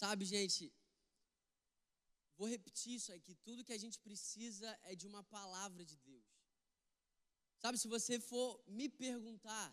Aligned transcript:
Sabe, 0.00 0.24
gente, 0.24 0.62
vou 2.36 2.48
repetir 2.48 2.94
isso 2.98 3.12
aqui: 3.12 3.32
tudo 3.46 3.64
que 3.66 3.72
a 3.72 3.78
gente 3.78 3.98
precisa 4.06 4.68
é 4.82 4.92
de 5.00 5.06
uma 5.06 5.22
palavra 5.22 5.84
de 5.84 5.96
Deus. 5.98 6.26
Sabe, 7.62 7.78
se 7.78 7.86
você 7.86 8.18
for 8.18 8.50
me 8.66 8.88
perguntar, 8.88 9.68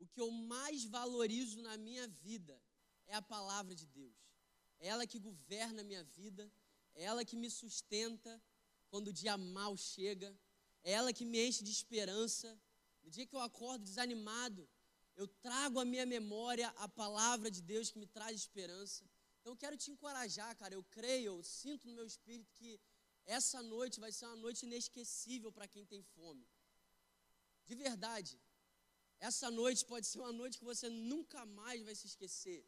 o 0.00 0.06
que 0.06 0.20
eu 0.20 0.30
mais 0.32 0.84
valorizo 0.84 1.62
na 1.62 1.76
minha 1.76 2.08
vida 2.08 2.60
é 3.06 3.14
a 3.14 3.22
palavra 3.22 3.72
de 3.72 3.86
Deus. 3.86 4.18
É 4.80 4.88
ela 4.88 5.06
que 5.06 5.20
governa 5.20 5.80
a 5.82 5.88
minha 5.90 6.02
vida, 6.02 6.52
é 6.94 7.04
ela 7.04 7.24
que 7.24 7.36
me 7.36 7.48
sustenta 7.48 8.42
quando 8.90 9.08
o 9.08 9.12
dia 9.12 9.36
mal 9.38 9.76
chega, 9.76 10.36
é 10.82 10.90
ela 10.90 11.12
que 11.12 11.24
me 11.24 11.38
enche 11.46 11.62
de 11.62 11.70
esperança. 11.70 12.48
No 13.04 13.10
dia 13.10 13.24
que 13.24 13.36
eu 13.36 13.40
acordo 13.40 13.84
desanimado, 13.84 14.68
eu 15.14 15.28
trago 15.28 15.78
à 15.78 15.84
minha 15.84 16.04
memória 16.04 16.68
a 16.70 16.88
palavra 16.88 17.48
de 17.48 17.62
Deus 17.62 17.92
que 17.92 18.00
me 18.00 18.08
traz 18.08 18.34
esperança. 18.36 19.08
Então 19.46 19.54
eu 19.54 19.62
quero 19.64 19.76
te 19.82 19.92
encorajar, 19.92 20.56
cara. 20.60 20.74
Eu 20.74 20.82
creio, 20.82 21.26
eu 21.26 21.42
sinto 21.44 21.86
no 21.86 21.94
meu 21.94 22.04
espírito 22.04 22.52
que 22.58 22.80
essa 23.24 23.62
noite 23.62 24.00
vai 24.04 24.10
ser 24.10 24.26
uma 24.26 24.40
noite 24.44 24.66
inesquecível 24.66 25.52
para 25.52 25.68
quem 25.68 25.84
tem 25.86 26.02
fome. 26.02 26.44
De 27.64 27.76
verdade. 27.76 28.32
Essa 29.20 29.48
noite 29.48 29.84
pode 29.84 30.04
ser 30.08 30.18
uma 30.18 30.32
noite 30.32 30.58
que 30.58 30.64
você 30.64 30.88
nunca 30.88 31.46
mais 31.46 31.80
vai 31.84 31.94
se 31.94 32.08
esquecer. 32.08 32.66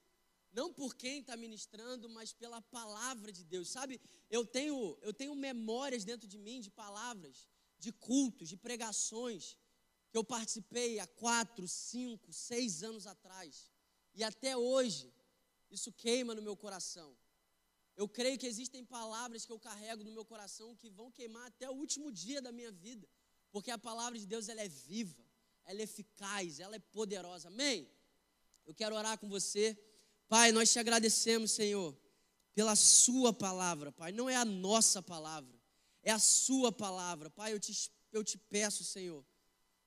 Não 0.52 0.72
por 0.72 0.94
quem 0.94 1.18
está 1.18 1.36
ministrando, 1.36 2.08
mas 2.08 2.32
pela 2.32 2.62
palavra 2.62 3.32
de 3.32 3.42
Deus. 3.42 3.70
Sabe, 3.70 4.00
eu 4.30 4.46
tenho, 4.46 4.96
eu 5.02 5.12
tenho 5.12 5.34
memórias 5.34 6.04
dentro 6.04 6.28
de 6.28 6.38
mim 6.38 6.60
de 6.60 6.70
palavras, 6.70 7.48
de 7.76 7.90
cultos, 7.90 8.48
de 8.48 8.56
pregações 8.56 9.58
que 10.12 10.16
eu 10.16 10.22
participei 10.22 11.00
há 11.00 11.08
quatro, 11.08 11.66
cinco, 11.66 12.32
seis 12.32 12.84
anos 12.84 13.04
atrás. 13.04 13.68
E 14.14 14.22
até 14.22 14.56
hoje, 14.56 15.12
isso 15.70 15.92
queima 15.92 16.34
no 16.34 16.42
meu 16.42 16.56
coração. 16.56 17.16
Eu 17.96 18.08
creio 18.08 18.38
que 18.38 18.46
existem 18.46 18.84
palavras 18.84 19.44
que 19.44 19.52
eu 19.52 19.58
carrego 19.58 20.04
no 20.04 20.12
meu 20.12 20.24
coração 20.24 20.76
que 20.76 20.88
vão 20.88 21.10
queimar 21.10 21.46
até 21.46 21.68
o 21.68 21.74
último 21.74 22.12
dia 22.12 22.40
da 22.40 22.52
minha 22.52 22.70
vida. 22.70 23.08
Porque 23.50 23.70
a 23.70 23.78
palavra 23.78 24.18
de 24.18 24.26
Deus 24.26 24.48
ela 24.48 24.62
é 24.62 24.68
viva 24.68 25.28
ela 25.68 25.80
é 25.80 25.84
eficaz, 25.84 26.60
ela 26.60 26.76
é 26.76 26.78
poderosa. 26.78 27.48
Amém? 27.48 27.86
Eu 28.66 28.74
quero 28.74 28.96
orar 28.96 29.18
com 29.18 29.28
você. 29.28 29.78
Pai, 30.26 30.50
nós 30.50 30.72
te 30.72 30.78
agradecemos, 30.78 31.50
Senhor, 31.50 31.94
pela 32.54 32.74
Sua 32.74 33.34
palavra, 33.34 33.92
Pai. 33.92 34.10
Não 34.10 34.30
é 34.30 34.36
a 34.36 34.46
nossa 34.46 35.02
palavra, 35.02 35.54
é 36.02 36.10
a 36.10 36.18
Sua 36.18 36.72
palavra. 36.72 37.28
Pai, 37.28 37.52
eu 37.52 37.60
te, 37.60 37.92
eu 38.10 38.24
te 38.24 38.38
peço, 38.38 38.82
Senhor, 38.82 39.22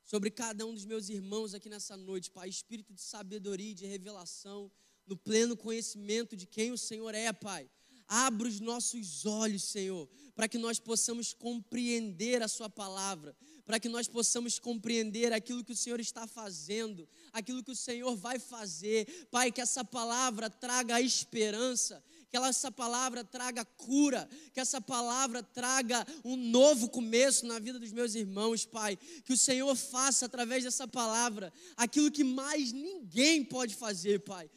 sobre 0.04 0.30
cada 0.30 0.68
um 0.68 0.74
dos 0.74 0.86
meus 0.86 1.10
irmãos 1.10 1.56
aqui 1.56 1.68
nessa 1.68 1.98
noite, 1.98 2.30
Pai, 2.30 2.48
espírito 2.48 2.94
de 2.94 3.02
sabedoria 3.02 3.72
e 3.72 3.76
de 3.76 3.88
revelação, 3.88 4.72
no 5.12 5.18
pleno 5.18 5.58
conhecimento 5.58 6.38
de 6.38 6.48
quem 6.48 6.72
o 6.72 6.78
Senhor 6.78 7.14
é, 7.14 7.34
Pai. 7.34 7.70
Abra 8.08 8.48
os 8.48 8.62
nossos 8.62 9.26
olhos, 9.26 9.64
Senhor, 9.66 10.08
para 10.34 10.48
que 10.48 10.58
nós 10.58 10.80
possamos 10.80 11.34
compreender 11.34 12.42
a 12.42 12.48
Sua 12.48 12.70
palavra, 12.70 13.36
para 13.66 13.78
que 13.78 13.90
nós 13.90 14.08
possamos 14.08 14.58
compreender 14.58 15.34
aquilo 15.34 15.66
que 15.66 15.74
o 15.74 15.76
Senhor 15.76 16.00
está 16.00 16.26
fazendo, 16.28 17.10
aquilo 17.34 17.62
que 17.62 17.72
o 17.72 17.76
Senhor 17.76 18.16
vai 18.16 18.40
fazer. 18.40 19.28
Pai, 19.30 19.52
que 19.52 19.60
essa 19.60 19.84
palavra 19.84 20.50
traga 20.50 21.02
esperança, 21.02 22.02
que 22.30 22.38
essa 22.38 22.72
palavra 22.72 23.22
traga 23.26 23.66
cura, 23.66 24.30
que 24.54 24.62
essa 24.62 24.80
palavra 24.80 25.44
traga 25.44 26.08
um 26.24 26.38
novo 26.38 26.88
começo 26.90 27.46
na 27.46 27.60
vida 27.60 27.78
dos 27.78 27.92
meus 27.92 28.16
irmãos, 28.16 28.66
Pai. 28.66 28.98
Que 29.26 29.34
o 29.34 29.38
Senhor 29.38 29.76
faça 29.76 30.26
através 30.26 30.64
dessa 30.64 30.88
palavra 30.88 31.52
aquilo 31.76 32.10
que 32.10 32.24
mais 32.24 32.72
ninguém 32.72 33.44
pode 33.44 33.76
fazer, 33.76 34.22
Pai. 34.22 34.50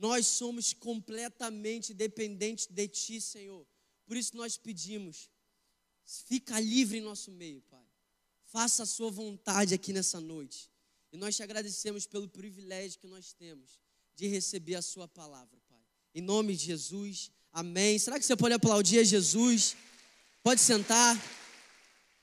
Nós 0.00 0.26
somos 0.26 0.72
completamente 0.72 1.92
dependentes 1.92 2.66
de 2.66 2.88
Ti, 2.88 3.20
Senhor. 3.20 3.66
Por 4.06 4.16
isso 4.16 4.34
nós 4.34 4.56
pedimos, 4.56 5.28
fica 6.26 6.58
livre 6.58 6.96
em 6.96 7.02
nosso 7.02 7.30
meio, 7.30 7.60
Pai. 7.70 7.84
Faça 8.46 8.84
a 8.84 8.86
sua 8.86 9.10
vontade 9.10 9.74
aqui 9.74 9.92
nessa 9.92 10.18
noite. 10.18 10.70
E 11.12 11.18
nós 11.18 11.36
te 11.36 11.42
agradecemos 11.42 12.06
pelo 12.06 12.26
privilégio 12.26 12.98
que 12.98 13.06
nós 13.06 13.34
temos 13.34 13.78
de 14.16 14.26
receber 14.26 14.76
a 14.76 14.80
sua 14.80 15.06
palavra, 15.06 15.60
Pai. 15.68 15.84
Em 16.14 16.22
nome 16.22 16.56
de 16.56 16.64
Jesus, 16.64 17.30
amém. 17.52 17.98
Será 17.98 18.18
que 18.18 18.24
você 18.24 18.34
pode 18.34 18.54
aplaudir 18.54 19.00
a 19.00 19.04
Jesus? 19.04 19.76
Pode 20.42 20.62
sentar. 20.62 21.14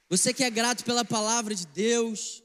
Você 0.10 0.34
que 0.34 0.44
é 0.44 0.50
grato 0.50 0.84
pela 0.84 1.06
palavra 1.06 1.54
de 1.54 1.68
Deus. 1.68 2.42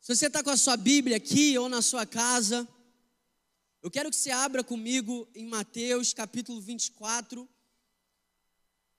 Se 0.00 0.16
você 0.16 0.28
está 0.28 0.42
com 0.42 0.48
a 0.50 0.56
sua 0.56 0.78
Bíblia 0.78 1.18
aqui 1.18 1.58
ou 1.58 1.68
na 1.68 1.82
sua 1.82 2.06
casa, 2.06 2.66
eu 3.82 3.90
quero 3.90 4.10
que 4.10 4.16
você 4.16 4.30
abra 4.30 4.62
comigo 4.62 5.28
em 5.34 5.44
Mateus 5.44 6.14
capítulo 6.14 6.60
24. 6.60 7.48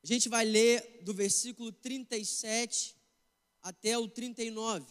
A 0.04 0.06
gente 0.06 0.28
vai 0.28 0.44
ler 0.44 1.02
do 1.04 1.14
versículo 1.14 1.72
37 1.72 2.94
até 3.62 3.98
o 3.98 4.10
39. 4.10 4.86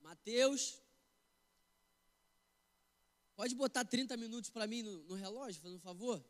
Mateus. 0.00 0.80
Pode 3.34 3.56
botar 3.56 3.84
30 3.84 4.16
minutos 4.16 4.50
para 4.50 4.66
mim 4.66 4.82
no, 4.82 5.02
no, 5.04 5.14
relógio, 5.16 5.60
fazendo 5.60 5.78
um 5.78 5.80
favor? 5.80 6.24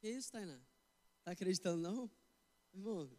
Que 0.00 0.10
isso, 0.10 0.30
Tainá? 0.30 0.60
Tá 1.24 1.32
acreditando 1.32 1.82
não? 1.82 2.10
Irmão, 2.72 3.10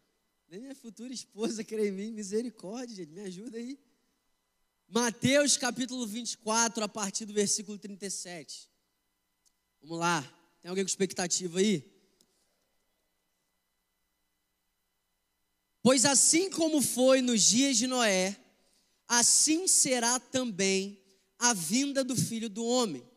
nem 0.48 0.60
minha 0.60 0.74
futura 0.74 1.12
esposa 1.12 1.62
crê 1.62 1.88
em 1.88 1.92
mim, 1.92 2.10
misericórdia, 2.10 2.96
gente, 2.96 3.12
me 3.12 3.20
ajuda 3.20 3.58
aí. 3.58 3.78
Mateus 4.92 5.56
capítulo 5.56 6.04
24, 6.04 6.82
a 6.82 6.88
partir 6.88 7.24
do 7.24 7.32
versículo 7.32 7.78
37. 7.78 8.68
Vamos 9.80 10.00
lá. 10.00 10.20
Tem 10.60 10.68
alguém 10.68 10.82
com 10.82 10.88
expectativa 10.88 11.60
aí? 11.60 11.88
Pois 15.80 16.04
assim 16.04 16.50
como 16.50 16.82
foi 16.82 17.22
nos 17.22 17.40
dias 17.40 17.76
de 17.76 17.86
Noé, 17.86 18.36
assim 19.06 19.68
será 19.68 20.18
também 20.18 21.00
a 21.38 21.54
vinda 21.54 22.02
do 22.02 22.16
filho 22.16 22.50
do 22.50 22.66
homem. 22.66 23.08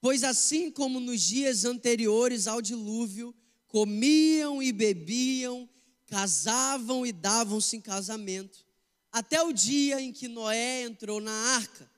Pois 0.00 0.24
assim 0.24 0.68
como 0.68 0.98
nos 0.98 1.20
dias 1.20 1.64
anteriores 1.64 2.48
ao 2.48 2.60
dilúvio, 2.60 3.32
comiam 3.68 4.60
e 4.60 4.72
bebiam, 4.72 5.68
casavam 6.06 7.06
e 7.06 7.12
davam-se 7.12 7.76
em 7.76 7.80
casamento, 7.80 8.66
até 9.18 9.42
o 9.42 9.52
dia 9.52 10.00
em 10.00 10.12
que 10.12 10.28
Noé 10.28 10.82
entrou 10.82 11.20
na 11.20 11.32
arca, 11.32 11.90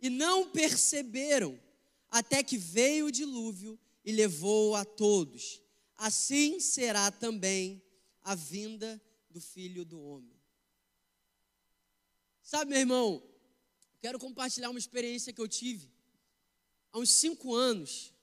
e 0.00 0.08
não 0.08 0.48
perceberam, 0.48 1.60
até 2.08 2.44
que 2.44 2.56
veio 2.56 3.06
o 3.06 3.10
dilúvio 3.10 3.76
e 4.04 4.12
levou 4.12 4.76
a 4.76 4.84
todos. 4.84 5.60
Assim 5.96 6.60
será 6.60 7.10
também 7.10 7.82
a 8.22 8.36
vinda 8.36 9.02
do 9.28 9.40
Filho 9.40 9.84
do 9.84 10.00
Homem. 10.00 10.40
Sabe, 12.40 12.70
meu 12.70 12.78
irmão, 12.78 13.20
quero 14.00 14.20
compartilhar 14.20 14.70
uma 14.70 14.78
experiência 14.78 15.32
que 15.32 15.40
eu 15.40 15.48
tive 15.48 15.90
há 16.92 17.00
uns 17.00 17.10
cinco 17.10 17.52
anos. 17.52 18.14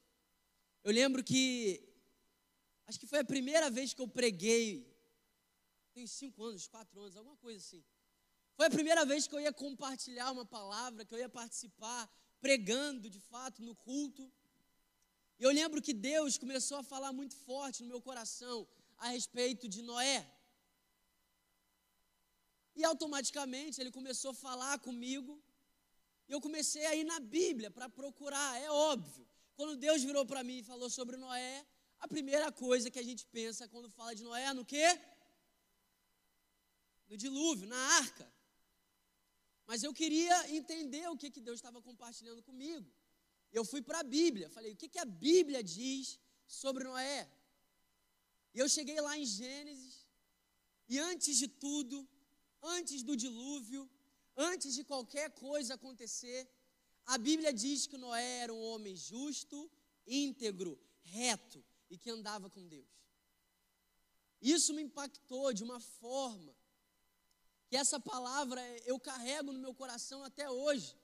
Eu 0.85 0.93
lembro 0.93 1.21
que, 1.21 1.83
acho 2.87 2.97
que 2.97 3.07
foi 3.07 3.19
a 3.19 3.25
primeira 3.25 3.69
vez 3.69 3.93
que 3.93 4.01
eu 4.01 4.07
preguei, 4.07 4.89
tem 5.93 6.07
cinco 6.07 6.45
anos, 6.45 6.65
quatro 6.65 6.97
anos, 7.01 7.17
alguma 7.17 7.35
coisa 7.35 7.59
assim. 7.59 7.83
Foi 8.57 8.65
a 8.65 8.75
primeira 8.77 9.05
vez 9.05 9.27
que 9.27 9.35
eu 9.35 9.39
ia 9.39 9.53
compartilhar 9.53 10.31
uma 10.31 10.43
palavra, 10.43 11.05
que 11.05 11.13
eu 11.13 11.19
ia 11.19 11.29
participar 11.29 12.01
pregando 12.45 13.07
de 13.07 13.19
fato 13.19 13.61
no 13.61 13.75
culto. 13.75 14.23
E 15.39 15.43
eu 15.43 15.51
lembro 15.51 15.79
que 15.79 15.93
Deus 15.93 16.39
começou 16.39 16.79
a 16.79 16.83
falar 16.83 17.13
muito 17.13 17.35
forte 17.35 17.83
no 17.83 17.89
meu 17.89 18.01
coração 18.01 18.67
a 18.97 19.09
respeito 19.09 19.69
de 19.69 19.83
Noé. 19.83 20.19
E 22.75 22.83
automaticamente 22.83 23.79
ele 23.79 23.91
começou 23.91 24.31
a 24.31 24.33
falar 24.33 24.79
comigo. 24.79 25.39
E 26.27 26.31
eu 26.31 26.41
comecei 26.41 26.83
a 26.87 26.95
ir 26.95 27.03
na 27.03 27.19
Bíblia 27.19 27.69
para 27.69 27.87
procurar, 27.87 28.59
é 28.59 28.71
óbvio. 28.71 29.27
Quando 29.55 29.75
Deus 29.75 30.01
virou 30.03 30.25
para 30.25 30.43
mim 30.43 30.57
e 30.57 30.63
falou 30.63 30.89
sobre 30.89 31.15
Noé, 31.15 31.63
a 31.99 32.07
primeira 32.07 32.51
coisa 32.51 32.89
que 32.89 32.97
a 32.97 33.03
gente 33.03 33.23
pensa 33.27 33.67
quando 33.67 33.87
fala 33.87 34.15
de 34.15 34.23
Noé 34.23 34.45
é 34.45 34.53
no 34.53 34.65
quê? 34.65 34.99
No 37.07 37.15
dilúvio, 37.15 37.67
na 37.67 37.77
arca. 37.99 38.36
Mas 39.69 39.83
eu 39.83 39.93
queria 39.93 40.37
entender 40.57 41.05
o 41.09 41.17
que, 41.21 41.29
que 41.29 41.41
Deus 41.47 41.57
estava 41.57 41.81
compartilhando 41.81 42.41
comigo. 42.41 42.89
Eu 43.51 43.63
fui 43.71 43.81
para 43.81 43.99
a 43.99 44.09
Bíblia, 44.17 44.49
falei, 44.49 44.71
o 44.73 44.77
que, 44.81 44.87
que 44.87 44.99
a 44.99 45.05
Bíblia 45.27 45.61
diz 45.61 46.19
sobre 46.47 46.85
Noé? 46.85 47.29
E 48.53 48.59
eu 48.59 48.69
cheguei 48.69 48.99
lá 49.07 49.17
em 49.17 49.25
Gênesis, 49.25 50.07
e 50.87 50.97
antes 50.97 51.37
de 51.37 51.47
tudo, 51.47 52.07
antes 52.61 53.03
do 53.03 53.15
dilúvio, 53.15 53.89
antes 54.35 54.73
de 54.73 54.83
qualquer 54.83 55.29
coisa 55.31 55.73
acontecer, 55.73 56.49
a 57.05 57.17
Bíblia 57.17 57.51
diz 57.51 57.85
que 57.87 57.97
Noé 57.97 58.39
era 58.43 58.53
um 58.53 58.63
homem 58.69 58.95
justo, 58.95 59.69
íntegro, 60.07 60.79
reto 61.03 61.63
e 61.89 61.97
que 61.97 62.09
andava 62.09 62.49
com 62.49 62.65
Deus. 62.67 62.87
Isso 64.41 64.73
me 64.73 64.81
impactou 64.81 65.53
de 65.53 65.63
uma 65.63 65.79
forma 65.79 66.55
que 67.69 67.75
essa 67.75 67.99
palavra 67.99 68.61
eu 68.85 68.99
carrego 68.99 69.51
no 69.51 69.59
meu 69.59 69.73
coração 69.73 70.23
até 70.23 70.49
hoje. 70.49 70.97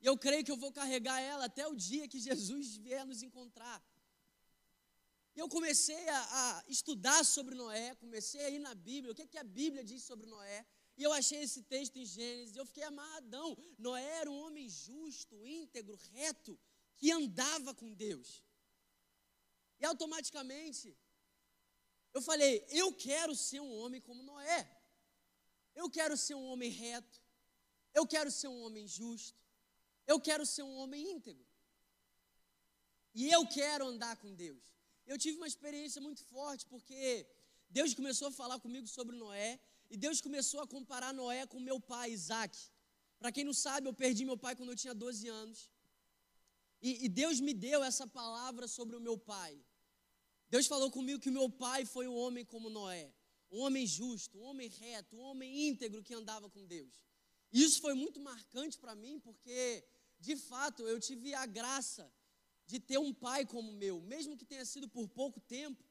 E 0.00 0.06
eu 0.06 0.16
creio 0.18 0.44
que 0.44 0.50
eu 0.50 0.56
vou 0.56 0.72
carregar 0.72 1.20
ela 1.20 1.44
até 1.46 1.66
o 1.66 1.74
dia 1.74 2.08
que 2.08 2.18
Jesus 2.18 2.76
vier 2.76 3.06
nos 3.06 3.22
encontrar. 3.22 3.82
E 5.34 5.38
eu 5.38 5.48
comecei 5.48 6.08
a, 6.08 6.20
a, 6.40 6.64
estudar 6.66 7.24
sobre 7.24 7.54
Noé, 7.54 7.94
comecei 7.96 8.42
a 8.42 8.50
ir 8.50 8.58
na 8.58 8.74
Bíblia, 8.74 9.12
o 9.12 9.14
que, 9.14 9.26
que 9.26 9.38
a 9.38 9.44
Bíblia 9.44 9.84
diz 9.84 10.02
sobre 10.02 10.26
Noé. 10.26 10.66
E 10.96 11.02
eu 11.02 11.12
achei 11.12 11.40
esse 11.42 11.62
texto 11.62 11.98
em 11.98 12.06
Gênesis, 12.06 12.56
eu 12.56 12.64
fiquei 12.64 12.82
amarradão. 12.84 13.56
Noé 13.78 14.20
era 14.20 14.30
um 14.30 14.38
homem 14.46 14.68
justo, 14.68 15.44
íntegro, 15.44 15.98
reto, 16.12 16.58
que 16.96 17.12
andava 17.12 17.74
com 17.74 17.92
Deus. 17.92 18.42
E 19.78 19.84
automaticamente, 19.84 20.96
eu 22.14 22.22
falei: 22.22 22.64
eu 22.70 22.92
quero 22.94 23.36
ser 23.36 23.60
um 23.60 23.72
homem 23.78 24.00
como 24.00 24.22
Noé. 24.22 24.75
Eu 25.80 25.88
quero 25.98 26.16
ser 26.16 26.34
um 26.34 26.46
homem 26.50 26.70
reto. 26.70 27.18
Eu 27.98 28.04
quero 28.14 28.30
ser 28.30 28.48
um 28.48 28.60
homem 28.64 28.86
justo. 28.98 29.38
Eu 30.12 30.18
quero 30.28 30.44
ser 30.54 30.64
um 30.70 30.76
homem 30.80 31.00
íntegro. 31.14 31.46
E 33.14 33.30
eu 33.36 33.42
quero 33.58 33.84
andar 33.92 34.14
com 34.22 34.34
Deus. 34.44 34.64
Eu 35.06 35.16
tive 35.24 35.36
uma 35.40 35.50
experiência 35.52 36.00
muito 36.06 36.22
forte 36.34 36.64
porque 36.72 37.00
Deus 37.78 37.94
começou 37.94 38.28
a 38.28 38.32
falar 38.40 38.58
comigo 38.64 38.86
sobre 38.96 39.14
Noé 39.16 39.50
e 39.90 39.96
Deus 39.96 40.20
começou 40.26 40.60
a 40.60 40.66
comparar 40.66 41.12
Noé 41.14 41.46
com 41.46 41.60
meu 41.60 41.78
pai, 41.92 42.10
Isaac. 42.10 42.56
Para 43.18 43.32
quem 43.32 43.44
não 43.44 43.54
sabe, 43.54 43.86
eu 43.88 43.94
perdi 43.94 44.24
meu 44.24 44.38
pai 44.44 44.54
quando 44.56 44.72
eu 44.72 44.76
tinha 44.76 44.94
12 44.94 45.28
anos. 45.28 45.70
E, 46.82 47.06
e, 47.06 47.08
Deus 47.08 47.40
me 47.40 47.54
deu 47.54 47.82
essa 47.82 48.06
palavra 48.06 48.68
sobre 48.68 48.94
o 48.96 49.00
meu 49.00 49.16
pai. 49.16 49.58
Deus 50.50 50.66
falou 50.66 50.90
comigo 50.90 51.22
que 51.24 51.30
meu 51.30 51.48
pai 51.50 51.84
foi 51.84 52.06
um 52.06 52.14
homem 52.14 52.44
como 52.44 52.68
Noé, 52.68 53.12
um 53.50 53.60
homem 53.60 53.86
justo, 53.86 54.38
um 54.38 54.42
homem 54.42 54.68
reto, 54.68 55.16
um 55.16 55.20
homem 55.20 55.68
íntegro 55.68 56.02
que 56.02 56.14
andava 56.14 56.48
com 56.50 56.64
Deus. 56.66 56.94
Isso 57.52 57.80
foi 57.80 57.94
muito 57.94 58.20
marcante 58.20 58.78
para 58.78 58.94
mim, 58.94 59.18
porque, 59.20 59.84
de 60.18 60.36
fato, 60.36 60.86
eu 60.86 60.98
tive 61.00 61.34
a 61.34 61.46
graça 61.46 62.12
de 62.66 62.80
ter 62.80 62.98
um 62.98 63.14
pai 63.14 63.46
como 63.46 63.70
o 63.70 63.76
meu, 63.76 64.00
mesmo 64.00 64.36
que 64.36 64.44
tenha 64.44 64.64
sido 64.64 64.88
por 64.88 65.08
pouco 65.08 65.40
tempo, 65.40 65.82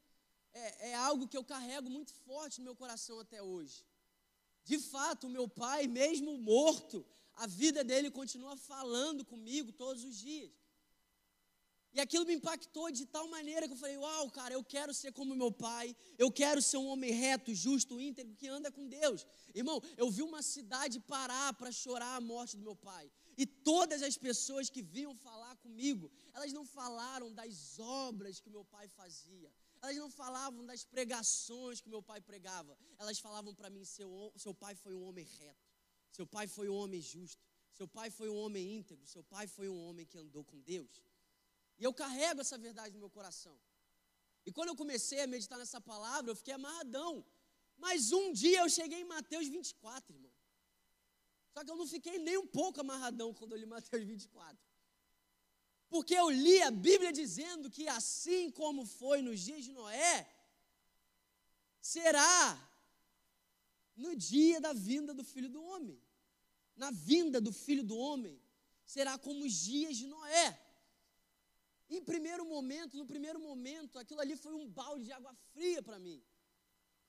é, 0.53 0.89
é 0.89 0.95
algo 0.95 1.27
que 1.27 1.37
eu 1.37 1.43
carrego 1.43 1.89
muito 1.89 2.13
forte 2.13 2.59
no 2.59 2.65
meu 2.65 2.75
coração 2.75 3.19
até 3.19 3.41
hoje. 3.41 3.85
De 4.63 4.77
fato, 4.79 5.27
o 5.27 5.29
meu 5.29 5.47
pai, 5.47 5.87
mesmo 5.87 6.37
morto, 6.37 7.05
a 7.35 7.47
vida 7.47 7.83
dele 7.83 8.09
continua 8.09 8.55
falando 8.57 9.23
comigo 9.23 9.71
todos 9.71 10.03
os 10.03 10.17
dias. 10.17 10.51
E 11.95 12.01
aquilo 12.01 12.25
me 12.25 12.33
impactou 12.33 12.91
de 12.91 13.05
tal 13.05 13.25
maneira 13.29 13.67
que 13.67 13.73
eu 13.73 13.77
falei: 13.77 13.97
Uau, 13.97 14.29
cara, 14.29 14.53
eu 14.53 14.61
quero 14.61 14.93
ser 14.93 15.13
como 15.13 15.33
meu 15.33 15.49
pai, 15.49 15.95
eu 16.17 16.29
quero 16.29 16.61
ser 16.61 16.75
um 16.75 16.87
homem 16.87 17.11
reto, 17.11 17.55
justo, 17.55 18.01
íntegro, 18.01 18.35
que 18.35 18.49
anda 18.49 18.69
com 18.69 18.85
Deus. 18.85 19.25
Irmão, 19.53 19.81
eu 19.95 20.11
vi 20.11 20.21
uma 20.21 20.41
cidade 20.41 20.99
parar 20.99 21.53
para 21.53 21.71
chorar 21.71 22.17
a 22.17 22.19
morte 22.19 22.57
do 22.57 22.63
meu 22.63 22.75
pai. 22.75 23.09
E 23.37 23.45
todas 23.45 24.03
as 24.03 24.17
pessoas 24.17 24.69
que 24.69 24.81
vinham 24.81 25.15
falar 25.15 25.55
comigo, 25.55 26.11
elas 26.33 26.51
não 26.51 26.65
falaram 26.65 27.33
das 27.33 27.79
obras 27.79 28.41
que 28.41 28.49
meu 28.49 28.65
pai 28.65 28.89
fazia, 28.89 29.49
elas 29.81 29.95
não 29.95 30.09
falavam 30.09 30.65
das 30.65 30.83
pregações 30.83 31.79
que 31.79 31.87
meu 31.87 32.03
pai 32.03 32.19
pregava, 32.19 32.77
elas 32.99 33.19
falavam 33.19 33.55
para 33.55 33.69
mim: 33.69 33.85
seu, 33.85 34.33
seu 34.35 34.53
pai 34.53 34.75
foi 34.75 34.93
um 34.93 35.03
homem 35.03 35.25
reto, 35.39 35.71
seu 36.11 36.27
pai 36.27 36.45
foi 36.45 36.67
um 36.67 36.75
homem 36.75 37.01
justo, 37.01 37.41
seu 37.71 37.87
pai 37.87 38.09
foi 38.09 38.29
um 38.29 38.35
homem 38.35 38.75
íntegro, 38.79 39.07
seu 39.07 39.23
pai 39.23 39.47
foi 39.47 39.69
um 39.69 39.79
homem 39.87 40.05
que 40.05 40.17
andou 40.17 40.43
com 40.43 40.59
Deus. 40.59 41.01
E 41.79 41.83
eu 41.83 41.93
carrego 41.93 42.41
essa 42.41 42.57
verdade 42.57 42.93
no 42.93 42.99
meu 42.99 43.09
coração. 43.09 43.57
E 44.45 44.51
quando 44.51 44.69
eu 44.69 44.75
comecei 44.75 45.21
a 45.21 45.27
meditar 45.27 45.57
nessa 45.57 45.81
palavra, 45.81 46.31
eu 46.31 46.35
fiquei 46.35 46.53
amarradão. 46.53 47.25
Mas 47.77 48.11
um 48.11 48.31
dia 48.31 48.59
eu 48.59 48.69
cheguei 48.69 49.01
em 49.01 49.05
Mateus 49.05 49.47
24, 49.47 50.15
irmão. 50.15 50.31
Só 51.53 51.63
que 51.63 51.71
eu 51.71 51.75
não 51.75 51.87
fiquei 51.87 52.19
nem 52.19 52.37
um 52.37 52.47
pouco 52.47 52.81
amarradão 52.81 53.33
quando 53.33 53.53
eu 53.53 53.57
li 53.57 53.65
Mateus 53.65 54.03
24. 54.03 54.57
Porque 55.89 56.13
eu 56.13 56.29
li 56.29 56.61
a 56.61 56.71
Bíblia 56.71 57.11
dizendo 57.11 57.69
que 57.69 57.87
assim 57.87 58.51
como 58.51 58.85
foi 58.85 59.21
nos 59.21 59.39
dias 59.39 59.63
de 59.63 59.71
Noé, 59.71 60.29
será 61.81 62.37
no 63.95 64.15
dia 64.15 64.59
da 64.59 64.73
vinda 64.73 65.13
do 65.13 65.23
filho 65.23 65.49
do 65.49 65.63
homem. 65.63 66.01
Na 66.75 66.91
vinda 66.91 67.39
do 67.39 67.53
filho 67.53 67.83
do 67.83 67.97
homem, 67.97 68.41
será 68.85 69.17
como 69.17 69.45
os 69.45 69.53
dias 69.53 69.95
de 69.95 70.07
Noé. 70.07 70.59
Em 71.89 72.01
primeiro 72.03 72.45
momento, 72.45 72.97
no 72.97 73.05
primeiro 73.05 73.39
momento, 73.39 73.99
aquilo 73.99 74.21
ali 74.21 74.35
foi 74.35 74.53
um 74.53 74.67
balde 74.67 75.05
de 75.05 75.11
água 75.11 75.33
fria 75.53 75.81
para 75.83 75.99
mim. 75.99 76.23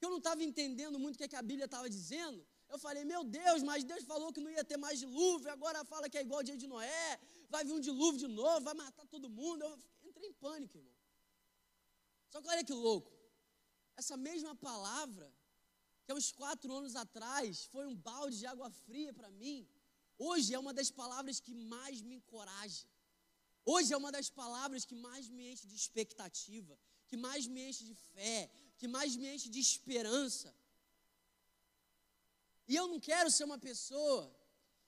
Eu 0.00 0.10
não 0.10 0.18
estava 0.18 0.42
entendendo 0.44 0.98
muito 0.98 1.14
o 1.14 1.18
que, 1.18 1.24
é 1.24 1.28
que 1.28 1.36
a 1.36 1.42
Bíblia 1.42 1.64
estava 1.64 1.88
dizendo. 1.88 2.46
Eu 2.68 2.78
falei, 2.78 3.04
meu 3.04 3.22
Deus, 3.24 3.62
mas 3.62 3.84
Deus 3.84 4.04
falou 4.04 4.32
que 4.32 4.40
não 4.40 4.50
ia 4.50 4.64
ter 4.64 4.76
mais 4.76 4.98
dilúvio, 4.98 5.50
agora 5.50 5.84
fala 5.84 6.10
que 6.10 6.18
é 6.18 6.22
igual 6.26 6.40
ao 6.40 6.44
dia 6.44 6.56
de 6.56 6.66
Noé, 6.66 7.20
vai 7.48 7.64
vir 7.64 7.72
um 7.72 7.80
dilúvio 7.80 8.18
de 8.18 8.28
novo, 8.28 8.60
vai 8.60 8.74
matar 8.74 9.06
todo 9.06 9.30
mundo. 9.30 9.62
Eu 9.62 9.78
entrei 10.04 10.28
em 10.28 10.32
pânico, 10.34 10.76
irmão. 10.76 10.94
Só 12.30 12.42
que 12.42 12.48
olha 12.48 12.64
que 12.64 12.72
louco. 12.72 13.12
Essa 13.96 14.16
mesma 14.16 14.54
palavra, 14.54 15.32
que 16.04 16.12
há 16.12 16.14
uns 16.14 16.30
quatro 16.30 16.70
anos 16.72 16.94
atrás 16.94 17.64
foi 17.66 17.86
um 17.86 17.94
balde 17.94 18.38
de 18.38 18.46
água 18.46 18.68
fria 18.70 19.12
para 19.12 19.30
mim, 19.30 19.66
hoje 20.18 20.52
é 20.52 20.58
uma 20.58 20.74
das 20.74 20.90
palavras 20.90 21.40
que 21.40 21.54
mais 21.54 22.02
me 22.02 22.16
encoraja. 22.16 22.86
Hoje 23.72 23.92
é 23.92 23.96
uma 24.02 24.12
das 24.16 24.28
palavras 24.30 24.84
que 24.84 24.94
mais 24.94 25.28
me 25.28 25.44
enche 25.52 25.66
de 25.66 25.74
expectativa, 25.74 26.78
que 27.08 27.16
mais 27.16 27.48
me 27.48 27.60
enche 27.68 27.82
de 27.90 27.94
fé, 27.94 28.48
que 28.78 28.86
mais 28.86 29.16
me 29.16 29.26
enche 29.34 29.48
de 29.48 29.58
esperança. 29.58 30.54
E 32.68 32.76
eu 32.80 32.86
não 32.86 33.00
quero 33.00 33.28
ser 33.36 33.44
uma 33.50 33.58
pessoa 33.58 34.22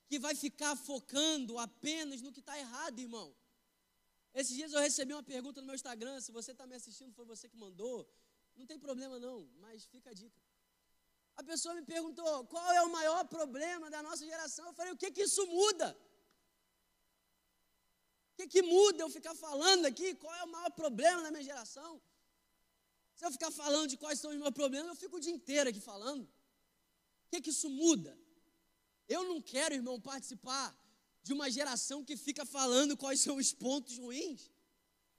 que 0.06 0.18
vai 0.26 0.34
ficar 0.44 0.76
focando 0.76 1.58
apenas 1.58 2.22
no 2.22 2.32
que 2.32 2.42
está 2.44 2.56
errado, 2.56 3.00
irmão. 3.00 3.28
Esses 4.32 4.54
dias 4.54 4.72
eu 4.72 4.80
recebi 4.80 5.12
uma 5.12 5.24
pergunta 5.34 5.60
no 5.60 5.66
meu 5.66 5.74
Instagram. 5.74 6.20
Se 6.20 6.30
você 6.30 6.52
está 6.52 6.64
me 6.64 6.76
assistindo, 6.76 7.12
foi 7.12 7.24
você 7.24 7.48
que 7.48 7.56
mandou. 7.56 8.08
Não 8.56 8.64
tem 8.64 8.78
problema 8.78 9.18
não, 9.18 9.50
mas 9.58 9.86
fica 9.86 10.10
a 10.10 10.14
dica. 10.14 10.40
A 11.36 11.42
pessoa 11.42 11.74
me 11.74 11.82
perguntou 11.82 12.44
qual 12.46 12.72
é 12.72 12.82
o 12.82 12.92
maior 12.92 13.24
problema 13.26 13.90
da 13.90 14.02
nossa 14.02 14.24
geração. 14.24 14.66
Eu 14.66 14.72
falei, 14.72 14.92
o 14.92 14.96
que 14.96 15.10
que 15.10 15.22
isso 15.22 15.44
muda? 15.46 15.96
Que, 18.38 18.46
que 18.46 18.62
muda 18.62 19.02
eu 19.02 19.10
ficar 19.10 19.34
falando 19.34 19.84
aqui? 19.86 20.14
Qual 20.14 20.32
é 20.32 20.44
o 20.44 20.52
maior 20.52 20.70
problema 20.70 21.22
da 21.22 21.30
minha 21.32 21.42
geração? 21.42 22.00
Se 23.16 23.24
eu 23.26 23.32
ficar 23.32 23.50
falando 23.50 23.88
de 23.88 23.96
quais 23.96 24.20
são 24.20 24.30
os 24.30 24.38
meus 24.38 24.54
problemas, 24.60 24.90
eu 24.90 24.96
fico 24.96 25.16
o 25.16 25.20
dia 25.20 25.32
inteiro 25.32 25.68
aqui 25.70 25.80
falando. 25.80 26.22
O 26.22 27.30
que, 27.30 27.40
que 27.40 27.50
isso 27.50 27.68
muda? 27.68 28.16
Eu 29.08 29.24
não 29.24 29.42
quero, 29.42 29.74
irmão, 29.74 30.00
participar 30.00 30.68
de 31.24 31.32
uma 31.32 31.50
geração 31.50 32.04
que 32.04 32.16
fica 32.16 32.46
falando 32.46 32.96
quais 32.96 33.20
são 33.20 33.36
os 33.36 33.52
pontos 33.52 33.98
ruins. 33.98 34.48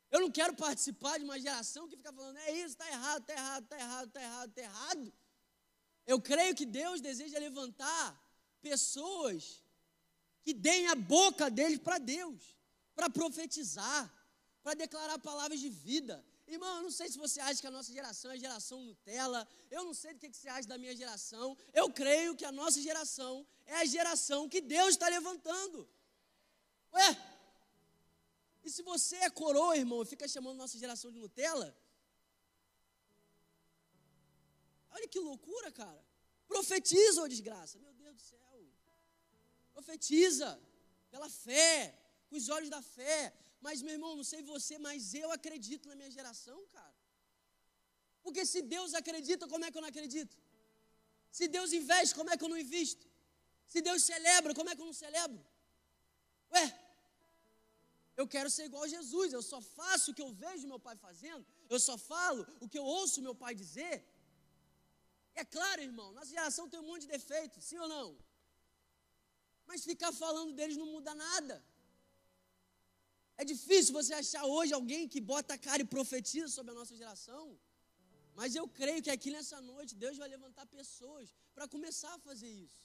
Eu 0.10 0.22
não 0.22 0.32
quero 0.32 0.56
participar 0.56 1.18
de 1.18 1.26
uma 1.26 1.40
geração 1.40 1.90
que 1.90 1.98
fica 1.98 2.14
falando, 2.14 2.38
é 2.38 2.52
isso, 2.54 2.68
está 2.78 2.88
errado, 2.88 3.22
está 3.22 3.34
errado, 3.34 3.64
está 3.64 3.78
errado, 3.78 4.08
está 4.08 4.22
errado, 4.22 4.50
está 4.50 4.62
errado. 4.62 5.14
Eu 6.08 6.22
creio 6.22 6.56
que 6.56 6.66
Deus 6.66 7.02
deseja 7.02 7.38
levantar 7.38 8.06
pessoas 8.62 9.62
que 10.42 10.54
deem 10.54 10.88
a 10.88 10.96
boca 10.96 11.52
deles 11.52 11.80
para 11.80 11.98
Deus 11.98 12.59
para 13.00 13.10
profetizar, 13.10 14.02
para 14.62 14.74
declarar 14.84 15.18
palavras 15.20 15.60
de 15.66 15.70
vida. 15.70 16.16
Irmão, 16.46 16.72
eu 16.78 16.84
não 16.88 16.92
sei 16.92 17.08
se 17.14 17.18
você 17.26 17.40
acha 17.40 17.62
que 17.62 17.70
a 17.72 17.76
nossa 17.78 17.92
geração 17.98 18.30
é 18.32 18.34
a 18.34 18.44
geração 18.46 18.78
Nutella, 18.88 19.42
eu 19.72 19.84
não 19.86 19.94
sei 19.94 20.12
do 20.14 20.20
que 20.20 20.30
você 20.36 20.50
acha 20.50 20.68
da 20.68 20.78
minha 20.78 20.94
geração, 21.02 21.46
eu 21.82 21.88
creio 22.00 22.36
que 22.40 22.44
a 22.44 22.52
nossa 22.52 22.82
geração 22.88 23.48
é 23.66 23.76
a 23.84 23.86
geração 23.86 24.50
que 24.54 24.60
Deus 24.60 24.90
está 24.96 25.08
levantando. 25.08 25.88
Ué, 26.94 27.10
e 28.66 28.70
se 28.76 28.84
você 28.92 29.16
é 29.28 29.30
coroa, 29.30 29.78
irmão, 29.78 30.02
e 30.04 30.12
fica 30.14 30.28
chamando 30.28 30.58
nossa 30.58 30.78
geração 30.78 31.10
de 31.10 31.20
Nutella, 31.20 31.70
olha 34.90 35.08
que 35.08 35.22
loucura, 35.30 35.72
cara. 35.72 36.04
Profetiza, 36.50 37.24
ô 37.24 37.30
desgraça, 37.30 37.80
meu 37.80 37.94
Deus 37.94 38.16
do 38.18 38.22
céu. 38.22 38.40
Profetiza, 39.74 40.50
pela 41.10 41.30
fé, 41.30 41.98
com 42.30 42.36
os 42.42 42.48
olhos 42.56 42.70
da 42.70 42.82
fé. 42.82 43.34
Mas, 43.66 43.82
meu 43.86 43.94
irmão, 43.98 44.16
não 44.20 44.28
sei 44.32 44.42
você, 44.54 44.78
mas 44.88 45.14
eu 45.14 45.30
acredito 45.38 45.90
na 45.90 45.96
minha 46.00 46.12
geração, 46.18 46.60
cara. 46.78 46.98
Porque 48.24 48.46
se 48.46 48.62
Deus 48.62 48.94
acredita, 49.02 49.48
como 49.54 49.66
é 49.66 49.72
que 49.72 49.78
eu 49.78 49.82
não 49.86 49.90
acredito? 49.90 50.36
Se 51.38 51.48
Deus 51.56 51.72
investe, 51.80 52.16
como 52.20 52.30
é 52.32 52.38
que 52.38 52.44
eu 52.44 52.52
não 52.54 52.60
invisto? 52.66 53.06
Se 53.74 53.82
Deus 53.88 54.04
celebra, 54.04 54.54
como 54.60 54.70
é 54.70 54.76
que 54.76 54.82
eu 54.82 54.90
não 54.92 54.98
celebro? 55.06 55.42
Ué, 56.54 56.66
eu 58.18 58.28
quero 58.34 58.50
ser 58.56 58.66
igual 58.70 58.84
a 58.84 58.88
Jesus, 58.88 59.32
eu 59.32 59.44
só 59.52 59.60
faço 59.62 60.12
o 60.12 60.16
que 60.16 60.24
eu 60.26 60.32
vejo 60.44 60.72
meu 60.72 60.80
pai 60.88 60.96
fazendo, 61.08 61.46
eu 61.74 61.80
só 61.88 61.96
falo 61.98 62.42
o 62.60 62.68
que 62.68 62.80
eu 62.82 62.84
ouço 62.84 63.22
meu 63.28 63.36
pai 63.44 63.54
dizer. 63.64 63.96
E 65.36 65.40
é 65.40 65.46
claro, 65.46 65.82
irmão, 65.90 66.12
nossa 66.12 66.32
geração 66.38 66.68
tem 66.72 66.80
um 66.80 66.88
monte 66.92 67.04
de 67.06 67.12
defeitos, 67.18 67.64
sim 67.64 67.78
ou 67.78 67.88
não? 67.88 68.08
Mas 69.68 69.86
ficar 69.92 70.12
falando 70.12 70.54
deles 70.54 70.78
não 70.82 70.88
muda 70.88 71.14
nada. 71.14 71.64
É 73.42 73.46
difícil 73.52 73.92
você 74.00 74.14
achar 74.22 74.44
hoje 74.54 74.72
alguém 74.80 75.04
que 75.14 75.22
bota 75.32 75.54
a 75.54 75.62
cara 75.68 75.82
e 75.84 75.92
profetiza 75.96 76.50
sobre 76.56 76.72
a 76.74 76.78
nossa 76.80 76.96
geração. 77.02 77.46
Mas 78.40 78.56
eu 78.60 78.66
creio 78.80 79.02
que 79.06 79.12
aqui 79.16 79.30
nessa 79.36 79.60
noite 79.70 79.96
Deus 80.04 80.18
vai 80.22 80.28
levantar 80.36 80.66
pessoas 80.80 81.28
para 81.56 81.66
começar 81.76 82.14
a 82.16 82.20
fazer 82.28 82.52
isso. 82.66 82.84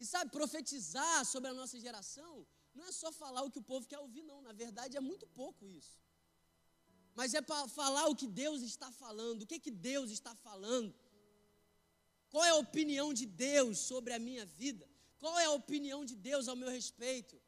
E 0.00 0.06
sabe, 0.12 0.30
profetizar 0.38 1.18
sobre 1.32 1.50
a 1.50 1.54
nossa 1.60 1.78
geração 1.86 2.34
não 2.76 2.84
é 2.86 2.92
só 2.92 3.10
falar 3.10 3.42
o 3.42 3.50
que 3.50 3.58
o 3.58 3.68
povo 3.72 3.88
quer 3.92 3.98
ouvir, 3.98 4.22
não. 4.22 4.40
Na 4.48 4.52
verdade, 4.52 4.96
é 4.96 5.00
muito 5.00 5.26
pouco 5.40 5.66
isso. 5.66 5.98
Mas 7.14 7.34
é 7.34 7.42
para 7.42 7.66
falar 7.80 8.06
o 8.06 8.14
que 8.14 8.28
Deus 8.28 8.62
está 8.62 8.90
falando, 8.92 9.42
o 9.42 9.46
que, 9.46 9.58
que 9.58 9.72
Deus 9.72 10.10
está 10.10 10.34
falando. 10.34 10.94
Qual 12.30 12.44
é 12.44 12.50
a 12.50 12.62
opinião 12.66 13.12
de 13.12 13.26
Deus 13.26 13.78
sobre 13.78 14.12
a 14.12 14.20
minha 14.28 14.46
vida? 14.46 14.88
Qual 15.18 15.36
é 15.38 15.46
a 15.46 15.52
opinião 15.62 16.04
de 16.04 16.14
Deus 16.14 16.46
ao 16.46 16.54
meu 16.54 16.70
respeito? 16.70 17.39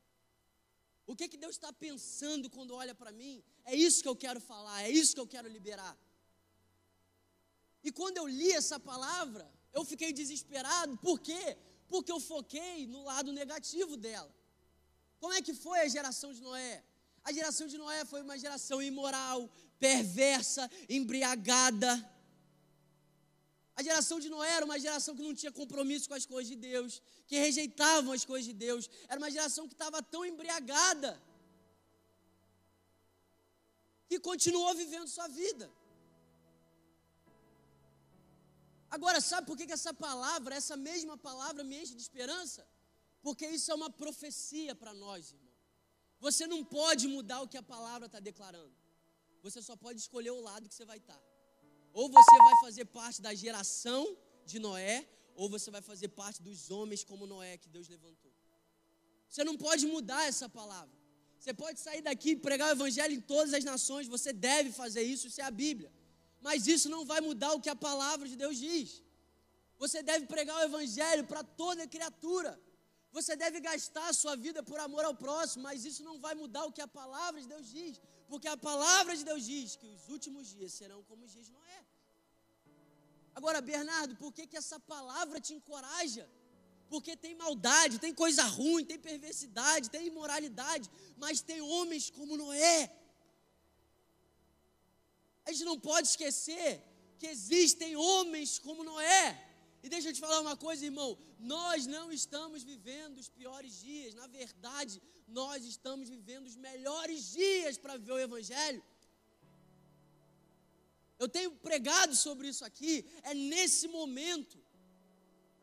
O 1.07 1.17
que, 1.17 1.29
que 1.29 1.37
Deus 1.37 1.57
está 1.57 1.73
pensando 1.73 2.49
quando 2.49 2.75
olha 2.75 2.95
para 2.95 3.13
mim? 3.13 3.43
É 3.65 3.75
isso 3.75 4.03
que 4.03 4.09
eu 4.09 4.17
quero 4.17 4.41
falar, 4.41 4.83
é 4.83 4.91
isso 4.91 5.15
que 5.15 5.21
eu 5.21 5.27
quero 5.27 5.49
liberar. 5.49 5.97
E 7.83 7.91
quando 7.91 8.17
eu 8.19 8.27
li 8.27 8.53
essa 8.53 8.79
palavra, 8.79 9.51
eu 9.73 9.85
fiquei 9.85 10.13
desesperado. 10.13 10.97
Por 10.99 11.19
quê? 11.21 11.57
Porque 11.89 12.13
eu 12.13 12.21
foquei 12.21 12.87
no 12.87 13.03
lado 13.05 13.33
negativo 13.33 13.97
dela. 13.97 14.33
Como 15.19 15.33
é 15.35 15.43
que 15.43 15.55
foi 15.55 15.81
a 15.81 15.89
geração 15.89 16.33
de 16.33 16.41
Noé? 16.41 16.85
A 17.25 17.33
geração 17.33 17.67
de 17.67 17.77
Noé 17.79 18.05
foi 18.05 18.23
uma 18.23 18.39
geração 18.39 18.83
imoral, 18.83 19.51
perversa, 19.79 20.71
embriagada. 20.89 21.91
A 23.75 23.83
geração 23.83 24.21
de 24.21 24.29
Noé 24.29 24.51
era 24.59 24.65
uma 24.65 24.79
geração 24.79 25.17
que 25.17 25.23
não 25.23 25.35
tinha 25.35 25.51
compromisso 25.51 26.09
com 26.09 26.15
as 26.15 26.27
coisas 26.27 26.49
de 26.49 26.57
Deus, 26.57 27.01
que 27.27 27.37
rejeitavam 27.39 28.13
as 28.13 28.25
coisas 28.25 28.47
de 28.47 28.53
Deus. 28.53 28.89
Era 29.09 29.19
uma 29.19 29.31
geração 29.31 29.67
que 29.67 29.75
estava 29.75 30.03
tão 30.03 30.25
embriagada 30.25 31.21
que 34.09 34.19
continuou 34.21 34.75
vivendo 34.75 35.09
sua 35.09 35.27
vida. 35.29 35.71
Agora, 38.91 39.23
sabe 39.23 39.47
por 39.47 39.57
que, 39.57 39.67
que 39.67 39.73
essa 39.73 39.95
palavra, 39.95 40.55
essa 40.55 40.77
mesma 40.77 41.17
palavra, 41.17 41.65
me 41.65 41.77
enche 41.81 41.95
de 41.95 42.03
esperança? 42.03 42.67
Porque 43.23 43.47
isso 43.47 43.71
é 43.73 43.75
uma 43.75 43.89
profecia 43.89 44.75
para 44.75 44.93
nós, 44.93 45.33
irmão. 45.33 45.53
Você 46.21 46.47
não 46.47 46.63
pode 46.63 47.09
mudar 47.09 47.41
o 47.41 47.49
que 47.49 47.57
a 47.57 47.63
palavra 47.63 48.07
está 48.07 48.21
declarando. 48.21 48.75
Você 49.43 49.63
só 49.63 49.75
pode 49.77 49.99
escolher 49.99 50.31
o 50.31 50.43
lado 50.43 50.69
que 50.69 50.75
você 50.75 50.85
vai 50.85 50.99
estar. 50.99 51.15
Tá. 51.15 51.32
Ou 51.93 52.09
você 52.09 52.37
vai 52.39 52.61
fazer 52.63 52.85
parte 52.87 53.21
da 53.21 53.35
geração 53.35 54.17
de 54.45 54.59
Noé, 54.59 55.07
ou 55.35 55.49
você 55.49 55.71
vai 55.71 55.83
fazer 55.83 56.09
parte 56.09 56.43
dos 56.43 56.71
homens 56.71 57.05
como 57.05 57.27
Noé 57.27 57.57
que 57.57 57.69
Deus 57.69 57.89
levantou. 57.89 58.33
Você 59.29 59.45
não 59.45 59.57
pode 59.57 59.87
mudar 59.87 60.27
essa 60.27 60.49
palavra. 60.49 60.95
Você 61.39 61.53
pode 61.53 61.81
sair 61.81 62.03
daqui 62.03 62.31
e 62.31 62.37
pregar 62.37 62.69
o 62.69 62.73
evangelho 62.73 63.15
em 63.15 63.21
todas 63.21 63.53
as 63.53 63.65
nações, 63.65 64.07
você 64.07 64.33
deve 64.33 64.71
fazer 64.71 65.03
isso, 65.03 65.27
isso 65.27 65.41
é 65.41 65.45
a 65.45 65.51
Bíblia 65.51 65.91
mas 66.43 66.67
isso 66.67 66.89
não 66.95 67.05
vai 67.05 67.21
mudar 67.21 67.53
o 67.53 67.61
que 67.61 67.71
a 67.71 67.77
palavra 67.89 68.29
de 68.29 68.37
Deus 68.43 68.57
diz. 68.59 69.03
Você 69.79 70.03
deve 70.03 70.27
pregar 70.27 70.57
o 70.59 70.65
evangelho 70.71 71.25
para 71.25 71.43
toda 71.45 71.87
criatura. 71.87 72.53
Você 73.13 73.37
deve 73.37 73.61
gastar 73.61 74.09
a 74.09 74.13
sua 74.13 74.35
vida 74.37 74.61
por 74.63 74.79
amor 74.81 75.05
ao 75.05 75.15
próximo, 75.15 75.63
mas 75.63 75.85
isso 75.85 76.03
não 76.03 76.19
vai 76.19 76.35
mudar 76.35 76.65
o 76.65 76.73
que 76.73 76.81
a 76.81 76.89
palavra 76.89 77.41
de 77.41 77.47
Deus 77.47 77.67
diz, 77.69 78.01
porque 78.33 78.49
a 78.49 78.59
palavra 78.71 79.13
de 79.19 79.25
Deus 79.31 79.43
diz 79.53 79.77
que 79.81 79.89
os 79.97 80.05
últimos 80.15 80.45
dias 80.55 80.73
serão 80.81 81.01
como 81.09 81.25
os 81.27 81.33
dias 81.35 81.47
de 81.49 81.53
Noé. 81.59 81.81
Agora, 83.39 83.61
Bernardo, 83.73 84.15
por 84.23 84.31
que, 84.37 84.47
que 84.51 84.59
essa 84.63 84.79
palavra 84.95 85.41
te 85.47 85.53
encoraja? 85.59 86.25
Porque 86.93 87.13
tem 87.25 87.35
maldade, 87.45 88.03
tem 88.07 88.15
coisa 88.25 88.45
ruim, 88.59 88.85
tem 88.91 88.99
perversidade, 89.11 89.93
tem 89.95 90.07
imoralidade, 90.13 90.89
mas 91.23 91.41
tem 91.51 91.61
homens 91.75 92.11
como 92.19 92.41
Noé 92.43 92.79
a 95.45 95.51
gente 95.51 95.65
não 95.65 95.79
pode 95.79 96.09
esquecer 96.09 96.83
que 97.19 97.27
existem 97.27 97.97
homens 97.97 98.59
como 98.59 98.85
Noé. 98.85 99.27
E 99.83 99.89
deixa 99.89 100.09
eu 100.09 100.13
te 100.13 100.21
falar 100.21 100.41
uma 100.41 100.57
coisa, 100.57 100.85
irmão. 100.85 101.19
Nós 101.39 101.87
não 101.87 102.13
estamos 102.13 102.63
vivendo 102.63 103.19
os 103.19 103.29
piores 103.29 103.81
dias. 103.81 104.15
Na 104.15 104.27
verdade, 104.27 105.03
nós 105.27 105.65
estamos 105.65 106.09
vivendo 106.09 106.47
os 106.47 106.57
melhores 106.57 107.33
dias 107.33 107.77
para 107.77 107.97
viver 107.97 108.13
o 108.13 108.19
Evangelho. 108.19 108.83
Eu 111.19 111.29
tenho 111.29 111.51
pregado 111.69 112.15
sobre 112.15 112.49
isso 112.49 112.65
aqui. 112.65 112.95
É 113.23 113.35
nesse 113.35 113.89
momento 113.89 114.57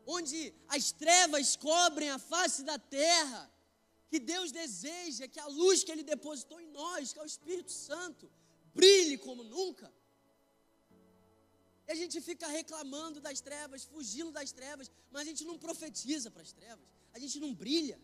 onde 0.05 0.53
as 0.67 0.91
trevas 0.91 1.55
cobrem 1.55 2.09
a 2.09 2.19
face 2.19 2.63
da 2.63 2.77
terra 2.79 3.41
que 4.09 4.19
Deus 4.19 4.51
deseja 4.51 5.27
que 5.27 5.39
a 5.39 5.47
luz 5.47 5.83
que 5.83 5.91
Ele 5.91 6.03
depositou 6.03 6.59
em 6.59 6.67
nós, 6.67 7.13
que 7.13 7.19
é 7.19 7.21
o 7.21 7.25
Espírito 7.25 7.71
Santo, 7.71 8.29
brilhe 8.73 9.17
como 9.17 9.43
nunca. 9.43 9.93
E 11.89 11.91
a 11.91 11.95
gente 11.95 12.21
fica 12.21 12.47
reclamando 12.47 13.19
das 13.19 13.41
trevas, 13.41 13.83
fugindo 13.83 14.31
das 14.31 14.51
trevas, 14.51 14.91
mas 15.11 15.23
a 15.23 15.25
gente 15.29 15.43
não 15.43 15.57
profetiza 15.57 16.29
para 16.29 16.43
as 16.43 16.51
trevas, 16.51 16.85
a 17.11 17.17
gente 17.23 17.39
não 17.43 17.51
brilha. 17.63 17.99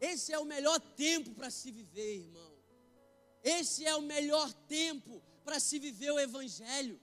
Esse 0.00 0.32
é 0.32 0.38
o 0.40 0.44
melhor 0.44 0.80
tempo 1.04 1.30
para 1.38 1.50
se 1.58 1.70
viver, 1.70 2.16
irmão. 2.24 2.52
Esse 3.44 3.86
é 3.86 3.94
o 3.94 4.02
melhor 4.02 4.52
tempo 4.78 5.22
para 5.44 5.60
se 5.60 5.78
viver 5.78 6.10
o 6.10 6.18
Evangelho. 6.18 7.00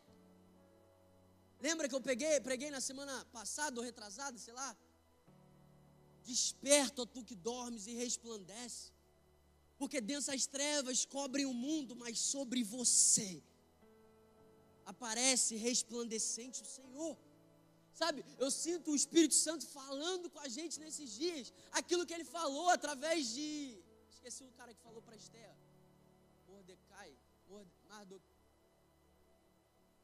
Lembra 1.62 1.88
que 1.88 1.96
eu 1.96 2.02
peguei, 2.02 2.42
preguei 2.42 2.70
na 2.70 2.82
semana 2.82 3.16
passada 3.38 3.80
ou 3.80 3.86
retrasada, 3.86 4.38
sei 4.38 4.54
lá? 4.54 4.76
Desperta, 6.26 7.04
ó 7.04 7.06
tu 7.06 7.24
que 7.24 7.36
dormes 7.36 7.88
e 7.88 7.94
resplandece 7.94 8.92
porque 9.82 10.00
densas 10.00 10.46
trevas 10.46 11.06
cobrem 11.06 11.48
o 11.48 11.54
mundo, 11.54 11.96
mas 11.96 12.20
sobre 12.20 12.64
você 12.64 13.42
aparece 14.94 15.56
resplandecente 15.68 16.62
o 16.62 16.70
Senhor. 16.78 17.14
Sabe, 18.02 18.20
eu 18.44 18.50
sinto 18.64 18.92
o 18.92 18.96
Espírito 19.02 19.36
Santo 19.46 19.66
falando 19.80 20.30
com 20.34 20.40
a 20.48 20.50
gente 20.58 20.80
nesses 20.84 21.10
dias, 21.24 21.52
aquilo 21.80 22.06
que 22.08 22.14
ele 22.18 22.28
falou 22.38 22.70
através 22.78 23.34
de. 23.36 23.50
Esqueci 24.16 24.44
o 24.52 24.54
cara 24.60 24.74
que 24.74 24.82
falou 24.88 25.02
para 25.02 25.16
Esther. 25.16 25.54
Mordecai. 26.48 27.12
Morde, 27.50 28.22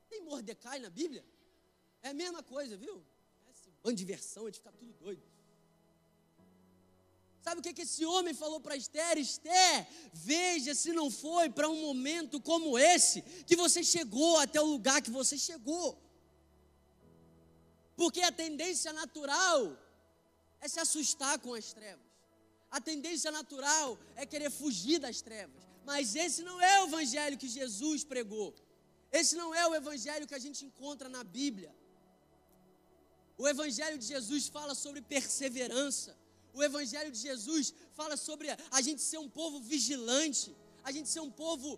Tem 0.10 0.22
Mordecai 0.22 0.80
na 0.80 0.90
Bíblia? 0.90 1.24
É 2.02 2.10
a 2.10 2.14
mesma 2.14 2.44
coisa, 2.44 2.76
viu? 2.76 2.96
Esse 3.50 3.70
bando 3.84 3.96
de 3.96 4.06
versão, 4.06 4.44
a 4.44 4.48
gente 4.50 4.60
fica 4.60 4.72
tudo 4.72 4.94
doido. 4.94 5.24
Sabe 7.42 7.60
o 7.60 7.64
que, 7.64 7.82
esse 7.82 8.06
homem 8.06 8.34
falou 8.34 8.60
para 8.60 8.76
Esther? 8.76 9.18
Esther, 9.18 9.88
veja 10.14 10.76
se 10.76 10.92
não 10.92 11.10
foi 11.10 11.50
para 11.50 11.70
um 11.70 11.82
momento 11.82 12.42
como 12.42 12.78
esse 12.78 13.22
que 13.46 13.56
você 13.56 13.84
chegou 13.84 14.38
até 14.38 14.60
o 14.62 14.66
lugar 14.66 15.02
que 15.02 15.12
você 15.12 15.38
chegou. 15.38 15.98
Porque 17.96 18.22
a 18.22 18.32
tendência 18.32 18.92
natural 18.94 19.78
é 20.60 20.68
se 20.68 20.80
assustar 20.80 21.40
com 21.40 21.54
as 21.54 21.72
trevas. 21.74 22.06
A 22.70 22.82
tendência 22.82 23.32
natural 23.32 23.98
é 24.16 24.26
querer 24.26 24.52
fugir 24.52 25.00
das 25.00 25.22
trevas. 25.22 25.64
Mas 25.86 26.16
esse 26.16 26.44
não 26.44 26.60
é 26.62 26.84
o 26.84 26.88
evangelho 26.88 27.38
que 27.38 27.48
Jesus 27.48 28.04
pregou. 28.04 28.54
Esse 29.12 29.36
não 29.36 29.56
é 29.56 29.66
o 29.68 29.74
evangelho 29.74 30.28
que 30.28 30.36
a 30.36 30.44
gente 30.46 30.66
encontra 30.66 31.08
na 31.08 31.24
Bíblia. 31.24 31.74
O 33.38 33.48
evangelho 33.48 33.98
de 33.98 34.06
Jesus 34.06 34.48
fala 34.48 34.76
sobre 34.76 35.02
perseverança. 35.02 36.18
O 36.58 36.64
Evangelho 36.70 37.12
de 37.16 37.20
Jesus 37.28 37.66
fala 38.00 38.16
sobre 38.28 38.48
a 38.78 38.82
gente 38.86 39.02
ser 39.10 39.20
um 39.26 39.30
povo 39.40 39.58
vigilante, 39.74 40.48
a 40.88 40.92
gente 40.96 41.10
ser 41.16 41.24
um 41.28 41.34
povo 41.44 41.70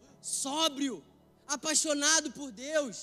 sóbrio, 0.43 0.93
apaixonado 1.55 2.27
por 2.37 2.49
Deus, 2.67 2.97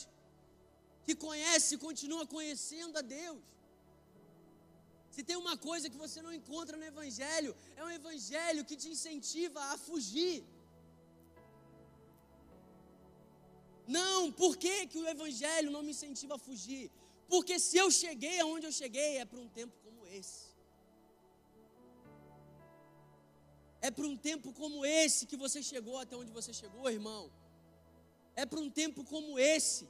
que 1.06 1.14
conhece 1.26 1.75
e 1.75 1.83
continua 1.87 2.25
conhecendo 2.37 2.97
a 3.00 3.02
Deus. 3.18 3.42
Se 5.14 5.23
tem 5.28 5.37
uma 5.45 5.56
coisa 5.68 5.90
que 5.92 6.02
você 6.04 6.18
não 6.26 6.33
encontra 6.40 6.78
no 6.80 6.87
Evangelho, 6.92 7.52
é 7.76 7.85
um 7.85 7.92
Evangelho 8.00 8.64
que 8.68 8.76
te 8.83 8.88
incentiva 8.95 9.61
a 9.73 9.76
fugir. 9.87 10.37
Não, 13.99 14.33
por 14.42 14.52
que, 14.62 14.76
que 14.87 14.99
o 15.04 15.09
Evangelho 15.14 15.71
não 15.71 15.83
me 15.87 15.92
incentiva 15.97 16.35
a 16.37 16.45
fugir? 16.49 16.85
Porque 17.28 17.56
se 17.68 17.76
eu 17.83 17.90
cheguei 18.02 18.37
aonde 18.40 18.66
eu 18.66 18.76
cheguei, 18.83 19.11
é 19.18 19.26
para 19.30 19.40
um 19.47 19.49
tempo 19.61 19.75
como 19.85 20.06
esse. 20.18 20.46
É 23.87 23.90
para 23.97 24.07
um 24.12 24.16
tempo 24.16 24.52
como 24.61 24.85
esse 24.85 25.26
que 25.31 25.37
você 25.43 25.62
chegou 25.62 25.97
até 25.97 26.14
onde 26.16 26.33
você 26.38 26.52
chegou, 26.61 26.90
irmão. 26.90 27.31
É 28.35 28.45
para 28.45 28.59
um 28.59 28.69
tempo 28.69 29.05
como 29.05 29.38
esse, 29.38 29.88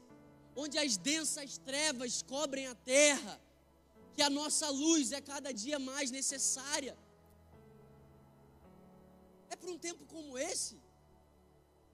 onde 0.62 0.76
as 0.82 0.98
densas 0.98 1.56
trevas 1.68 2.20
cobrem 2.20 2.66
a 2.66 2.74
terra, 2.74 3.40
que 4.14 4.20
a 4.20 4.28
nossa 4.28 4.68
luz 4.68 5.12
é 5.12 5.20
cada 5.32 5.50
dia 5.62 5.78
mais 5.78 6.10
necessária. 6.10 6.94
É 9.48 9.56
para 9.56 9.70
um 9.70 9.78
tempo 9.78 10.04
como 10.14 10.36
esse 10.36 10.76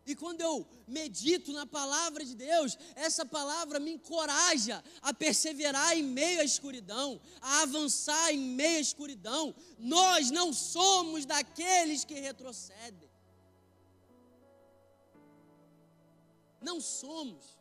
e 0.04 0.16
quando 0.16 0.40
eu 0.40 0.66
medito 0.87 1.52
na 1.52 1.64
palavra 1.64 2.25
de 2.25 2.35
Deus, 2.35 2.76
essa 2.97 3.25
palavra 3.25 3.78
me 3.78 3.92
encoraja 3.92 4.82
a 5.00 5.14
perseverar 5.14 5.97
em 5.97 6.02
meio 6.02 6.40
à 6.40 6.44
escuridão, 6.44 7.21
a 7.40 7.62
avançar 7.62 8.32
em 8.32 8.38
meio 8.38 8.78
à 8.78 8.80
escuridão. 8.80 9.54
Nós 9.78 10.30
não 10.30 10.52
somos 10.52 11.25
daqueles 11.25 12.04
que 12.04 12.14
retrocedem. 12.14 13.09
Não 16.61 16.80
somos. 16.80 17.59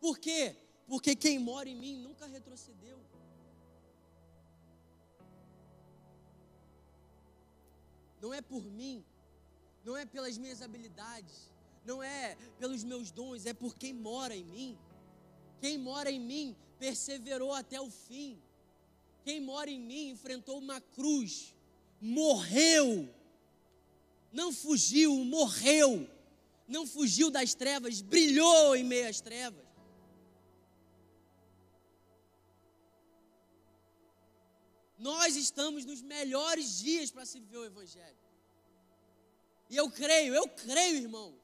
Por 0.00 0.18
quê? 0.18 0.56
Porque 0.88 1.14
quem 1.14 1.38
mora 1.38 1.68
em 1.68 1.76
mim 1.76 1.96
nunca 1.96 2.26
retrocedeu. 2.26 2.98
Não 8.20 8.34
é 8.34 8.40
por 8.40 8.64
mim, 8.64 9.04
não 9.84 9.96
é 9.96 10.04
pelas 10.04 10.38
minhas 10.38 10.62
habilidades 10.62 11.53
não 11.84 12.02
é 12.02 12.36
pelos 12.58 12.82
meus 12.82 13.10
dons, 13.10 13.46
é 13.46 13.52
por 13.52 13.76
quem 13.76 13.92
mora 13.92 14.34
em 14.34 14.44
mim. 14.44 14.78
Quem 15.60 15.78
mora 15.78 16.10
em 16.10 16.20
mim 16.20 16.56
perseverou 16.78 17.52
até 17.52 17.80
o 17.80 17.90
fim. 17.90 18.40
Quem 19.24 19.40
mora 19.40 19.70
em 19.70 19.80
mim 19.80 20.10
enfrentou 20.10 20.58
uma 20.58 20.80
cruz, 20.80 21.54
morreu, 22.00 23.08
não 24.30 24.52
fugiu, 24.52 25.14
morreu, 25.24 26.08
não 26.68 26.86
fugiu 26.86 27.30
das 27.30 27.54
trevas, 27.54 28.02
brilhou 28.02 28.76
em 28.76 28.84
meio 28.84 29.08
às 29.08 29.20
trevas. 29.20 29.64
Nós 34.98 35.36
estamos 35.36 35.84
nos 35.84 36.00
melhores 36.00 36.78
dias 36.78 37.10
para 37.10 37.26
se 37.26 37.38
viver 37.40 37.58
o 37.58 37.64
Evangelho. 37.64 38.16
E 39.68 39.76
eu 39.76 39.90
creio, 39.90 40.34
eu 40.34 40.48
creio, 40.48 40.96
irmão, 40.96 41.34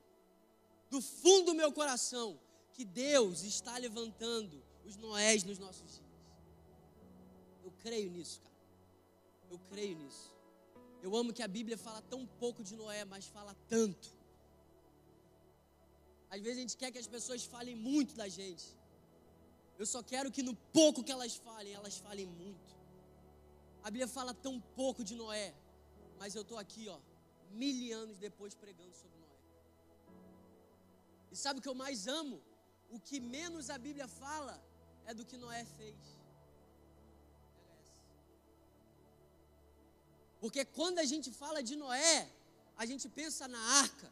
do 0.90 1.00
fundo 1.00 1.47
do 1.47 1.54
meu 1.54 1.73
coração, 1.73 2.38
que 2.73 2.85
Deus 2.85 3.42
está 3.42 3.76
levantando 3.78 4.62
os 4.85 4.97
Noés 4.97 5.44
nos 5.44 5.59
nossos 5.59 5.88
dias. 5.97 6.11
Eu 7.62 7.73
creio 7.78 8.11
nisso, 8.11 8.40
cara. 8.40 8.54
Eu 9.50 9.59
creio 9.70 9.97
nisso. 9.97 10.35
Eu 11.02 11.16
amo 11.16 11.32
que 11.32 11.42
a 11.42 11.49
Bíblia 11.49 11.78
fala 11.78 12.02
tão 12.02 12.26
pouco 12.26 12.62
de 12.62 12.75
Noé, 12.76 13.04
mas 13.04 13.26
fala 13.26 13.54
tanto. 13.68 14.09
Às 16.28 16.40
vezes 16.40 16.59
a 16.59 16.61
gente 16.61 16.76
quer 16.76 16.90
que 16.90 16.99
as 16.99 17.06
pessoas 17.06 17.44
falem 17.44 17.75
muito 17.75 18.14
da 18.14 18.28
gente. 18.28 18.66
Eu 19.78 19.87
só 19.87 20.02
quero 20.02 20.30
que 20.30 20.42
no 20.42 20.54
pouco 20.78 21.02
que 21.02 21.11
elas 21.11 21.37
falem, 21.37 21.73
elas 21.73 21.97
falem 21.97 22.26
muito. 22.26 22.70
A 23.82 23.90
Bíblia 23.90 24.06
fala 24.06 24.35
tão 24.35 24.61
pouco 24.76 25.02
de 25.02 25.14
Noé, 25.14 25.54
mas 26.18 26.35
eu 26.35 26.42
estou 26.42 26.59
aqui, 26.59 26.88
ó, 26.88 26.99
mil 27.52 27.97
anos 27.97 28.18
depois 28.18 28.54
pregando 28.54 28.94
sobre. 28.94 29.20
E 31.30 31.37
sabe 31.37 31.58
o 31.58 31.62
que 31.62 31.68
eu 31.68 31.75
mais 31.75 32.06
amo? 32.06 32.42
O 32.88 32.99
que 32.99 33.20
menos 33.20 33.70
a 33.70 33.78
Bíblia 33.78 34.08
fala 34.08 34.60
é 35.06 35.14
do 35.14 35.25
que 35.25 35.37
Noé 35.37 35.64
fez. 35.64 35.96
Porque 40.40 40.64
quando 40.64 40.99
a 40.99 41.04
gente 41.04 41.30
fala 41.30 41.62
de 41.62 41.76
Noé, 41.76 42.28
a 42.76 42.87
gente 42.87 43.08
pensa 43.08 43.46
na 43.46 43.60
arca. 43.82 44.10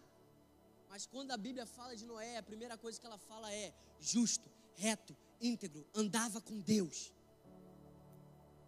Mas 0.90 1.06
quando 1.06 1.30
a 1.30 1.36
Bíblia 1.36 1.66
fala 1.66 1.96
de 1.96 2.04
Noé, 2.04 2.36
a 2.36 2.42
primeira 2.42 2.76
coisa 2.76 3.00
que 3.00 3.06
ela 3.06 3.18
fala 3.18 3.52
é 3.52 3.72
justo, 3.98 4.48
reto, 4.74 5.16
íntegro, 5.40 5.86
andava 5.94 6.40
com 6.40 6.60
Deus. 6.60 7.12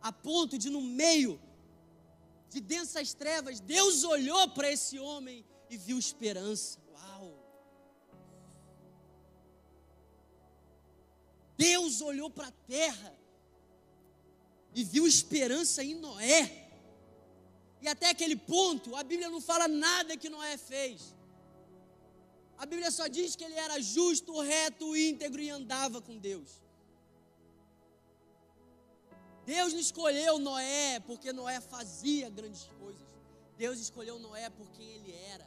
A 0.00 0.12
ponto 0.12 0.58
de 0.58 0.70
no 0.70 0.80
meio 0.80 1.40
de 2.48 2.60
densas 2.60 3.12
trevas, 3.14 3.60
Deus 3.60 4.02
olhou 4.02 4.48
para 4.50 4.70
esse 4.72 4.98
homem 4.98 5.44
e 5.68 5.76
viu 5.76 5.98
esperança. 5.98 6.79
Deus 11.60 12.00
olhou 12.00 12.30
para 12.30 12.48
a 12.48 12.58
terra 12.76 13.12
e 14.74 14.82
viu 14.82 15.06
esperança 15.06 15.84
em 15.84 15.94
Noé. 15.94 16.42
E 17.82 17.88
até 17.88 18.08
aquele 18.08 18.36
ponto, 18.36 18.96
a 18.96 19.02
Bíblia 19.02 19.28
não 19.28 19.42
fala 19.42 19.66
nada 19.68 20.16
que 20.16 20.30
Noé 20.30 20.56
fez. 20.56 21.14
A 22.56 22.64
Bíblia 22.64 22.90
só 22.90 23.06
diz 23.08 23.36
que 23.36 23.44
ele 23.44 23.58
era 23.66 23.78
justo, 23.80 24.40
reto, 24.40 24.96
íntegro 24.96 25.42
e 25.42 25.50
andava 25.50 26.00
com 26.00 26.16
Deus. 26.16 26.50
Deus 29.44 29.74
não 29.74 29.80
escolheu 29.80 30.38
Noé 30.38 31.00
porque 31.00 31.30
Noé 31.30 31.60
fazia 31.60 32.30
grandes 32.30 32.64
coisas. 32.78 33.06
Deus 33.58 33.78
escolheu 33.78 34.18
Noé 34.18 34.48
por 34.48 34.70
quem 34.70 34.88
ele 34.96 35.12
era. 35.34 35.46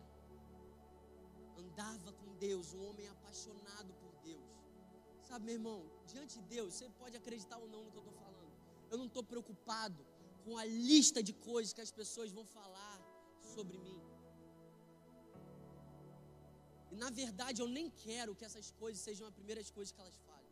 Andava 1.58 2.12
com 2.14 2.36
Deus, 2.36 2.72
um 2.74 2.88
homem 2.90 3.08
apaixonado 3.08 3.92
por 4.02 4.14
Deus. 4.24 4.44
Sabe, 5.28 5.46
meu 5.46 5.56
irmão, 5.56 5.93
diante 6.16 6.34
de 6.40 6.46
Deus, 6.56 6.70
você 6.74 6.88
pode 7.02 7.16
acreditar 7.22 7.58
ou 7.64 7.68
não 7.74 7.82
no 7.84 7.92
que 7.92 8.00
eu 8.02 8.06
estou 8.06 8.18
falando. 8.24 8.52
Eu 8.92 8.98
não 9.02 9.08
estou 9.12 9.24
preocupado 9.34 10.02
com 10.46 10.54
a 10.64 10.66
lista 10.92 11.20
de 11.28 11.34
coisas 11.50 11.74
que 11.78 11.84
as 11.88 11.94
pessoas 12.00 12.32
vão 12.38 12.46
falar 12.58 12.98
sobre 13.54 13.78
mim. 13.86 14.00
E 16.92 16.96
na 17.04 17.10
verdade 17.22 17.60
eu 17.64 17.70
nem 17.78 17.88
quero 18.06 18.36
que 18.40 18.46
essas 18.50 18.68
coisas 18.82 19.02
sejam 19.08 19.28
as 19.30 19.36
primeiras 19.40 19.70
coisas 19.78 19.92
que 19.96 20.02
elas 20.04 20.18
falem. 20.28 20.52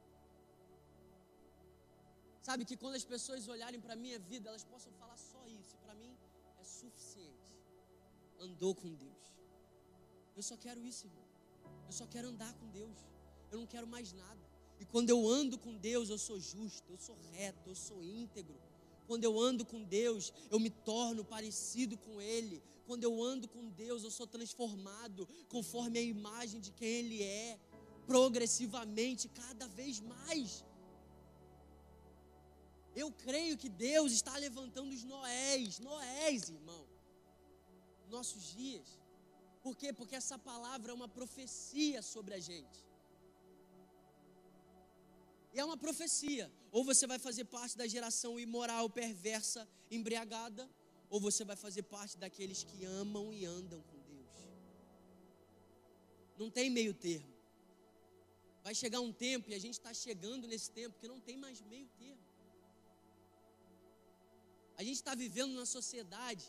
Sabe 2.47 2.65
que 2.69 2.75
quando 2.81 2.95
as 2.99 3.05
pessoas 3.13 3.47
olharem 3.55 3.79
para 3.83 3.93
a 3.97 3.99
minha 4.03 4.19
vida, 4.31 4.49
elas 4.51 4.63
possam 4.73 4.91
falar 5.01 5.17
só 5.31 5.41
isso. 5.59 5.75
Para 5.83 5.93
mim 6.01 6.13
é 6.61 6.63
suficiente. 6.63 7.51
Andou 8.47 8.73
com 8.81 8.91
Deus. 9.05 9.25
Eu 10.35 10.43
só 10.49 10.57
quero 10.65 10.81
isso, 10.91 11.05
irmão. 11.09 11.27
Eu 11.89 11.93
só 11.99 12.07
quero 12.13 12.27
andar 12.33 12.51
com 12.59 12.67
Deus. 12.79 12.97
Eu 13.51 13.59
não 13.59 13.67
quero 13.73 13.87
mais 13.95 14.11
nada. 14.23 14.50
E 14.81 14.85
quando 14.85 15.11
eu 15.11 15.29
ando 15.29 15.59
com 15.59 15.77
Deus, 15.77 16.09
eu 16.09 16.17
sou 16.17 16.39
justo, 16.39 16.91
eu 16.91 16.97
sou 16.97 17.15
reto, 17.33 17.69
eu 17.69 17.75
sou 17.75 18.03
íntegro. 18.03 18.59
Quando 19.05 19.23
eu 19.23 19.39
ando 19.39 19.63
com 19.63 19.83
Deus, 19.83 20.33
eu 20.49 20.59
me 20.59 20.71
torno 20.71 21.23
parecido 21.23 21.95
com 21.99 22.19
Ele. 22.19 22.63
Quando 22.87 23.03
eu 23.03 23.23
ando 23.23 23.47
com 23.47 23.69
Deus, 23.69 24.03
eu 24.03 24.09
sou 24.09 24.25
transformado 24.25 25.27
conforme 25.49 25.99
a 25.99 26.01
imagem 26.01 26.59
de 26.59 26.71
quem 26.71 26.87
Ele 26.87 27.21
é, 27.21 27.59
progressivamente, 28.07 29.29
cada 29.29 29.67
vez 29.67 29.99
mais. 29.99 30.65
Eu 32.95 33.11
creio 33.11 33.59
que 33.59 33.69
Deus 33.69 34.11
está 34.11 34.35
levantando 34.35 34.91
os 34.91 35.03
Noés, 35.03 35.77
Noés, 35.77 36.49
irmão, 36.49 36.87
nossos 38.09 38.51
dias. 38.51 38.99
Por 39.61 39.77
quê? 39.77 39.93
Porque 39.93 40.15
essa 40.15 40.39
palavra 40.39 40.91
é 40.91 40.95
uma 40.95 41.07
profecia 41.07 42.01
sobre 42.01 42.33
a 42.33 42.39
gente. 42.39 42.90
E 45.53 45.59
é 45.59 45.65
uma 45.65 45.77
profecia. 45.77 46.51
Ou 46.71 46.83
você 46.83 47.05
vai 47.05 47.19
fazer 47.19 47.45
parte 47.45 47.77
da 47.77 47.87
geração 47.87 48.39
imoral, 48.39 48.89
perversa, 48.89 49.67
embriagada, 49.89 50.69
ou 51.09 51.19
você 51.19 51.43
vai 51.43 51.55
fazer 51.55 51.83
parte 51.83 52.17
daqueles 52.17 52.63
que 52.63 52.85
amam 52.85 53.33
e 53.33 53.45
andam 53.45 53.81
com 53.81 53.97
Deus. 53.99 54.29
Não 56.37 56.49
tem 56.49 56.69
meio 56.69 56.93
termo. 56.93 57.29
Vai 58.63 58.73
chegar 58.75 59.01
um 59.01 59.11
tempo, 59.11 59.49
e 59.49 59.53
a 59.53 59.59
gente 59.59 59.73
está 59.73 59.93
chegando 59.93 60.47
nesse 60.47 60.69
tempo, 60.71 60.97
que 60.99 61.07
não 61.07 61.19
tem 61.19 61.35
mais 61.35 61.61
meio 61.61 61.87
termo. 61.97 62.21
A 64.77 64.83
gente 64.83 64.95
está 64.95 65.13
vivendo 65.13 65.51
numa 65.51 65.65
sociedade 65.65 66.45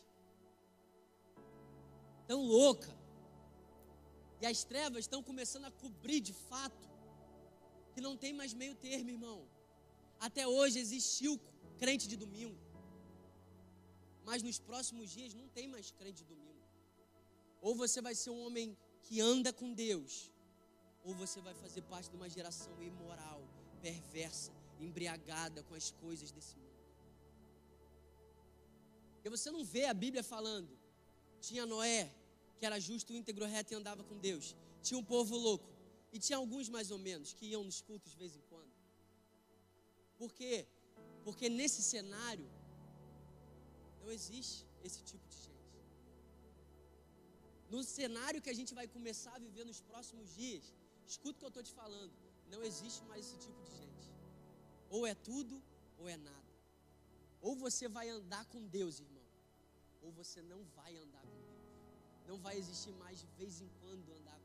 tão 2.27 2.41
louca, 2.43 2.95
e 4.41 4.47
as 4.47 4.63
trevas 4.63 5.01
estão 5.01 5.23
começando 5.23 5.65
a 5.65 5.71
cobrir 5.71 6.21
de 6.21 6.33
fato, 6.33 6.92
que 7.93 8.01
não 8.01 8.17
tem 8.17 8.33
mais 8.33 8.53
meio 8.53 8.75
termo, 8.75 9.11
irmão. 9.11 9.47
Até 10.19 10.47
hoje 10.47 10.79
existiu 10.79 11.41
crente 11.79 12.07
de 12.09 12.17
domingo. 12.17 12.59
Mas 14.25 14.43
nos 14.43 14.59
próximos 14.59 15.11
dias 15.11 15.35
não 15.35 15.49
tem 15.49 15.67
mais 15.69 15.91
crente 15.91 16.19
de 16.23 16.29
domingo. 16.33 16.63
Ou 17.61 17.75
você 17.75 18.01
vai 18.01 18.15
ser 18.15 18.31
um 18.31 18.47
homem 18.47 18.77
que 19.03 19.21
anda 19.21 19.53
com 19.53 19.73
Deus, 19.73 20.31
ou 21.05 21.15
você 21.15 21.41
vai 21.41 21.55
fazer 21.55 21.83
parte 21.83 22.09
de 22.11 22.17
uma 22.17 22.29
geração 22.29 22.81
imoral, 22.83 23.43
perversa, 23.81 24.53
embriagada 24.81 25.63
com 25.65 25.75
as 25.75 25.91
coisas 25.91 26.31
desse 26.31 26.57
mundo. 26.57 26.73
Porque 29.15 29.31
você 29.31 29.51
não 29.51 29.65
vê 29.65 29.85
a 29.87 29.95
Bíblia 29.95 30.23
falando. 30.23 30.71
Tinha 31.41 31.65
Noé, 31.67 32.11
que 32.59 32.67
era 32.67 32.79
justo, 32.79 33.13
íntegro, 33.13 33.45
reto 33.47 33.73
e 33.73 33.77
andava 33.77 34.03
com 34.05 34.17
Deus. 34.19 34.57
Tinha 34.83 34.99
um 34.99 35.05
povo 35.05 35.37
louco. 35.37 35.72
E 36.15 36.19
tinha 36.19 36.39
alguns 36.43 36.69
mais 36.77 36.91
ou 36.95 36.99
menos 37.09 37.33
que 37.33 37.47
iam 37.47 37.65
nos 37.69 37.81
cultos 37.89 38.13
de 38.13 38.19
vez 38.23 38.37
em 38.37 38.43
quando. 38.51 38.73
Por 40.21 40.33
quê? 40.39 40.67
Porque 41.25 41.49
nesse 41.49 41.83
cenário 41.83 42.49
não 44.01 44.11
existe 44.17 44.67
esse 44.87 45.01
tipo 45.11 45.27
de 45.33 45.37
gente. 45.37 45.53
No 47.71 47.83
cenário 47.83 48.43
que 48.43 48.51
a 48.55 48.59
gente 48.59 48.75
vai 48.79 48.87
começar 48.97 49.35
a 49.37 49.45
viver 49.47 49.65
nos 49.65 49.81
próximos 49.81 50.35
dias, 50.35 50.65
escuta 51.07 51.37
o 51.37 51.41
que 51.41 51.47
eu 51.47 51.55
estou 51.55 51.63
te 51.69 51.73
falando, 51.73 52.13
não 52.55 52.63
existe 52.63 53.03
mais 53.11 53.25
esse 53.27 53.39
tipo 53.45 53.61
de 53.63 53.71
gente. 53.81 54.09
Ou 54.91 55.07
é 55.07 55.15
tudo 55.15 55.63
ou 55.99 56.09
é 56.09 56.17
nada. 56.17 56.53
Ou 57.41 57.57
você 57.57 57.89
vai 57.89 58.09
andar 58.09 58.45
com 58.53 58.61
Deus, 58.79 59.01
irmão, 59.01 59.27
ou 60.03 60.13
você 60.13 60.43
não 60.43 60.63
vai 60.77 60.93
andar 61.05 61.23
com 61.23 61.41
Deus. 61.51 61.73
Não 62.29 62.39
vai 62.39 62.57
existir 62.59 62.93
mais 63.05 63.21
de 63.21 63.27
vez 63.39 63.61
em 63.61 63.71
quando 63.81 64.13
andar. 64.19 64.42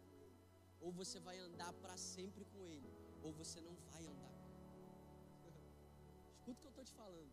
Ou 0.79 0.91
você 0.91 1.19
vai 1.19 1.37
andar 1.39 1.71
para 1.73 1.97
sempre 1.97 2.45
com 2.45 2.65
Ele, 2.65 2.89
ou 3.23 3.31
você 3.33 3.59
não 3.61 3.75
vai 3.91 4.05
andar 4.05 4.31
com 4.31 4.47
Ele. 4.53 5.55
Escuta 6.37 6.51
o 6.51 6.61
que 6.61 6.67
eu 6.67 6.69
estou 6.69 6.85
te 6.85 6.93
falando. 6.93 7.31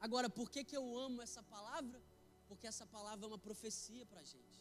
Agora, 0.00 0.28
por 0.28 0.50
que, 0.50 0.64
que 0.64 0.76
eu 0.76 0.98
amo 0.98 1.22
essa 1.22 1.42
palavra? 1.42 2.00
Porque 2.48 2.66
essa 2.66 2.86
palavra 2.86 3.24
é 3.24 3.28
uma 3.28 3.38
profecia 3.38 4.04
para 4.04 4.20
a 4.20 4.24
gente. 4.24 4.58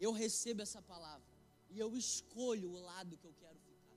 Eu 0.00 0.12
recebo 0.12 0.62
essa 0.62 0.82
palavra 0.82 1.32
e 1.70 1.78
eu 1.78 1.90
escolho 1.96 2.68
o 2.70 2.80
lado 2.90 3.16
que 3.16 3.26
eu 3.30 3.34
quero 3.42 3.58
ficar. 3.60 3.96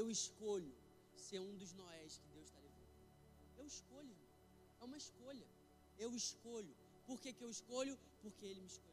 Eu 0.00 0.10
escolho 0.10 0.72
ser 1.16 1.40
um 1.40 1.54
dos 1.56 1.72
Noés 1.80 2.18
que 2.18 2.28
Deus 2.28 2.46
está 2.46 2.60
levando. 2.60 2.92
Eu 3.58 3.66
escolho, 3.66 4.10
irmão. 4.10 4.30
É 4.80 4.84
uma 4.84 4.96
escolha. 4.96 5.48
Eu 5.98 6.14
escolho. 6.14 6.74
Por 7.08 7.20
que, 7.20 7.32
que 7.32 7.44
eu 7.46 7.50
escolho? 7.50 7.98
Porque 8.22 8.46
Ele 8.46 8.60
me 8.60 8.66
escolheu. 8.66 8.91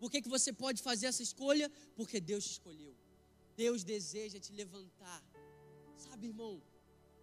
Por 0.00 0.10
que, 0.10 0.22
que 0.22 0.28
você 0.28 0.52
pode 0.52 0.82
fazer 0.82 1.06
essa 1.06 1.22
escolha? 1.22 1.70
Porque 1.96 2.20
Deus 2.20 2.44
te 2.44 2.52
escolheu. 2.52 2.94
Deus 3.56 3.82
deseja 3.82 4.38
te 4.38 4.52
levantar. 4.52 5.22
Sabe, 5.96 6.28
irmão? 6.28 6.62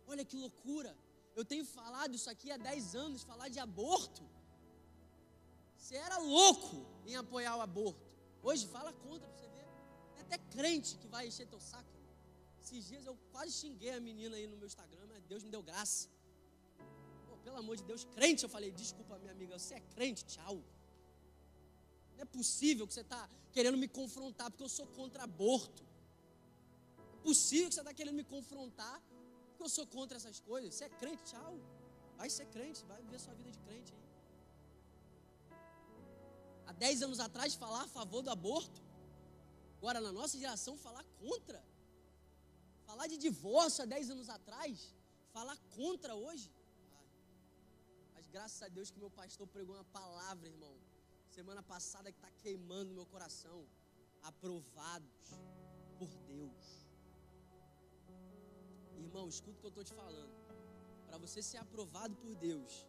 Olha 0.07 0.25
que 0.25 0.35
loucura. 0.35 0.95
Eu 1.35 1.43
tenho 1.43 1.65
falado 1.65 2.13
isso 2.15 2.29
aqui 2.29 2.51
há 2.51 2.57
10 2.57 2.95
anos, 2.95 3.23
falar 3.23 3.49
de 3.49 3.59
aborto. 3.59 4.23
Você 5.77 5.95
era 5.95 6.17
louco 6.17 6.85
em 7.05 7.15
apoiar 7.15 7.55
o 7.57 7.61
aborto. 7.61 8.05
Hoje 8.41 8.67
fala 8.67 8.91
contra 9.05 9.27
pra 9.27 9.38
você 9.38 9.49
ver. 9.57 9.67
É 10.17 10.21
até 10.21 10.38
crente 10.55 10.97
que 10.97 11.07
vai 11.07 11.27
encher 11.27 11.47
teu 11.47 11.59
saco. 11.59 11.95
Esses 12.61 12.88
dias 12.88 13.05
eu 13.05 13.15
quase 13.31 13.51
xinguei 13.51 13.91
a 13.91 13.99
menina 13.99 14.35
aí 14.35 14.47
no 14.47 14.57
meu 14.57 14.65
Instagram, 14.65 15.05
mas 15.07 15.23
Deus 15.31 15.43
me 15.43 15.51
deu 15.51 15.61
graça. 15.61 16.09
Pô, 17.27 17.38
pelo 17.38 17.57
amor 17.57 17.75
de 17.77 17.83
Deus, 17.83 18.03
crente, 18.15 18.43
eu 18.43 18.49
falei, 18.49 18.71
desculpa, 18.71 19.19
minha 19.19 19.31
amiga, 19.31 19.59
você 19.59 19.75
é 19.75 19.79
crente, 19.95 20.25
tchau. 20.25 20.63
Não 22.15 22.23
é 22.23 22.25
possível 22.25 22.88
que 22.88 22.93
você 22.93 23.01
está 23.01 23.30
querendo 23.51 23.78
me 23.78 23.88
confrontar 23.88 24.49
porque 24.51 24.63
eu 24.63 24.69
sou 24.69 24.88
contra 24.88 25.23
aborto. 25.23 25.84
É 27.15 27.23
possível 27.23 27.67
que 27.69 27.75
você 27.75 27.82
está 27.82 27.93
querendo 27.93 28.15
me 28.15 28.23
confrontar 28.23 29.01
porque 29.49 29.63
eu 29.63 29.69
sou 29.69 29.86
contra 29.88 30.17
essas 30.17 30.39
coisas. 30.39 30.73
Você 30.75 30.86
é 30.86 30.89
crente, 30.89 31.23
tchau. 31.32 31.54
Vai 32.17 32.30
ser 32.30 32.45
crente, 32.47 32.84
vai 32.86 33.01
viver 33.01 33.19
sua 33.19 33.34
vida 33.34 33.51
de 33.51 33.60
crente 33.60 33.93
aí. 33.93 34.06
Há 36.67 36.73
10 36.73 37.04
anos 37.04 37.19
atrás 37.19 37.56
falar 37.56 37.84
a 37.84 37.88
favor 37.88 38.21
do 38.21 38.30
aborto. 38.30 38.82
Agora 39.78 39.99
na 40.01 40.12
nossa 40.12 40.38
geração 40.38 40.78
falar 40.78 41.06
contra. 41.19 41.63
Falar 42.86 43.08
de 43.08 43.17
divórcio 43.17 43.84
há 43.84 43.86
10 43.86 44.10
anos 44.12 44.30
atrás, 44.30 44.93
falar 45.34 45.58
contra 45.75 46.15
hoje. 46.15 46.51
Mas 48.13 48.28
graças 48.28 48.62
a 48.62 48.67
Deus 48.67 48.89
que 48.91 48.99
meu 48.99 49.10
pastor 49.10 49.47
pregou 49.47 49.75
uma 49.75 49.84
palavra, 49.86 50.47
irmão. 50.47 50.75
Semana 51.36 51.62
passada 51.62 52.10
que 52.13 52.17
está 52.17 52.32
queimando 52.41 52.93
meu 52.98 53.06
coração. 53.13 53.60
Aprovados 54.32 55.26
por 55.98 56.10
Deus. 56.34 56.65
Irmão, 59.04 59.28
escuta 59.28 59.58
o 59.58 59.62
que 59.62 59.67
eu 59.67 59.74
estou 59.74 59.84
te 59.84 59.93
falando. 59.93 60.34
Para 61.08 61.17
você 61.17 61.41
ser 61.50 61.58
aprovado 61.58 62.15
por 62.15 62.34
Deus, 62.36 62.86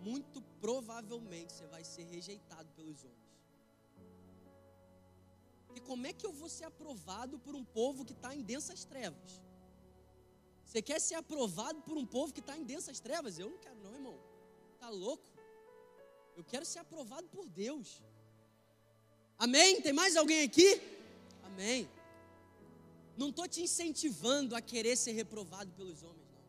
muito 0.00 0.40
provavelmente 0.60 1.52
você 1.52 1.66
vai 1.66 1.82
ser 1.82 2.04
rejeitado 2.04 2.68
pelos 2.76 3.02
homens. 3.02 3.34
Porque 5.66 5.80
como 5.80 6.06
é 6.06 6.12
que 6.12 6.24
eu 6.24 6.32
vou 6.32 6.48
ser 6.48 6.66
aprovado 6.72 7.36
por 7.40 7.56
um 7.56 7.64
povo 7.64 8.04
que 8.04 8.12
está 8.12 8.32
em 8.32 8.42
densas 8.42 8.84
trevas? 8.84 9.42
Você 10.64 10.80
quer 10.80 11.00
ser 11.00 11.16
aprovado 11.16 11.82
por 11.82 11.98
um 11.98 12.06
povo 12.06 12.32
que 12.32 12.44
está 12.46 12.56
em 12.56 12.64
densas 12.64 13.00
trevas? 13.00 13.40
Eu 13.40 13.50
não 13.50 13.58
quero, 13.58 13.80
não, 13.80 13.92
irmão. 13.92 14.18
Tá 14.78 14.88
louco? 14.88 15.37
Eu 16.38 16.44
quero 16.50 16.64
ser 16.72 16.80
aprovado 16.84 17.26
por 17.34 17.46
Deus. 17.64 17.88
Amém? 19.44 19.82
Tem 19.86 19.92
mais 19.92 20.14
alguém 20.20 20.42
aqui? 20.48 20.68
Amém. 21.48 21.80
Não 23.20 23.30
estou 23.30 23.46
te 23.54 23.60
incentivando 23.66 24.54
a 24.54 24.60
querer 24.72 24.94
ser 25.04 25.14
reprovado 25.20 25.72
pelos 25.78 26.04
homens, 26.04 26.28
não. 26.36 26.44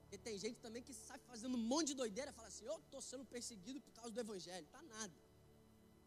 Porque 0.00 0.16
tem 0.16 0.38
gente 0.44 0.58
também 0.64 0.82
que 0.82 0.94
sai 0.94 1.18
fazendo 1.30 1.58
um 1.58 1.64
monte 1.72 1.88
de 1.88 1.96
doideira 2.02 2.30
e 2.30 2.34
fala 2.38 2.48
assim: 2.48 2.64
Eu 2.64 2.78
estou 2.78 3.02
sendo 3.10 3.26
perseguido 3.26 3.82
por 3.82 3.92
causa 3.98 4.10
do 4.16 4.20
Evangelho. 4.26 4.66
Tá 4.76 4.82
nada. 4.96 5.14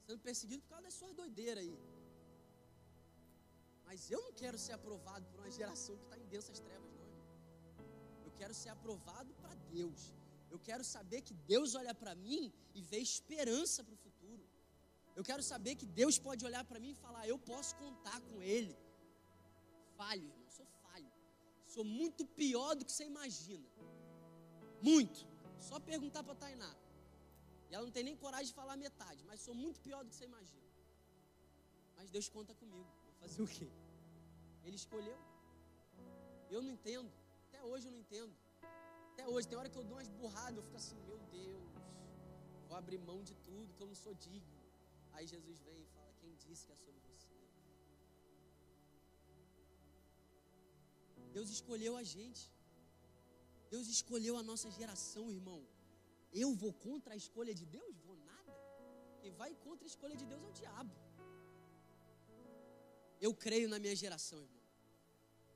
Sendo 0.08 0.20
perseguido 0.30 0.64
por 0.64 0.70
causa 0.70 0.86
das 0.86 0.96
suas 0.96 1.14
doideiras 1.14 1.64
aí. 1.64 1.78
Mas 3.86 4.10
eu 4.10 4.20
não 4.20 4.34
quero 4.34 4.58
ser 4.58 4.74
aprovado 4.80 5.24
por 5.28 5.42
uma 5.42 5.52
geração 5.52 5.96
que 5.96 6.06
está 6.06 6.18
em 6.18 6.26
densas 6.36 6.60
trevas, 6.60 6.92
não. 7.00 7.10
Eu 8.26 8.32
quero 8.40 8.54
ser 8.62 8.70
aprovado 8.70 9.32
para 9.36 9.54
Deus. 9.78 10.12
Eu 10.56 10.60
quero 10.68 10.84
saber 10.96 11.20
que 11.28 11.36
Deus 11.54 11.70
olha 11.80 11.94
para 12.02 12.14
mim 12.26 12.44
e 12.78 12.82
vê 12.92 13.00
esperança 13.10 13.80
para 13.86 13.96
o 13.98 14.02
futuro. 14.06 14.44
Eu 15.18 15.24
quero 15.30 15.44
saber 15.52 15.74
que 15.80 15.88
Deus 16.02 16.16
pode 16.28 16.46
olhar 16.50 16.64
para 16.70 16.80
mim 16.84 16.92
e 16.94 17.02
falar: 17.06 17.24
Eu 17.28 17.38
posso 17.52 17.72
contar 17.84 18.18
com 18.28 18.38
Ele. 18.56 18.76
Falho, 20.00 20.26
irmão, 20.32 20.50
sou 20.58 20.68
falho. 20.84 21.12
Sou 21.74 21.86
muito 22.00 22.24
pior 22.42 22.72
do 22.78 22.86
que 22.86 22.94
você 22.96 23.06
imagina. 23.14 23.68
Muito. 24.90 25.22
Só 25.70 25.78
perguntar 25.92 26.24
para 26.24 26.36
a 26.38 26.42
Tainá. 26.44 26.74
E 27.70 27.76
ela 27.76 27.86
não 27.86 27.94
tem 27.98 28.06
nem 28.10 28.18
coragem 28.24 28.48
de 28.52 28.58
falar 28.62 28.78
metade, 28.78 29.22
mas 29.30 29.42
sou 29.48 29.56
muito 29.64 29.80
pior 29.88 30.02
do 30.04 30.10
que 30.10 30.16
você 30.16 30.26
imagina. 30.32 30.70
Mas 31.98 32.12
Deus 32.16 32.30
conta 32.38 32.54
comigo. 32.62 32.90
Fazer 33.20 33.42
o 33.42 33.48
quê? 33.48 33.70
Ele 34.64 34.78
escolheu. 34.84 35.18
Eu 36.50 36.62
não 36.62 36.72
entendo. 36.78 37.12
Até 37.48 37.62
hoje 37.64 37.88
eu 37.88 37.94
não 37.96 38.00
entendo. 38.06 38.34
Até 39.16 39.26
hoje, 39.34 39.48
tem 39.50 39.58
hora 39.60 39.70
que 39.74 39.80
eu 39.82 39.84
dou 39.90 39.98
umas 39.98 40.10
burradas, 40.22 40.58
eu 40.58 40.64
fico 40.66 40.80
assim, 40.82 40.98
meu 41.10 41.18
Deus, 41.36 41.70
vou 42.68 42.78
abrir 42.80 42.98
mão 43.10 43.20
de 43.30 43.36
tudo, 43.46 43.74
que 43.76 43.82
eu 43.84 43.88
não 43.92 43.96
sou 44.02 44.14
digno. 44.26 44.58
Aí 45.14 45.26
Jesus 45.34 45.58
vem 45.68 45.78
e 45.84 45.86
fala, 45.94 46.12
quem 46.22 46.34
disse 46.44 46.66
que 46.66 46.74
é 46.74 46.76
sobre 46.76 47.00
você? 47.12 47.38
Deus 51.38 51.50
escolheu 51.58 51.94
a 52.02 52.04
gente. 52.16 52.44
Deus 53.74 53.88
escolheu 53.96 54.36
a 54.42 54.44
nossa 54.50 54.70
geração, 54.80 55.24
irmão. 55.38 55.62
Eu 56.44 56.50
vou 56.64 56.74
contra 56.88 57.14
a 57.14 57.22
escolha 57.24 57.54
de 57.62 57.66
Deus? 57.78 57.96
Vou 58.10 58.18
nada. 58.32 58.54
Quem 59.22 59.32
vai 59.42 59.52
contra 59.66 59.86
a 59.88 59.92
escolha 59.94 60.18
de 60.22 60.26
Deus 60.32 60.44
é 60.44 60.50
o 60.52 60.58
diabo. 60.62 60.96
Eu 63.28 63.34
creio 63.46 63.70
na 63.74 63.80
minha 63.86 63.96
geração, 64.04 64.42
irmão. 64.48 64.65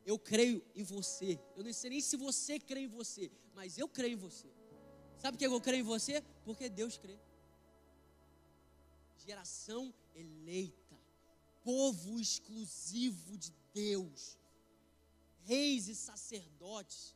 Eu 0.06 0.18
creio 0.18 0.64
em 0.76 0.84
você. 0.84 1.40
Eu 1.56 1.64
não 1.64 1.74
sei 1.74 1.90
nem 1.92 2.02
se 2.02 2.18
você 2.18 2.60
crê 2.60 2.82
em 2.82 2.88
você, 2.88 3.32
mas 3.54 3.78
eu 3.78 3.88
creio 3.88 4.14
em 4.14 4.22
você. 4.28 4.48
Sabe 5.18 5.38
por 5.38 5.40
que 5.40 5.48
eu 5.48 5.62
creio 5.62 5.82
em 5.82 5.84
você? 5.84 6.22
Porque 6.44 6.70
Deus 6.70 6.98
crê. 6.98 7.20
Geração 9.18 9.94
eleita, 10.16 10.98
povo 11.64 12.20
exclusivo 12.20 13.38
de 13.38 13.52
Deus, 13.74 14.38
reis 15.42 15.88
e 15.88 15.96
sacerdotes. 15.96 17.16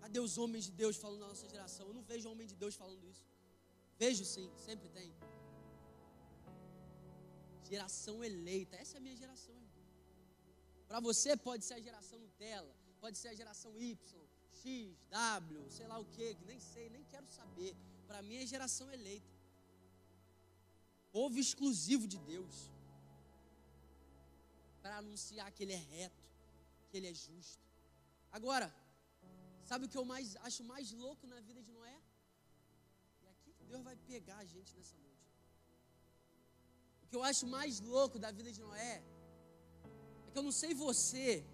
Cadê 0.00 0.18
os 0.18 0.38
homens 0.38 0.64
de 0.64 0.72
Deus 0.72 0.96
falando 0.96 1.20
na 1.20 1.28
nossa 1.28 1.48
geração? 1.48 1.86
Eu 1.88 1.94
não 1.94 2.02
vejo 2.02 2.30
homem 2.30 2.46
de 2.46 2.54
Deus 2.54 2.74
falando 2.74 3.04
isso. 3.06 3.26
Vejo 3.98 4.24
sim, 4.24 4.50
sempre 4.56 4.88
tem. 4.88 5.12
Geração 7.68 8.24
eleita. 8.24 8.76
Essa 8.76 8.96
é 8.96 8.98
a 8.98 9.00
minha 9.06 9.16
geração, 9.16 9.54
irmão. 9.54 9.69
Para 10.90 11.00
você 11.08 11.30
pode 11.46 11.62
ser 11.66 11.74
a 11.74 11.82
geração 11.88 12.18
Nutella, 12.18 12.74
pode 13.02 13.16
ser 13.20 13.28
a 13.28 13.34
geração 13.40 13.72
Y, 13.78 13.96
X, 14.60 14.96
W, 15.10 15.70
sei 15.76 15.86
lá 15.90 15.96
o 16.04 16.06
que, 16.14 16.26
nem 16.48 16.58
sei, 16.58 16.86
nem 16.94 17.04
quero 17.12 17.28
saber. 17.38 17.72
Para 18.08 18.20
mim 18.28 18.36
é 18.42 18.46
geração 18.54 18.88
eleita. 18.96 19.34
Povo 21.12 21.38
exclusivo 21.44 22.08
de 22.14 22.18
Deus. 22.32 22.56
Para 24.82 24.96
anunciar 25.02 25.52
que 25.52 25.62
Ele 25.64 25.74
é 25.80 25.82
reto, 25.94 26.26
que 26.88 26.96
Ele 26.96 27.08
é 27.12 27.14
justo. 27.14 27.64
Agora, 28.32 28.68
sabe 29.70 29.84
o 29.86 29.88
que 29.88 30.00
eu 30.02 30.06
mais 30.12 30.34
acho 30.48 30.64
mais 30.72 30.90
louco 31.04 31.24
na 31.34 31.40
vida 31.48 31.62
de 31.62 31.72
Noé? 31.78 31.98
E 33.22 33.28
aqui 33.28 33.54
Deus 33.70 33.84
vai 33.90 33.96
pegar 34.12 34.38
a 34.38 34.44
gente 34.44 34.76
nessa 34.76 34.96
noite 34.98 35.10
que 37.10 37.16
eu 37.16 37.24
acho 37.30 37.44
mais 37.54 37.80
louco 37.80 38.16
da 38.24 38.30
vida 38.38 38.50
de 38.56 38.60
Noé 38.66 38.92
é 40.30 40.32
que 40.32 40.40
eu 40.40 40.48
não 40.48 40.56
sei 40.62 40.72
você, 40.86 41.44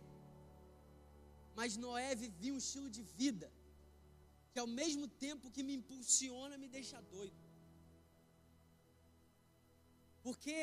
mas 1.59 1.77
Noé 1.85 2.11
vivia 2.25 2.53
um 2.55 2.63
estilo 2.65 2.89
de 2.97 3.03
vida 3.21 3.49
que 4.53 4.61
ao 4.65 4.71
mesmo 4.81 5.07
tempo 5.25 5.51
que 5.55 5.63
me 5.69 5.75
impulsiona, 5.81 6.55
me 6.63 6.69
deixa 6.77 6.99
doido. 7.15 7.41
Porque, 10.25 10.57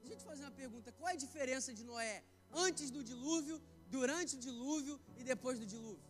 deixa 0.00 0.14
eu 0.14 0.20
te 0.22 0.26
fazer 0.30 0.42
uma 0.44 0.58
pergunta: 0.62 0.92
qual 0.98 1.08
é 1.12 1.14
a 1.14 1.22
diferença 1.26 1.70
de 1.78 1.84
Noé 1.90 2.14
antes 2.66 2.88
do 2.96 3.02
dilúvio, 3.10 3.56
durante 3.96 4.36
o 4.36 4.42
dilúvio 4.48 4.96
e 5.20 5.24
depois 5.32 5.58
do 5.62 5.66
dilúvio? 5.74 6.06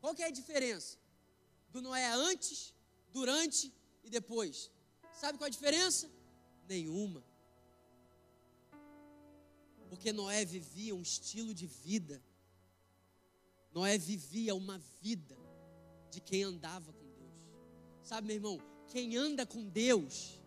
Qual 0.00 0.14
que 0.16 0.24
é 0.26 0.28
a 0.32 0.38
diferença 0.40 0.98
do 1.74 1.80
Noé 1.86 2.06
antes, 2.30 2.74
durante 3.18 3.64
e 4.06 4.10
depois? 4.18 4.70
Sabe 5.22 5.38
qual 5.38 5.48
é 5.48 5.52
a 5.52 5.58
diferença? 5.58 6.06
nenhuma. 6.70 7.22
Porque 9.90 10.12
Noé 10.12 10.44
vivia 10.44 10.94
um 10.94 11.02
estilo 11.02 11.52
de 11.52 11.66
vida. 11.66 12.22
Noé 13.74 13.98
vivia 13.98 14.54
uma 14.54 14.78
vida 15.02 15.36
de 16.10 16.20
quem 16.20 16.44
andava 16.44 16.92
com 16.92 17.06
Deus. 17.12 17.34
Sabe, 18.02 18.28
meu 18.28 18.36
irmão, 18.36 18.58
quem 18.86 19.16
anda 19.16 19.44
com 19.44 19.68
Deus, 19.68 20.40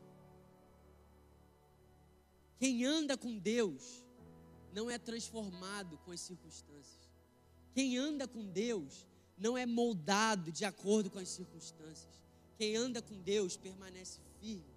quem 2.57 2.85
anda 2.85 3.15
com 3.15 3.37
Deus, 3.37 4.03
não 4.73 4.89
é 4.89 4.97
transformado 4.97 5.97
com 5.99 6.11
as 6.11 6.21
circunstâncias. 6.21 7.09
Quem 7.73 7.97
anda 7.97 8.27
com 8.27 8.43
Deus 8.45 9.05
não 9.37 9.57
é 9.57 9.65
moldado 9.65 10.51
de 10.51 10.65
acordo 10.65 11.11
com 11.11 11.19
as 11.19 11.29
circunstâncias. 11.29 12.23
Quem 12.57 12.75
anda 12.75 13.01
com 13.01 13.19
Deus 13.21 13.57
permanece 13.57 14.19
firme 14.39 14.73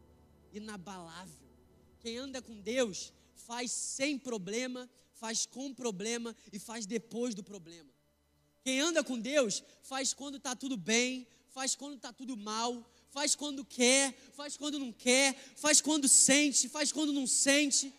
inabalável. 0.53 1.47
Quem 2.01 2.19
anda 2.19 2.41
com 2.43 2.61
Deus 2.61 3.13
faz 3.37 3.71
sem 3.71 4.19
problema, 4.19 4.89
faz 5.13 5.47
com 5.47 5.73
problema 5.73 6.35
e 6.53 6.59
faz 6.59 6.87
depois 6.87 7.35
do 7.35 7.43
problema. 7.43 7.91
Quem 8.63 8.81
anda 8.81 9.03
com 9.03 9.19
Deus 9.19 9.63
faz 9.83 10.13
quando 10.13 10.37
está 10.37 10.55
tudo 10.55 10.77
bem, 10.77 11.27
faz 11.51 11.75
quando 11.75 11.97
está 11.97 12.13
tudo 12.13 12.37
mal, 12.37 12.85
faz 13.11 13.35
quando 13.35 13.65
quer, 13.65 14.13
faz 14.35 14.57
quando 14.57 14.79
não 14.79 14.93
quer, 14.93 15.35
faz 15.57 15.81
quando 15.81 16.07
sente, 16.07 16.69
faz 16.69 16.93
quando 16.93 17.13
não 17.13 17.27
sente. 17.27 17.93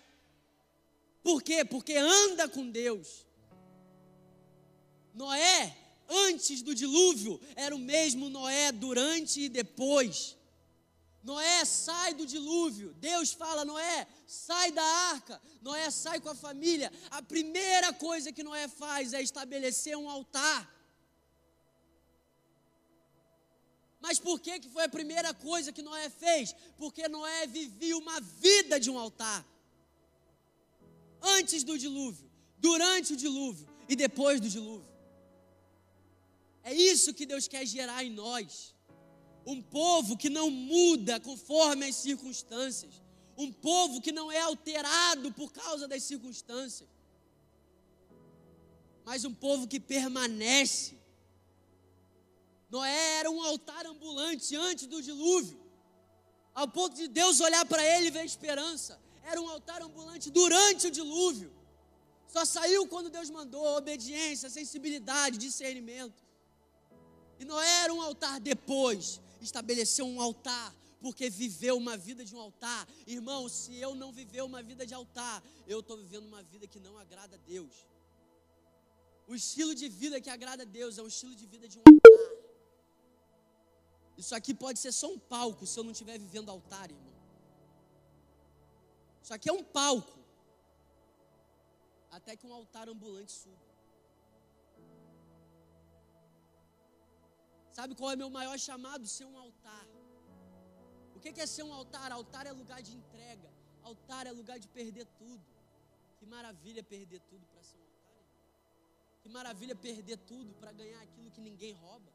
Por 1.23 1.41
quê? 1.41 1.65
Porque 1.65 1.95
anda 1.95 2.47
com 2.47 2.69
Deus. 2.69 3.26
Noé, 5.13 5.76
antes 6.08 6.62
do 6.62 6.76
dilúvio, 6.76 7.41
era 7.56 7.76
o 7.76 7.80
mesmo 7.80 8.30
Noé 8.30 8.71
durante 8.71 9.41
e 9.41 9.50
depois. 9.50 10.37
Noé 11.23 11.65
sai 11.65 12.13
do 12.13 12.25
dilúvio. 12.25 12.93
Deus 12.93 13.34
fala: 13.34 13.65
Noé, 13.65 14.08
sai 14.25 14.71
da 14.71 14.84
arca. 14.84 15.41
Noé 15.62 15.89
sai 15.91 16.19
com 16.19 16.30
a 16.30 16.36
família. 16.36 16.91
A 17.12 17.21
primeira 17.21 17.91
coisa 17.93 18.32
que 18.32 18.43
Noé 18.43 18.67
faz 18.67 19.13
é 19.13 19.21
estabelecer 19.21 19.97
um 19.97 20.10
altar. 20.10 20.73
Mas 23.99 24.19
por 24.19 24.39
que, 24.39 24.60
que 24.60 24.69
foi 24.69 24.84
a 24.86 24.89
primeira 24.89 25.34
coisa 25.34 25.71
que 25.71 25.82
Noé 25.82 26.10
fez? 26.10 26.56
Porque 26.77 27.08
Noé 27.08 27.47
vivia 27.47 27.97
uma 27.97 28.21
vida 28.21 28.80
de 28.80 28.89
um 28.89 28.97
altar. 28.97 29.45
Antes 31.21 31.63
do 31.63 31.77
dilúvio, 31.77 32.30
durante 32.58 33.13
o 33.13 33.17
dilúvio 33.17 33.67
e 33.89 33.95
depois 33.95 34.39
do 34.39 34.47
dilúvio. 34.47 34.88
É 36.63 36.73
isso 36.73 37.13
que 37.13 37.25
Deus 37.25 37.47
quer 37.47 37.65
gerar 37.65 38.03
em 38.03 38.12
nós. 38.12 38.75
Um 39.47 39.62
povo 39.62 40.15
que 40.15 40.29
não 40.29 40.51
muda 40.51 41.19
conforme 41.19 41.86
as 41.88 41.95
circunstâncias. 41.95 43.01
Um 43.36 43.51
povo 43.51 44.01
que 44.01 44.12
não 44.12 44.31
é 44.31 44.41
alterado 44.41 45.31
por 45.33 45.51
causa 45.51 45.88
das 45.88 46.03
circunstâncias. 46.03 46.89
Mas 49.05 49.25
um 49.25 49.33
povo 49.33 49.67
que 49.67 49.79
permanece 49.79 50.97
Noé 52.69 53.19
era 53.19 53.31
um 53.31 53.41
altar 53.41 53.86
ambulante 53.86 54.55
antes 54.55 54.88
do 54.88 55.01
dilúvio, 55.01 55.57
ao 56.53 56.67
ponto 56.67 56.95
de 56.95 57.07
Deus 57.07 57.39
olhar 57.39 57.65
para 57.65 57.83
ele 57.83 58.07
e 58.07 58.12
ver 58.12 58.25
esperança. 58.25 58.99
Era 59.23 59.41
um 59.41 59.49
altar 59.49 59.81
ambulante 59.81 60.29
durante 60.29 60.88
o 60.88 60.91
dilúvio. 60.91 61.51
Só 62.27 62.43
saiu 62.43 62.86
quando 62.88 63.10
Deus 63.10 63.29
mandou 63.29 63.65
obediência, 63.77 64.49
sensibilidade, 64.49 65.38
discernimento. 65.38 66.21
E 67.39 67.45
Noé 67.45 67.83
era 67.83 67.93
um 67.93 68.01
altar 68.01 68.39
depois, 68.39 69.21
estabeleceu 69.49 70.05
um 70.13 70.19
altar, 70.27 70.67
porque 71.03 71.25
viveu 71.29 71.75
uma 71.83 71.95
vida 72.07 72.23
de 72.29 72.33
um 72.36 72.41
altar. 72.47 72.81
Irmão, 73.15 73.41
se 73.60 73.73
eu 73.86 73.91
não 74.01 74.12
viver 74.19 74.43
uma 74.51 74.62
vida 74.69 74.83
de 74.89 74.93
altar, 75.01 75.38
eu 75.73 75.79
estou 75.81 75.97
vivendo 76.03 76.25
uma 76.33 76.43
vida 76.43 76.65
que 76.73 76.79
não 76.88 76.97
agrada 77.03 77.36
a 77.39 77.41
Deus. 77.53 77.75
O 79.31 79.36
estilo 79.41 79.73
de 79.81 79.88
vida 80.01 80.21
que 80.21 80.29
agrada 80.38 80.63
a 80.63 80.69
Deus 80.79 80.97
é 80.97 81.01
um 81.03 81.12
estilo 81.13 81.36
de 81.41 81.45
vida 81.53 81.67
de 81.67 81.77
um 81.79 81.83
altar. 81.89 82.17
Isso 84.21 84.33
aqui 84.39 84.53
pode 84.63 84.79
ser 84.79 84.91
só 84.91 85.07
um 85.15 85.19
palco 85.19 85.65
se 85.65 85.77
eu 85.79 85.83
não 85.83 85.91
estiver 85.91 86.17
vivendo 86.17 86.49
altar, 86.49 86.89
irmão. 86.89 87.13
Isso 89.21 89.33
aqui 89.33 89.49
é 89.49 89.53
um 89.53 89.63
palco. 89.63 90.17
Até 92.17 92.36
que 92.36 92.47
um 92.47 92.53
altar 92.53 92.88
ambulante 92.89 93.31
suba. 93.31 93.66
Sabe 97.77 97.93
qual 97.97 98.11
é 98.11 98.15
meu 98.21 98.29
maior 98.37 98.57
chamado? 98.67 99.03
Ser 99.15 99.25
um 99.31 99.37
altar. 99.37 99.87
O 101.15 101.19
que 101.19 101.41
é 101.43 101.45
ser 101.55 101.63
um 101.67 101.73
altar? 101.79 102.09
Altar 102.11 102.45
é 102.51 102.53
lugar 102.61 102.81
de 102.87 102.93
entrega. 102.99 103.49
Altar 103.89 104.23
é 104.29 104.31
lugar 104.39 104.57
de 104.63 104.67
perder 104.77 105.05
tudo. 105.19 105.45
Que 106.17 106.25
maravilha 106.25 106.81
perder 106.93 107.19
tudo 107.31 107.45
para 107.51 107.61
ser 107.67 107.77
um 107.77 107.85
altar. 107.91 108.23
Que 109.21 109.29
maravilha 109.37 109.75
perder 109.87 110.17
tudo 110.31 110.51
para 110.61 110.71
ganhar 110.81 111.01
aquilo 111.03 111.29
que 111.35 111.43
ninguém 111.49 111.73
rouba. 111.83 112.11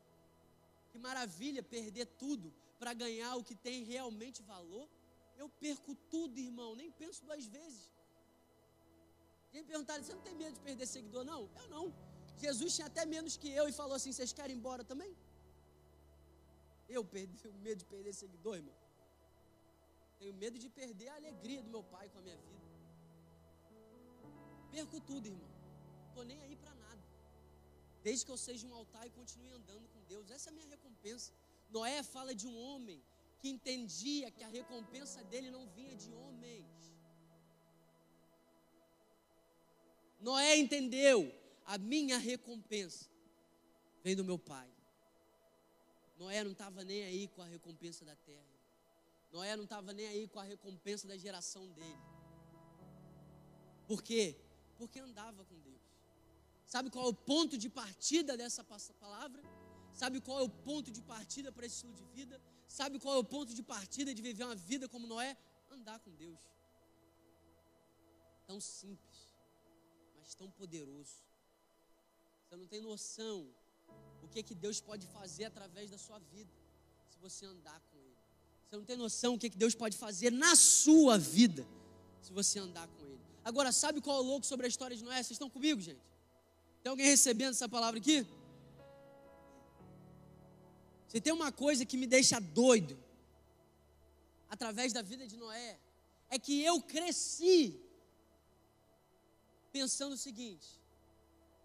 Que 0.91 0.99
maravilha 1.09 1.63
perder 1.63 2.07
tudo 2.25 2.53
para 2.81 2.93
ganhar 3.05 3.33
o 3.37 3.45
que 3.49 3.55
tem 3.55 3.85
realmente 3.95 4.43
valor. 4.55 4.87
Eu 5.43 5.49
perco 5.65 5.95
tudo, 6.15 6.37
irmão, 6.49 6.71
nem 6.75 6.91
penso 7.03 7.25
duas 7.29 7.47
vezes. 7.47 7.85
Quem 9.53 9.63
perguntar, 9.73 10.03
você 10.03 10.15
não 10.19 10.25
tem 10.29 10.35
medo 10.35 10.55
de 10.59 10.65
perder 10.71 10.87
seguidor? 10.87 11.25
Não, 11.33 11.43
eu 11.61 11.69
não. 11.77 11.85
Jesus 12.45 12.75
tinha 12.75 12.89
até 12.93 13.05
menos 13.17 13.37
que 13.37 13.51
eu 13.61 13.67
e 13.69 13.81
falou 13.81 13.95
assim: 13.99 14.13
vocês 14.13 14.33
querem 14.33 14.57
ir 14.57 14.59
embora 14.59 14.83
também? 14.93 15.13
Eu 16.99 17.05
perdi 17.17 17.47
o 17.49 17.55
medo 17.67 17.79
de 17.83 17.87
perder 17.93 18.13
seguidor, 18.23 18.55
irmão. 18.63 18.79
Tenho 20.19 20.35
medo 20.43 20.59
de 20.65 20.69
perder 20.81 21.09
a 21.09 21.17
alegria 21.21 21.61
do 21.67 21.71
meu 21.77 21.83
pai 21.95 22.09
com 22.09 22.19
a 22.19 22.23
minha 22.27 22.37
vida. 22.49 22.67
Perco 24.75 25.01
tudo, 25.11 25.27
irmão. 25.33 25.51
Estou 26.09 26.25
nem 26.31 26.41
aí 26.43 26.57
para 26.57 26.75
nada. 26.75 27.03
Desde 28.03 28.25
que 28.27 28.33
eu 28.35 28.37
seja 28.37 28.67
um 28.67 28.75
altar 28.75 29.07
e 29.07 29.11
continue 29.11 29.53
andando 29.61 29.87
com 29.93 30.03
Deus. 30.13 30.31
Essa 30.31 30.49
é 30.49 30.53
a 30.53 30.55
minha 30.55 30.69
recompensa. 30.69 31.33
Noé 31.71 32.03
fala 32.03 32.35
de 32.35 32.47
um 32.47 32.57
homem 32.67 33.03
que 33.41 33.49
entendia 33.49 34.31
que 34.31 34.45
a 34.45 34.49
recompensa 34.49 35.25
dele 35.25 35.51
não 35.51 35.67
vinha 35.77 35.95
de 35.97 36.11
homens. 36.13 36.67
Noé 40.21 40.57
entendeu, 40.57 41.19
a 41.65 41.77
minha 41.79 42.19
recompensa 42.19 43.11
vem 44.05 44.15
do 44.15 44.25
meu 44.25 44.39
pai. 44.39 44.72
Noé 46.17 46.45
não 46.45 46.53
estava 46.53 46.85
nem 46.85 47.03
aí 47.05 47.29
com 47.29 47.43
a 47.43 47.47
recompensa 47.47 48.05
da 48.05 48.17
terra. 48.17 48.53
Noé 49.33 49.57
não 49.57 49.65
estava 49.65 49.93
nem 49.93 50.07
aí 50.07 50.29
com 50.29 50.39
a 50.39 50.45
recompensa 50.45 51.09
da 51.09 51.17
geração 51.17 51.67
dele. 51.73 52.03
Por 53.87 54.03
quê? 54.03 54.37
Porque 54.77 55.01
andava 55.01 55.45
com 55.45 55.59
Deus. 55.61 55.81
Sabe 56.67 56.91
qual 56.91 57.07
é 57.07 57.09
o 57.09 57.15
ponto 57.15 57.57
de 57.59 57.69
partida 57.69 58.37
dessa 58.37 58.65
palavra? 59.01 59.43
Sabe 59.93 60.21
qual 60.21 60.41
é 60.41 60.43
o 60.43 60.49
ponto 60.49 60.91
de 60.91 61.03
partida 61.03 61.53
para 61.53 61.67
esse 61.67 61.77
estilo 61.77 61.95
de 61.95 62.05
vida? 62.05 62.41
Sabe 62.67 62.99
qual 62.99 63.17
é 63.17 63.19
o 63.19 63.25
ponto 63.25 63.55
de 63.55 63.63
partida 63.63 64.15
de 64.15 64.23
viver 64.23 64.45
uma 64.45 64.55
vida 64.55 64.89
como 64.89 65.07
Noé? 65.07 65.37
Andar 65.71 65.99
com 66.01 66.11
Deus. 66.15 66.41
Tão 68.47 68.61
simples, 68.61 69.35
mas 70.19 70.35
tão 70.35 70.51
poderoso. 70.51 71.23
Você 72.43 72.57
não 72.57 72.67
tem 72.67 72.81
noção 72.81 73.55
o 74.23 74.29
que 74.29 74.39
é 74.41 74.43
que 74.43 74.55
Deus 74.55 74.81
pode 74.81 75.07
fazer 75.07 75.45
através 75.45 75.91
da 75.91 75.99
sua 75.99 76.19
vida 76.19 76.51
se 77.09 77.19
você 77.19 77.47
andar 77.47 77.81
com 77.91 77.99
Ele. 77.99 78.17
Você 78.69 78.77
não 78.77 78.85
tem 78.85 78.97
noção 78.97 79.35
o 79.35 79.39
que 79.39 79.47
é 79.47 79.51
que 79.51 79.59
Deus 79.59 79.75
pode 79.75 79.97
fazer 79.97 80.31
na 80.31 80.55
sua 80.57 81.19
vida 81.19 81.67
se 82.21 82.33
você 82.33 82.59
andar 82.59 82.87
com 82.89 83.05
Ele. 83.05 83.21
Agora, 83.45 83.73
sabe 83.73 84.01
qual 84.01 84.19
é 84.19 84.21
o 84.21 84.23
louco 84.23 84.47
sobre 84.47 84.67
a 84.67 84.69
história 84.69 84.97
de 84.97 85.05
Noé? 85.05 85.17
Vocês 85.17 85.33
estão 85.33 85.51
comigo, 85.51 85.81
gente? 85.81 86.01
Tem 86.83 86.91
alguém 86.91 87.07
recebendo 87.07 87.51
essa 87.51 87.69
palavra 87.69 87.99
aqui? 88.01 88.27
Se 91.09 91.21
tem 91.21 91.33
uma 91.33 91.53
coisa 91.53 91.85
que 91.85 91.97
me 91.97 92.07
deixa 92.07 92.41
doido, 92.41 92.99
através 94.49 94.93
da 94.93 95.03
vida 95.03 95.27
de 95.27 95.37
Noé, 95.37 95.79
é 96.31 96.39
que 96.39 96.63
eu 96.63 96.81
cresci 96.81 97.79
pensando 99.71 100.15
o 100.15 100.17
seguinte: 100.17 100.69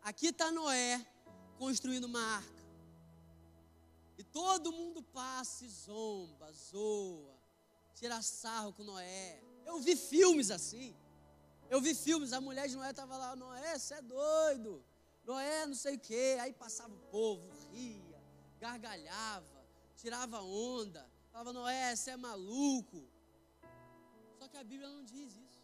aqui 0.02 0.28
está 0.28 0.52
Noé 0.52 1.06
construindo 1.58 2.06
uma 2.06 2.22
arca, 2.22 2.66
e 4.18 4.24
todo 4.24 4.72
mundo 4.72 5.02
passa 5.04 5.66
e 5.66 5.70
zomba, 5.70 6.52
zoa, 6.52 7.36
tira 7.94 8.22
sarro 8.22 8.74
com 8.74 8.84
Noé. 8.84 9.42
Eu 9.66 9.80
vi 9.80 9.96
filmes 9.96 10.50
assim. 10.50 10.96
Eu 11.70 11.82
vi 11.82 11.94
filmes, 11.94 12.32
a 12.32 12.40
mulher 12.40 12.68
de 12.68 12.76
Noé 12.76 12.92
estava 12.92 13.18
lá, 13.18 13.36
Noé, 13.36 13.78
você 13.78 13.96
é 13.96 14.02
doido. 14.02 14.84
Noé, 15.26 15.66
não 15.66 15.76
sei 15.76 15.96
o 15.96 16.00
quê. 16.00 16.38
Aí 16.40 16.54
passava 16.54 16.94
o 16.94 17.00
povo, 17.12 17.48
ria 17.72 18.08
gargalhava, 18.60 19.66
tirava 19.96 20.42
onda, 20.42 21.10
falava, 21.32 21.54
Noé, 21.54 21.96
você 21.96 22.12
é 22.12 22.18
maluco. 22.18 23.08
Só 24.38 24.48
que 24.48 24.58
a 24.58 24.64
Bíblia 24.64 24.90
não 24.90 25.04
diz 25.04 25.36
isso. 25.36 25.58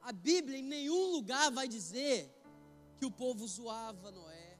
A 0.00 0.12
Bíblia 0.12 0.58
em 0.58 0.62
nenhum 0.62 1.12
lugar 1.12 1.50
vai 1.50 1.66
dizer 1.66 2.33
que 3.04 3.08
o 3.08 3.10
povo 3.10 3.46
zoava 3.46 4.10
Noé, 4.10 4.58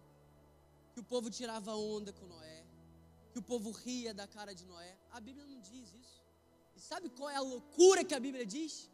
que 0.93 1.01
o 1.01 1.03
povo 1.03 1.31
tirava 1.31 1.75
onda 1.75 2.13
com 2.13 2.27
Noé, 2.27 2.63
que 3.33 3.39
o 3.39 3.43
povo 3.43 3.71
ria 3.71 4.13
da 4.13 4.27
cara 4.27 4.55
de 4.55 4.67
Noé. 4.67 4.99
A 5.11 5.19
Bíblia 5.19 5.47
não 5.47 5.59
diz 5.61 5.95
isso. 5.95 6.23
E 6.77 6.81
sabe 6.81 7.09
qual 7.09 7.31
é 7.31 7.37
a 7.37 7.41
loucura 7.41 8.05
que 8.05 8.15
a 8.15 8.21
Bíblia 8.21 8.45
diz? 8.45 8.91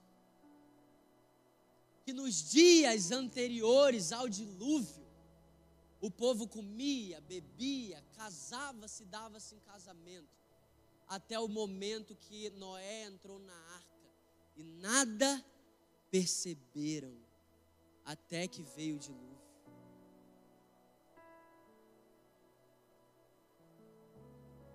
Que 2.04 2.12
nos 2.12 2.48
dias 2.48 3.10
anteriores 3.10 4.12
ao 4.12 4.28
dilúvio, 4.28 5.04
o 6.00 6.12
povo 6.12 6.46
comia, 6.46 7.20
bebia, 7.20 8.00
casava-se, 8.12 9.04
dava-se 9.04 9.56
em 9.56 9.60
casamento, 9.72 10.30
até 11.08 11.40
o 11.40 11.48
momento 11.48 12.14
que 12.14 12.50
Noé 12.50 13.06
entrou 13.06 13.40
na 13.40 13.58
arca 13.74 14.10
e 14.56 14.62
nada 14.62 15.44
perceberam 16.08 17.16
até 18.04 18.46
que 18.46 18.62
veio 18.62 18.94
o 18.94 18.98
dilúvio. 19.00 19.29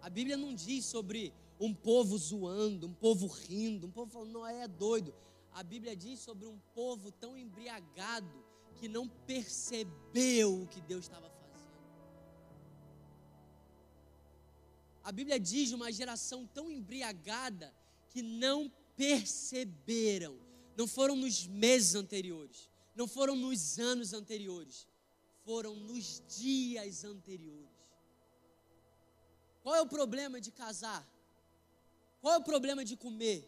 A 0.05 0.09
Bíblia 0.17 0.37
não 0.37 0.53
diz 0.53 0.85
sobre 0.85 1.33
um 1.59 1.73
povo 1.73 2.15
zoando, 2.15 2.85
um 2.85 2.93
povo 2.93 3.25
rindo, 3.25 3.87
um 3.87 3.91
povo 3.91 4.11
falando, 4.11 4.33
Noé 4.33 4.61
é 4.61 4.67
doido. 4.67 5.11
A 5.51 5.63
Bíblia 5.63 5.95
diz 5.95 6.19
sobre 6.19 6.45
um 6.45 6.59
povo 6.75 7.11
tão 7.11 7.35
embriagado 7.35 8.45
que 8.75 8.87
não 8.87 9.07
percebeu 9.07 10.61
o 10.61 10.67
que 10.67 10.79
Deus 10.79 11.05
estava 11.05 11.27
fazendo. 11.27 11.73
A 15.03 15.11
Bíblia 15.11 15.39
diz 15.39 15.69
de 15.69 15.73
uma 15.73 15.91
geração 15.91 16.45
tão 16.53 16.69
embriagada 16.69 17.73
que 18.09 18.21
não 18.21 18.71
perceberam. 18.95 20.37
Não 20.77 20.85
foram 20.87 21.15
nos 21.15 21.47
meses 21.47 21.95
anteriores, 21.95 22.69
não 22.95 23.07
foram 23.07 23.35
nos 23.35 23.79
anos 23.79 24.13
anteriores, 24.13 24.87
foram 25.43 25.75
nos 25.75 26.21
dias 26.27 27.03
anteriores. 27.03 27.74
Qual 29.65 29.75
é 29.75 29.81
o 29.81 29.87
problema 29.87 30.39
de 30.39 30.51
casar? 30.51 31.03
Qual 32.21 32.35
é 32.35 32.37
o 32.37 32.43
problema 32.43 32.85
de 32.85 32.95
comer? 32.95 33.39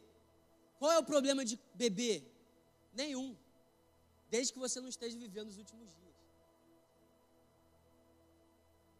Qual 0.80 0.92
é 0.92 0.98
o 0.98 1.04
problema 1.04 1.46
de 1.46 1.60
beber? 1.76 2.24
Nenhum. 2.92 3.38
Desde 4.28 4.52
que 4.52 4.58
você 4.58 4.82
não 4.82 4.90
esteja 4.90 5.16
vivendo 5.16 5.50
os 5.50 5.60
últimos 5.60 5.88
dias. 6.00 6.16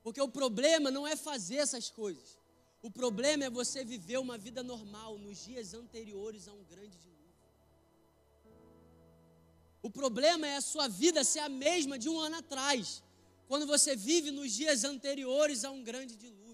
Porque 0.04 0.22
o 0.22 0.30
problema 0.30 0.92
não 0.92 1.08
é 1.08 1.16
fazer 1.16 1.56
essas 1.56 1.90
coisas. 1.90 2.38
O 2.84 2.92
problema 2.92 3.46
é 3.46 3.50
você 3.50 3.84
viver 3.84 4.20
uma 4.20 4.38
vida 4.38 4.62
normal 4.62 5.18
nos 5.18 5.44
dias 5.44 5.74
anteriores 5.74 6.48
a 6.48 6.54
um 6.54 6.64
grande 6.66 6.98
dilúvio. 7.00 7.34
O 9.82 9.90
problema 9.90 10.46
é 10.46 10.58
a 10.58 10.62
sua 10.62 10.88
vida 10.88 11.24
ser 11.24 11.40
a 11.40 11.50
mesma 11.50 11.98
de 11.98 12.10
um 12.10 12.20
ano 12.20 12.36
atrás, 12.36 13.02
quando 13.48 13.66
você 13.66 13.96
vive 13.96 14.30
nos 14.30 14.54
dias 14.54 14.84
anteriores 14.84 15.66
a 15.66 15.72
um 15.72 15.84
grande 15.84 16.16
dilúvio. 16.16 16.47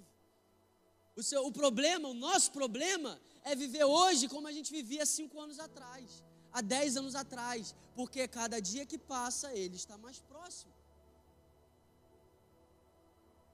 O, 1.15 1.21
seu, 1.21 1.45
o 1.45 1.51
problema, 1.51 2.07
o 2.09 2.13
nosso 2.13 2.51
problema, 2.51 3.19
é 3.43 3.55
viver 3.55 3.83
hoje 3.83 4.27
como 4.27 4.47
a 4.47 4.51
gente 4.51 4.71
vivia 4.71 5.05
cinco 5.05 5.39
anos 5.39 5.59
atrás, 5.59 6.23
há 6.51 6.61
dez 6.61 6.97
anos 6.97 7.15
atrás, 7.15 7.75
porque 7.95 8.27
cada 8.27 8.59
dia 8.59 8.85
que 8.85 8.97
passa 8.97 9.53
ele 9.53 9.75
está 9.75 9.97
mais 9.97 10.19
próximo. 10.19 10.73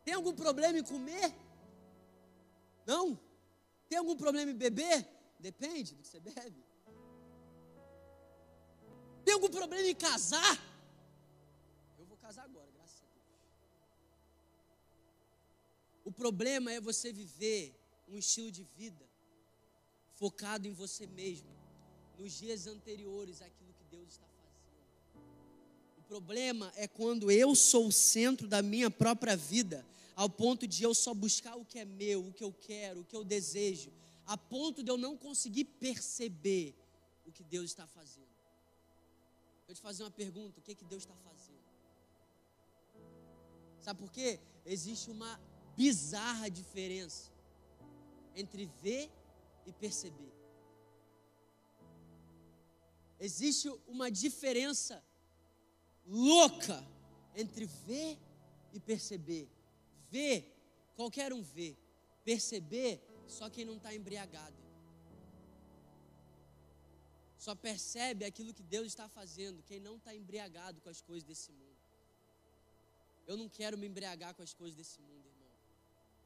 Tem 0.05 0.13
algum 0.13 0.33
problema 0.33 0.79
em 0.79 0.83
comer? 0.83 1.33
Não? 2.85 3.19
Tem 3.87 3.97
algum 3.97 4.15
problema 4.15 4.51
em 4.51 4.55
beber? 4.55 5.07
Depende 5.39 5.93
do 5.93 6.01
que 6.01 6.07
você 6.07 6.19
bebe. 6.19 6.63
Tem 9.23 9.33
algum 9.33 9.49
problema 9.49 9.87
em 9.87 9.95
casar? 9.95 10.68
Problema 16.19 16.69
é 16.69 16.81
você 16.81 17.13
viver 17.13 17.73
um 18.09 18.17
estilo 18.17 18.51
de 18.51 18.63
vida 18.75 19.05
focado 20.15 20.67
em 20.67 20.73
você 20.73 21.07
mesmo, 21.07 21.47
nos 22.17 22.33
dias 22.33 22.67
anteriores 22.67 23.41
àquilo 23.41 23.73
que 23.73 23.85
Deus 23.85 24.09
está 24.09 24.27
fazendo. 24.27 25.23
O 25.97 26.01
problema 26.01 26.73
é 26.75 26.89
quando 26.89 27.31
eu 27.31 27.55
sou 27.55 27.87
o 27.87 27.91
centro 27.91 28.49
da 28.49 28.61
minha 28.61 28.91
própria 28.91 29.37
vida, 29.37 29.85
ao 30.13 30.29
ponto 30.29 30.67
de 30.67 30.83
eu 30.83 30.93
só 30.93 31.13
buscar 31.13 31.55
o 31.55 31.63
que 31.63 31.79
é 31.79 31.85
meu, 31.85 32.27
o 32.27 32.33
que 32.33 32.43
eu 32.43 32.51
quero, 32.51 32.99
o 32.99 33.05
que 33.05 33.15
eu 33.15 33.23
desejo, 33.23 33.89
a 34.25 34.37
ponto 34.37 34.83
de 34.83 34.91
eu 34.91 34.97
não 34.97 35.15
conseguir 35.15 35.63
perceber 35.63 36.75
o 37.25 37.31
que 37.31 37.43
Deus 37.45 37.71
está 37.71 37.87
fazendo. 37.87 38.27
Eu 39.69 39.73
te 39.73 39.79
fazer 39.79 40.03
uma 40.03 40.11
pergunta: 40.11 40.59
o 40.59 40.63
que, 40.63 40.73
é 40.73 40.75
que 40.75 40.83
Deus 40.83 41.03
está 41.03 41.15
fazendo? 41.15 41.63
Sabe 43.79 43.99
por 44.01 44.11
quê? 44.11 44.39
Existe 44.65 45.09
uma 45.09 45.39
bizarra 45.79 46.49
diferença 46.49 47.31
entre 48.35 48.65
ver 48.83 49.09
e 49.65 49.71
perceber. 49.71 50.33
Existe 53.17 53.69
uma 53.87 54.11
diferença 54.11 55.01
louca 56.05 56.85
entre 57.33 57.65
ver 57.65 58.17
e 58.73 58.79
perceber. 58.79 59.47
Ver, 60.09 60.37
qualquer 60.97 61.31
um 61.31 61.41
vê. 61.41 61.77
Perceber, 62.25 63.01
só 63.25 63.49
quem 63.49 63.63
não 63.63 63.77
está 63.77 63.95
embriagado. 63.95 64.57
Só 67.37 67.55
percebe 67.55 68.25
aquilo 68.25 68.53
que 68.53 68.63
Deus 68.63 68.87
está 68.87 69.07
fazendo, 69.07 69.63
quem 69.63 69.79
não 69.79 69.95
está 69.95 70.13
embriagado 70.13 70.81
com 70.81 70.89
as 70.89 71.01
coisas 71.01 71.23
desse 71.23 71.53
mundo. 71.53 71.79
Eu 73.25 73.37
não 73.37 73.47
quero 73.47 73.77
me 73.77 73.87
embriagar 73.87 74.35
com 74.35 74.43
as 74.43 74.53
coisas 74.53 74.75
desse 74.75 74.99
mundo. 74.99 75.18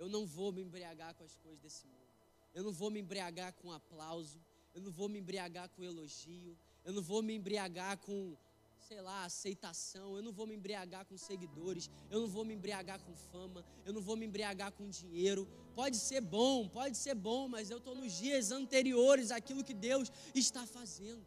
Eu 0.03 0.09
não 0.09 0.25
vou 0.25 0.51
me 0.51 0.61
embriagar 0.61 1.15
com 1.15 1.23
as 1.23 1.37
coisas 1.37 1.61
desse 1.61 1.85
mundo. 1.87 2.13
Eu 2.53 2.61
não 2.61 2.73
vou 2.73 2.91
me 2.91 2.99
embriagar 2.99 3.53
com 3.53 3.71
aplauso. 3.71 4.37
Eu 4.75 4.81
não 4.81 4.91
vou 4.91 5.07
me 5.07 5.19
embriagar 5.19 5.69
com 5.69 5.81
elogio. 5.81 6.57
Eu 6.83 6.91
não 6.91 7.01
vou 7.01 7.21
me 7.23 7.33
embriagar 7.33 7.97
com, 7.99 8.35
sei 8.85 8.99
lá, 8.99 9.23
aceitação. 9.23 10.17
Eu 10.17 10.21
não 10.21 10.33
vou 10.33 10.45
me 10.45 10.55
embriagar 10.55 11.05
com 11.05 11.17
seguidores. 11.17 11.89
Eu 12.11 12.19
não 12.19 12.27
vou 12.27 12.43
me 12.43 12.53
embriagar 12.53 12.99
com 12.99 13.15
fama. 13.15 13.63
Eu 13.85 13.93
não 13.93 14.01
vou 14.01 14.17
me 14.17 14.25
embriagar 14.25 14.73
com 14.73 14.89
dinheiro. 14.89 15.47
Pode 15.73 15.95
ser 15.95 16.19
bom, 16.19 16.67
pode 16.67 16.97
ser 16.97 17.15
bom, 17.15 17.47
mas 17.47 17.69
eu 17.69 17.77
estou 17.77 17.95
nos 17.95 18.11
dias 18.11 18.51
anteriores 18.51 19.31
àquilo 19.31 19.63
que 19.63 19.73
Deus 19.73 20.11
está 20.35 20.65
fazendo. 20.67 21.25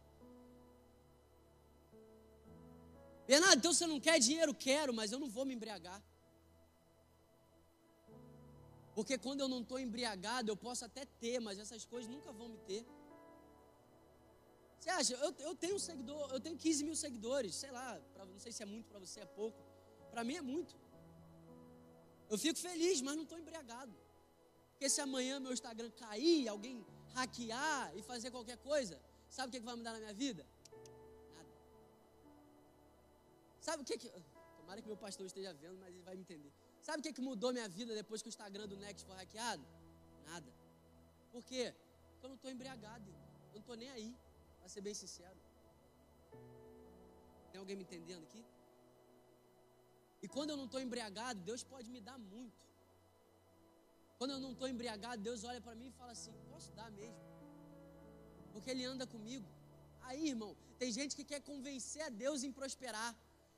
Bernardo, 3.25 3.57
então 3.57 3.73
você 3.73 3.87
não 3.87 3.99
quer 3.99 4.19
dinheiro? 4.19 4.53
Quero, 4.53 4.93
mas 4.93 5.11
eu 5.11 5.17
não 5.17 5.27
vou 5.27 5.45
me 5.45 5.55
embriagar. 5.55 5.99
Porque 8.97 9.15
quando 9.15 9.41
eu 9.41 9.47
não 9.47 9.59
estou 9.61 9.79
embriagado, 9.79 10.49
eu 10.51 10.57
posso 10.57 10.83
até 10.83 11.05
ter, 11.23 11.39
mas 11.39 11.59
essas 11.63 11.85
coisas 11.85 12.09
nunca 12.13 12.31
vão 12.31 12.47
me 12.49 12.57
ter. 12.69 12.83
Você 14.79 14.89
acha? 14.89 15.13
Eu, 15.13 15.31
eu 15.49 15.53
tenho 15.63 15.75
um 15.75 15.83
seguidor, 15.87 16.31
eu 16.31 16.39
tenho 16.39 16.57
15 16.57 16.83
mil 16.83 16.95
seguidores, 16.95 17.53
sei 17.53 17.69
lá, 17.69 18.01
pra, 18.15 18.25
não 18.25 18.39
sei 18.39 18.51
se 18.51 18.63
é 18.63 18.65
muito 18.65 18.87
para 18.89 18.97
você, 18.97 19.19
é 19.19 19.25
pouco. 19.25 19.59
Para 20.09 20.23
mim 20.23 20.37
é 20.37 20.41
muito. 20.41 20.75
Eu 22.27 22.39
fico 22.39 22.57
feliz, 22.57 22.99
mas 23.03 23.15
não 23.15 23.21
estou 23.21 23.37
embriagado. 23.37 23.95
Porque 24.71 24.89
se 24.89 24.99
amanhã 24.99 25.39
meu 25.39 25.53
Instagram 25.53 25.91
cair, 25.91 26.47
alguém 26.47 26.83
hackear 27.13 27.95
e 27.95 28.01
fazer 28.01 28.31
qualquer 28.31 28.57
coisa, 28.57 28.99
sabe 29.29 29.49
o 29.49 29.51
que, 29.51 29.59
que 29.59 29.65
vai 29.71 29.75
mudar 29.75 29.93
na 29.93 29.99
minha 29.99 30.13
vida? 30.25 30.43
Nada. 31.35 31.49
Sabe 33.61 33.83
o 33.83 33.85
que 33.85 33.95
que. 33.95 34.09
Tomara 34.57 34.81
que 34.81 34.87
meu 34.87 34.97
pastor 34.97 35.27
esteja 35.27 35.53
vendo, 35.53 35.77
mas 35.77 35.93
ele 35.93 36.01
vai 36.01 36.15
me 36.15 36.23
entender. 36.23 36.51
Sabe 36.87 36.99
o 37.01 37.03
que, 37.05 37.11
que 37.17 37.23
mudou 37.29 37.49
minha 37.57 37.69
vida 37.77 37.91
depois 38.01 38.21
que 38.21 38.29
o 38.29 38.33
Instagram 38.33 38.65
do 38.71 38.77
Next 38.83 39.01
foi 39.07 39.15
hackeado? 39.21 39.65
Nada. 40.29 40.49
Por 41.33 41.41
quê? 41.49 41.63
Porque 42.11 42.25
eu 42.25 42.29
não 42.33 42.37
estou 42.39 42.51
embriagado. 42.55 43.09
Eu 43.49 43.55
não 43.55 43.63
estou 43.65 43.75
nem 43.81 43.89
aí, 43.95 44.09
para 44.59 44.69
ser 44.73 44.81
bem 44.87 44.93
sincero. 45.01 45.39
Tem 47.51 47.59
alguém 47.63 47.75
me 47.79 47.83
entendendo 47.87 48.23
aqui? 48.27 48.41
E 50.23 50.29
quando 50.35 50.51
eu 50.51 50.57
não 50.61 50.67
estou 50.69 50.81
embriagado, 50.85 51.41
Deus 51.49 51.61
pode 51.73 51.89
me 51.95 52.01
dar 52.07 52.17
muito. 52.17 52.63
Quando 54.17 54.31
eu 54.35 54.39
não 54.45 54.53
estou 54.53 54.69
embriagado, 54.75 55.21
Deus 55.29 55.43
olha 55.43 55.61
para 55.67 55.75
mim 55.81 55.89
e 55.89 55.97
fala 55.99 56.13
assim: 56.17 56.33
posso 56.53 56.71
dar 56.79 56.89
mesmo. 56.99 57.21
Porque 58.53 58.71
Ele 58.73 58.85
anda 58.93 59.05
comigo. 59.15 59.49
Aí, 60.07 60.29
irmão, 60.29 60.51
tem 60.79 60.89
gente 60.99 61.15
que 61.17 61.25
quer 61.31 61.41
convencer 61.51 62.03
a 62.09 62.11
Deus 62.25 62.43
em 62.47 62.53
prosperar. 62.59 63.11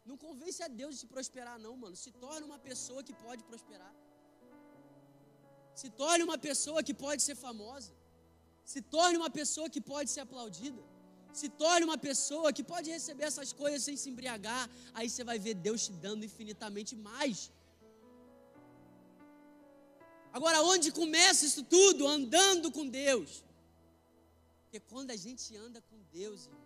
Não 0.09 0.17
convence 0.27 0.61
a 0.67 0.69
Deus 0.81 0.91
de 0.95 1.01
te 1.01 1.07
prosperar, 1.15 1.57
não, 1.65 1.73
mano. 1.81 1.95
Se 2.03 2.11
torne 2.23 2.45
uma 2.49 2.59
pessoa 2.67 3.01
que 3.07 3.13
pode 3.25 3.41
prosperar. 3.49 3.93
Se 5.81 5.89
torne 6.01 6.23
uma 6.29 6.37
pessoa 6.47 6.79
que 6.87 6.95
pode 7.03 7.21
ser 7.27 7.35
famosa. 7.47 7.91
Se 8.71 8.81
torne 8.95 9.17
uma 9.21 9.29
pessoa 9.39 9.67
que 9.73 9.81
pode 9.91 10.09
ser 10.13 10.21
aplaudida. 10.25 10.81
Se 11.39 11.47
torne 11.61 11.85
uma 11.89 11.97
pessoa 12.07 12.51
que 12.57 12.63
pode 12.71 12.87
receber 12.97 13.25
essas 13.31 13.51
coisas 13.61 13.83
sem 13.87 13.97
se 14.01 14.09
embriagar. 14.11 14.63
Aí 14.97 15.07
você 15.09 15.23
vai 15.29 15.37
ver 15.45 15.53
Deus 15.67 15.85
te 15.85 15.93
dando 16.05 16.25
infinitamente 16.29 16.95
mais. 17.09 17.37
Agora, 20.37 20.57
onde 20.73 20.89
começa 21.01 21.45
isso 21.49 21.63
tudo? 21.75 22.07
Andando 22.17 22.71
com 22.77 22.85
Deus. 23.03 23.43
Porque 24.63 24.79
quando 24.91 25.11
a 25.11 25.19
gente 25.25 25.55
anda 25.65 25.79
com 25.89 25.97
Deus, 26.19 26.39
irmão, 26.47 26.58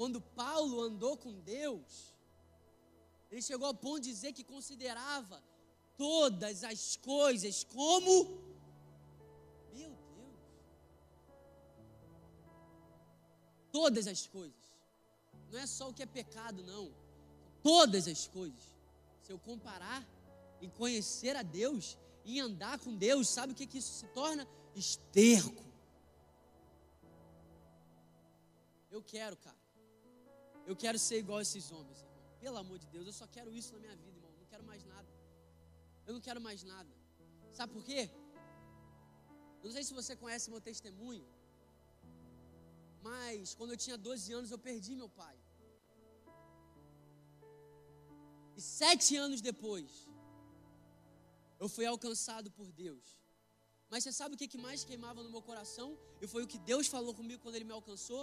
Quando 0.00 0.18
Paulo 0.18 0.80
andou 0.80 1.14
com 1.14 1.30
Deus, 1.40 2.14
ele 3.30 3.42
chegou 3.42 3.66
ao 3.66 3.74
ponto 3.74 4.00
de 4.00 4.08
dizer 4.08 4.32
que 4.32 4.42
considerava 4.42 5.44
todas 5.98 6.64
as 6.64 6.96
coisas 6.96 7.64
como. 7.64 8.24
Meu 9.74 9.90
Deus! 9.90 10.40
Todas 13.70 14.06
as 14.06 14.26
coisas. 14.26 14.64
Não 15.52 15.58
é 15.58 15.66
só 15.66 15.90
o 15.90 15.92
que 15.92 16.02
é 16.02 16.06
pecado, 16.06 16.62
não. 16.62 16.90
Todas 17.62 18.08
as 18.08 18.26
coisas. 18.26 18.64
Se 19.20 19.30
eu 19.30 19.38
comparar 19.38 20.02
em 20.62 20.70
conhecer 20.70 21.36
a 21.36 21.42
Deus, 21.42 21.98
em 22.24 22.40
andar 22.40 22.78
com 22.78 22.96
Deus, 22.96 23.28
sabe 23.28 23.52
o 23.52 23.54
que, 23.54 23.66
que 23.66 23.76
isso 23.76 23.92
se 23.92 24.06
torna? 24.14 24.48
Esterco. 24.74 25.62
Eu 28.90 29.02
quero, 29.02 29.36
cara. 29.36 29.59
Eu 30.70 30.76
quero 30.82 30.98
ser 31.04 31.16
igual 31.22 31.38
a 31.40 31.44
esses 31.46 31.64
homens, 31.76 31.98
irmão. 32.02 32.18
Pelo 32.42 32.58
amor 32.62 32.78
de 32.82 32.86
Deus, 32.94 33.04
eu 33.10 33.14
só 33.20 33.26
quero 33.36 33.50
isso 33.60 33.70
na 33.74 33.80
minha 33.84 33.96
vida, 34.02 34.16
irmão. 34.18 34.32
Não 34.40 34.46
quero 34.52 34.64
mais 34.70 34.82
nada. 34.92 35.10
Eu 36.06 36.12
não 36.16 36.22
quero 36.26 36.40
mais 36.48 36.60
nada. 36.72 36.92
Sabe 37.58 37.70
por 37.76 37.84
quê? 37.88 38.02
Eu 39.60 39.66
não 39.68 39.74
sei 39.76 39.84
se 39.88 39.94
você 39.98 40.14
conhece 40.22 40.52
meu 40.54 40.60
testemunho. 40.68 41.26
Mas 43.08 43.54
quando 43.58 43.72
eu 43.74 43.80
tinha 43.84 43.98
12 44.08 44.32
anos 44.38 44.50
eu 44.54 44.60
perdi 44.68 44.94
meu 45.02 45.10
pai. 45.22 45.36
E 48.58 48.62
sete 48.62 49.12
anos 49.24 49.40
depois, 49.50 49.90
eu 51.58 51.68
fui 51.76 51.86
alcançado 51.94 52.48
por 52.58 52.70
Deus. 52.84 53.06
Mas 53.90 54.04
você 54.04 54.12
sabe 54.20 54.34
o 54.34 54.38
que 54.38 54.58
mais 54.68 54.84
queimava 54.90 55.20
no 55.24 55.30
meu 55.36 55.42
coração? 55.50 55.88
E 56.22 56.26
foi 56.34 56.44
o 56.44 56.50
que 56.52 56.60
Deus 56.72 56.86
falou 56.96 57.14
comigo 57.20 57.42
quando 57.42 57.56
Ele 57.56 57.70
me 57.70 57.76
alcançou: 57.80 58.20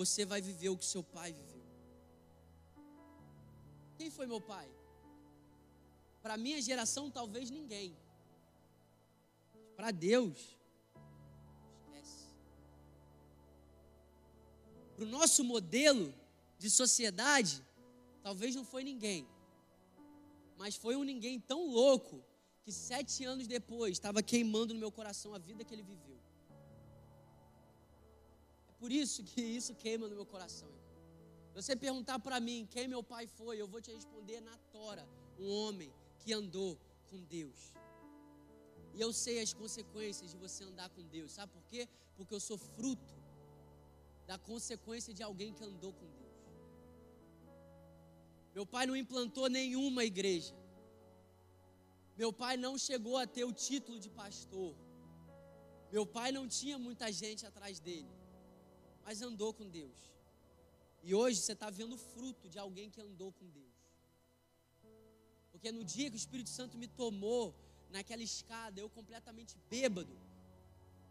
Você 0.00 0.24
vai 0.32 0.40
viver 0.50 0.70
o 0.70 0.78
que 0.82 0.86
seu 0.94 1.04
pai 1.16 1.32
viveu. 1.40 1.51
Quem 3.96 4.10
foi 4.10 4.26
meu 4.26 4.40
pai? 4.40 4.68
Para 6.22 6.36
minha 6.36 6.60
geração, 6.62 7.10
talvez 7.10 7.50
ninguém. 7.50 7.96
Para 9.76 9.90
Deus, 9.90 10.56
esquece. 11.80 12.26
Para 14.94 15.04
o 15.04 15.08
nosso 15.08 15.42
modelo 15.42 16.14
de 16.58 16.70
sociedade, 16.70 17.64
talvez 18.22 18.54
não 18.54 18.64
foi 18.64 18.84
ninguém. 18.84 19.26
Mas 20.56 20.76
foi 20.76 20.94
um 20.94 21.02
ninguém 21.02 21.40
tão 21.40 21.66
louco 21.66 22.22
que 22.62 22.70
sete 22.70 23.24
anos 23.24 23.48
depois 23.48 23.92
estava 23.92 24.22
queimando 24.22 24.72
no 24.72 24.78
meu 24.78 24.92
coração 24.92 25.34
a 25.34 25.38
vida 25.38 25.64
que 25.64 25.74
ele 25.74 25.82
viveu. 25.82 26.20
É 28.68 28.72
por 28.78 28.92
isso 28.92 29.24
que 29.24 29.40
isso 29.40 29.74
queima 29.74 30.06
no 30.06 30.14
meu 30.14 30.24
coração. 30.24 30.68
Você 31.54 31.76
perguntar 31.76 32.18
para 32.18 32.40
mim 32.40 32.66
quem 32.70 32.88
meu 32.88 33.02
pai 33.02 33.26
foi, 33.26 33.60
eu 33.60 33.68
vou 33.68 33.80
te 33.80 33.92
responder 33.92 34.40
na 34.40 34.56
tora, 34.70 35.06
um 35.38 35.48
homem 35.48 35.92
que 36.20 36.32
andou 36.32 36.78
com 37.10 37.22
Deus. 37.24 37.72
E 38.94 39.00
eu 39.00 39.12
sei 39.12 39.40
as 39.40 39.52
consequências 39.52 40.30
de 40.30 40.36
você 40.36 40.64
andar 40.64 40.88
com 40.90 41.02
Deus. 41.02 41.32
Sabe 41.32 41.52
por 41.52 41.64
quê? 41.64 41.88
Porque 42.16 42.34
eu 42.34 42.40
sou 42.40 42.58
fruto 42.58 43.14
da 44.26 44.38
consequência 44.38 45.12
de 45.12 45.22
alguém 45.22 45.52
que 45.52 45.64
andou 45.64 45.92
com 45.92 46.06
Deus. 46.06 46.22
Meu 48.54 48.66
pai 48.66 48.86
não 48.86 48.96
implantou 48.96 49.48
nenhuma 49.48 50.04
igreja. 50.04 50.54
Meu 52.16 52.32
pai 52.32 52.56
não 52.56 52.76
chegou 52.76 53.16
a 53.16 53.26
ter 53.26 53.44
o 53.44 53.52
título 53.52 53.98
de 53.98 54.10
pastor. 54.10 54.74
Meu 55.90 56.04
pai 56.06 56.30
não 56.32 56.46
tinha 56.46 56.78
muita 56.78 57.10
gente 57.10 57.46
atrás 57.46 57.80
dele. 57.80 58.12
Mas 59.04 59.22
andou 59.22 59.52
com 59.54 59.68
Deus. 59.68 60.12
E 61.02 61.14
hoje 61.14 61.40
você 61.40 61.52
está 61.52 61.68
vendo 61.68 61.94
o 61.94 61.98
fruto 61.98 62.48
de 62.48 62.58
alguém 62.58 62.88
que 62.90 63.00
andou 63.00 63.32
com 63.32 63.46
Deus. 63.48 63.76
Porque 65.50 65.70
no 65.72 65.84
dia 65.84 66.08
que 66.10 66.16
o 66.16 66.22
Espírito 66.24 66.50
Santo 66.50 66.78
me 66.78 66.86
tomou 66.86 67.54
naquela 67.90 68.22
escada, 68.22 68.80
eu 68.80 68.88
completamente 68.88 69.56
bêbado, 69.68 70.16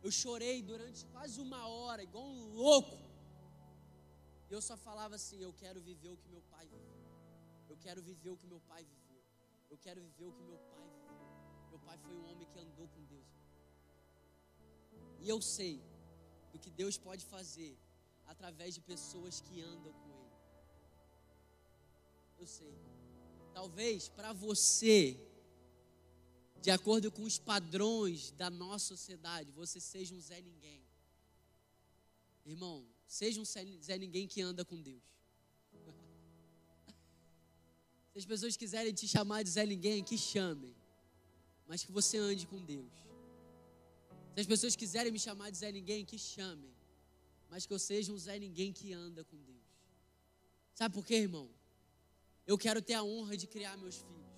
eu 0.04 0.12
chorei 0.12 0.62
durante 0.62 1.06
quase 1.08 1.40
uma 1.40 1.68
hora, 1.68 2.02
igual 2.02 2.26
um 2.26 2.54
louco. 2.54 2.98
E 4.50 4.54
eu 4.54 4.62
só 4.62 4.76
falava 4.76 5.16
assim: 5.16 5.40
Eu 5.42 5.54
quero 5.54 5.80
viver 5.90 6.10
o 6.10 6.18
que 6.18 6.28
meu 6.30 6.42
pai 6.54 6.66
viveu. 6.68 7.02
Eu 7.70 7.78
quero 7.78 8.02
viver 8.02 8.30
o 8.30 8.38
que 8.38 8.48
meu 8.48 8.62
pai 8.62 8.84
viveu. 8.84 9.24
Eu 9.70 9.78
quero 9.78 10.02
viver 10.02 10.26
o 10.26 10.34
que 10.38 10.44
meu 10.44 10.58
pai 10.70 10.84
viveu. 10.96 11.70
Meu 11.70 11.80
pai 11.80 11.98
foi 11.98 12.14
um 12.14 12.26
homem 12.30 12.48
que 12.52 12.60
andou 12.60 12.88
com 12.88 13.04
Deus. 13.06 13.30
E 15.20 15.30
eu 15.30 15.40
sei 15.42 15.82
do 16.52 16.60
que 16.60 16.70
Deus 16.70 16.98
pode 16.98 17.24
fazer 17.26 17.78
através 18.32 18.74
de 18.74 18.82
pessoas 18.82 19.42
que 19.42 19.62
andam 19.62 19.92
com 19.92 20.10
Ele. 20.10 20.32
Eu 22.40 22.48
sei. 22.48 22.74
Talvez 23.54 24.08
para 24.08 24.32
você, 24.34 25.20
de 26.62 26.72
acordo 26.72 27.12
com 27.12 27.24
os 27.24 27.38
padrões 27.38 28.32
da 28.32 28.50
nossa 28.50 28.88
sociedade, 28.94 29.52
você 29.52 29.80
seja 29.80 30.16
um 30.16 30.22
Zé 30.22 30.42
Ninguém. 30.42 30.82
Irmão, 32.46 32.88
seja 33.06 33.42
um 33.42 33.46
Zé 33.46 33.98
Ninguém 33.98 34.28
que 34.28 34.42
anda 34.42 34.64
com 34.64 34.82
Deus. 34.82 35.04
Se 38.12 38.20
as 38.20 38.26
pessoas 38.26 38.56
quiserem 38.56 38.94
te 38.94 39.08
chamar 39.08 39.44
de 39.44 39.50
Zé 39.50 39.66
Ninguém, 39.66 40.04
que 40.04 40.18
chamem. 40.18 40.74
Mas 41.68 41.84
que 41.84 41.92
você 41.92 42.18
ande 42.18 42.48
com 42.48 42.64
Deus. 42.64 42.92
Se 44.34 44.42
as 44.42 44.48
pessoas 44.48 44.76
quiserem 44.76 45.12
me 45.12 45.20
chamar 45.20 45.52
de 45.52 45.58
Zé 45.58 45.72
Ninguém, 45.72 46.06
que 46.06 46.18
chamem. 46.18 46.74
Mas 47.52 47.66
que 47.68 47.74
eu 47.74 47.82
seja 47.90 48.14
um 48.14 48.18
Zé 48.26 48.40
Ninguém 48.40 48.72
que 48.80 48.94
anda 48.94 49.22
com 49.30 49.38
Deus. 49.52 49.68
Sabe 50.80 50.96
por 50.96 51.06
quê, 51.06 51.16
irmão? 51.28 51.48
Eu 52.52 52.58
quero 52.66 52.82
ter 52.82 52.94
a 52.94 53.04
honra 53.04 53.36
de 53.42 53.46
criar 53.46 53.76
meus 53.78 53.98
filhos. 53.98 54.32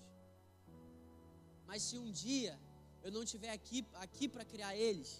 Mas 1.68 1.82
se 1.82 1.96
um 1.96 2.10
dia 2.10 2.58
eu 3.04 3.12
não 3.12 3.22
estiver 3.22 3.52
aqui, 3.58 3.86
aqui 4.04 4.28
para 4.28 4.44
criar 4.44 4.74
eles, 4.76 5.10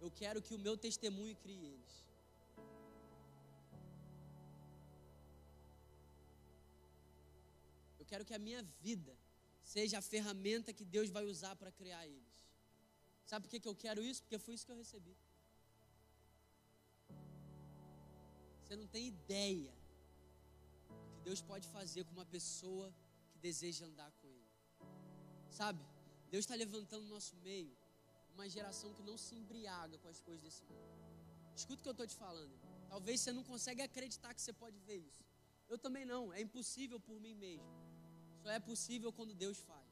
eu 0.00 0.10
quero 0.20 0.40
que 0.40 0.54
o 0.54 0.58
meu 0.66 0.76
testemunho 0.76 1.34
crie 1.42 1.64
eles. 1.72 1.94
Eu 7.98 8.06
quero 8.06 8.24
que 8.24 8.34
a 8.34 8.38
minha 8.38 8.62
vida 8.86 9.14
seja 9.64 9.98
a 9.98 10.08
ferramenta 10.14 10.72
que 10.72 10.84
Deus 10.84 11.10
vai 11.10 11.24
usar 11.24 11.56
para 11.56 11.72
criar 11.72 12.06
eles. 12.06 12.36
Sabe 13.24 13.44
por 13.44 13.50
que, 13.50 13.58
que 13.58 13.68
eu 13.68 13.74
quero 13.74 14.00
isso? 14.10 14.22
Porque 14.22 14.38
foi 14.38 14.54
isso 14.54 14.64
que 14.64 14.70
eu 14.70 14.76
recebi. 14.76 15.16
Você 18.66 18.74
não 18.74 18.86
tem 18.88 19.06
ideia 19.06 19.72
do 20.88 21.12
que 21.12 21.20
Deus 21.22 21.40
pode 21.40 21.68
fazer 21.68 22.02
com 22.04 22.10
uma 22.10 22.26
pessoa 22.26 22.92
que 23.30 23.38
deseja 23.38 23.86
andar 23.86 24.10
com 24.20 24.26
Ele. 24.26 24.50
Sabe? 25.48 25.80
Deus 26.32 26.44
está 26.44 26.56
levantando 26.56 27.04
no 27.04 27.10
nosso 27.10 27.36
meio 27.36 27.76
uma 28.34 28.48
geração 28.48 28.92
que 28.92 29.04
não 29.04 29.16
se 29.16 29.36
embriaga 29.36 29.96
com 29.98 30.08
as 30.08 30.20
coisas 30.20 30.42
desse 30.42 30.64
mundo. 30.64 30.96
Escuta 31.54 31.78
o 31.78 31.82
que 31.84 31.88
eu 31.88 31.92
estou 31.92 32.06
te 32.08 32.16
falando. 32.16 32.58
Talvez 32.88 33.20
você 33.20 33.32
não 33.32 33.44
consiga 33.44 33.84
acreditar 33.84 34.34
que 34.34 34.42
você 34.42 34.52
pode 34.52 34.80
ver 34.80 34.96
isso. 34.96 35.24
Eu 35.68 35.78
também 35.78 36.04
não. 36.04 36.32
É 36.32 36.40
impossível 36.40 36.98
por 36.98 37.20
mim 37.20 37.34
mesmo. 37.34 37.70
Só 38.42 38.50
é 38.50 38.58
possível 38.58 39.12
quando 39.12 39.32
Deus 39.32 39.60
faz. 39.60 39.86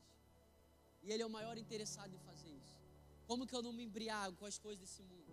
E 1.01 1.13
Ele 1.13 1.23
é 1.23 1.27
o 1.27 1.31
maior 1.31 1.57
interessado 1.57 2.13
em 2.13 2.19
fazer 2.19 2.51
isso. 2.51 2.77
Como 3.25 3.47
que 3.47 3.55
eu 3.55 3.63
não 3.63 3.73
me 3.73 3.85
embriago 3.85 4.37
com 4.37 4.47
as 4.47 4.59
coisas 4.59 4.81
desse 4.81 5.03
mundo? 5.03 5.33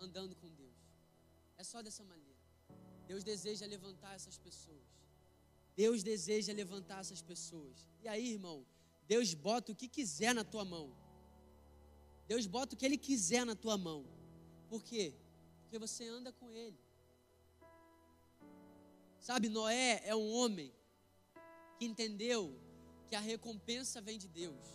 Andando 0.00 0.34
com 0.34 0.52
Deus. 0.52 0.72
É 1.56 1.64
só 1.64 1.80
dessa 1.80 2.02
maneira. 2.02 2.31
Deus 3.06 3.22
deseja 3.22 3.66
levantar 3.66 4.14
essas 4.14 4.38
pessoas. 4.38 4.86
Deus 5.76 6.02
deseja 6.02 6.52
levantar 6.52 7.00
essas 7.00 7.22
pessoas. 7.22 7.86
E 8.02 8.08
aí, 8.08 8.32
irmão, 8.32 8.64
Deus 9.06 9.34
bota 9.34 9.72
o 9.72 9.74
que 9.74 9.88
quiser 9.88 10.34
na 10.34 10.44
tua 10.44 10.64
mão. 10.64 10.94
Deus 12.26 12.46
bota 12.46 12.74
o 12.74 12.78
que 12.78 12.86
Ele 12.86 12.98
quiser 12.98 13.44
na 13.44 13.54
tua 13.54 13.76
mão. 13.76 14.04
Por 14.68 14.82
quê? 14.82 15.14
Porque 15.62 15.78
você 15.78 16.06
anda 16.06 16.32
com 16.32 16.50
Ele. 16.50 16.78
Sabe, 19.20 19.48
Noé 19.48 20.02
é 20.04 20.14
um 20.14 20.30
homem 20.32 20.72
que 21.78 21.84
entendeu 21.84 22.58
que 23.08 23.14
a 23.14 23.20
recompensa 23.20 24.00
vem 24.00 24.18
de 24.18 24.28
Deus. 24.28 24.66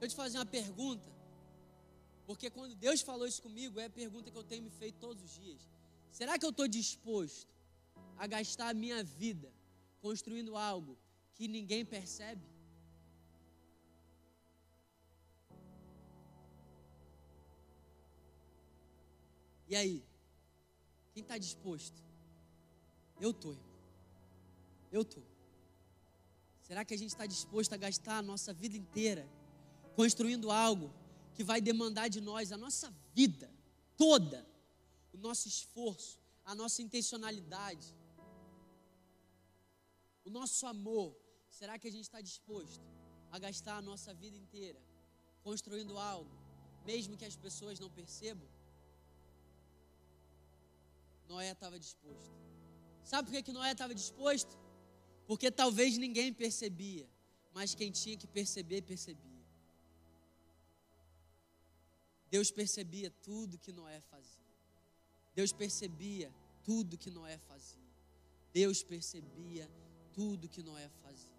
Eu 0.00 0.08
te 0.08 0.14
fazer 0.14 0.38
uma 0.38 0.46
pergunta, 0.46 1.10
porque 2.26 2.50
quando 2.50 2.74
Deus 2.74 3.00
falou 3.00 3.26
isso 3.26 3.42
comigo, 3.42 3.80
é 3.80 3.86
a 3.86 3.90
pergunta 3.90 4.30
que 4.30 4.36
eu 4.36 4.44
tenho 4.44 4.62
me 4.62 4.70
feito 4.70 4.98
todos 4.98 5.22
os 5.24 5.34
dias. 5.34 5.62
Será 6.18 6.38
que 6.38 6.46
eu 6.46 6.52
estou 6.54 6.66
disposto 6.66 7.54
a 8.16 8.26
gastar 8.26 8.68
a 8.70 8.74
minha 8.82 9.04
vida 9.04 9.52
construindo 10.00 10.56
algo 10.56 10.96
que 11.34 11.46
ninguém 11.46 11.84
percebe? 11.84 12.46
E 19.68 19.76
aí? 19.76 20.02
Quem 21.12 21.22
está 21.22 21.36
disposto? 21.36 22.02
Eu 23.20 23.32
estou, 23.32 23.52
irmão. 23.52 23.76
Eu 24.90 25.02
estou. 25.02 25.22
Será 26.62 26.82
que 26.82 26.94
a 26.94 26.98
gente 26.98 27.10
está 27.10 27.26
disposto 27.26 27.74
a 27.74 27.76
gastar 27.76 28.16
a 28.16 28.22
nossa 28.22 28.54
vida 28.54 28.74
inteira 28.74 29.28
construindo 29.94 30.50
algo 30.50 30.90
que 31.34 31.44
vai 31.44 31.60
demandar 31.60 32.08
de 32.08 32.22
nós 32.22 32.52
a 32.52 32.56
nossa 32.56 32.90
vida 33.12 33.50
toda, 33.98 34.55
o 35.16 35.18
nosso 35.26 35.48
esforço, 35.48 36.18
a 36.44 36.54
nossa 36.54 36.82
intencionalidade, 36.86 37.88
o 40.24 40.30
nosso 40.38 40.66
amor? 40.66 41.16
Será 41.58 41.78
que 41.78 41.88
a 41.88 41.94
gente 41.94 42.04
está 42.08 42.20
disposto 42.20 42.84
a 43.30 43.38
gastar 43.38 43.76
a 43.78 43.82
nossa 43.90 44.12
vida 44.22 44.36
inteira 44.36 44.80
construindo 45.42 45.96
algo, 45.96 46.34
mesmo 46.84 47.16
que 47.16 47.24
as 47.24 47.36
pessoas 47.46 47.80
não 47.80 47.90
percebam? 47.98 48.48
Noé 51.26 51.50
estava 51.50 51.78
disposto. 51.78 52.36
Sabe 53.02 53.26
por 53.26 53.34
que, 53.34 53.42
que 53.44 53.52
Noé 53.52 53.72
estava 53.72 53.94
disposto? 53.94 54.54
Porque 55.26 55.50
talvez 55.50 55.96
ninguém 55.96 56.32
percebia, 56.32 57.08
mas 57.54 57.74
quem 57.74 57.90
tinha 57.90 58.16
que 58.16 58.26
perceber, 58.26 58.82
percebia. 58.82 59.44
Deus 62.30 62.50
percebia 62.50 63.10
tudo 63.28 63.58
que 63.58 63.72
Noé 63.72 64.00
fazia. 64.02 64.45
Deus 65.36 65.52
percebia 65.52 66.34
tudo 66.64 66.96
que 66.96 67.10
Noé 67.10 67.36
fazia. 67.36 67.88
Deus 68.54 68.82
percebia 68.82 69.70
tudo 70.14 70.48
que 70.48 70.62
Noé 70.62 70.88
fazia. 71.02 71.36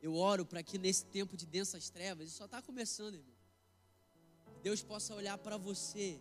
Eu 0.00 0.14
oro 0.14 0.44
para 0.44 0.62
que 0.62 0.76
nesse 0.76 1.06
tempo 1.06 1.34
de 1.34 1.46
densas 1.46 1.88
trevas, 1.88 2.28
isso 2.28 2.36
só 2.36 2.44
está 2.44 2.60
começando, 2.60 3.14
irmão. 3.14 3.36
Deus 4.62 4.82
possa 4.82 5.14
olhar 5.14 5.38
para 5.38 5.56
você 5.56 6.20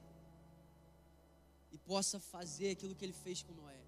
e 1.74 1.78
possa 1.78 2.20
fazer 2.20 2.70
aquilo 2.72 2.96
que 2.96 3.04
ele 3.04 3.14
fez 3.26 3.44
com 3.44 3.54
Noé. 3.54 3.82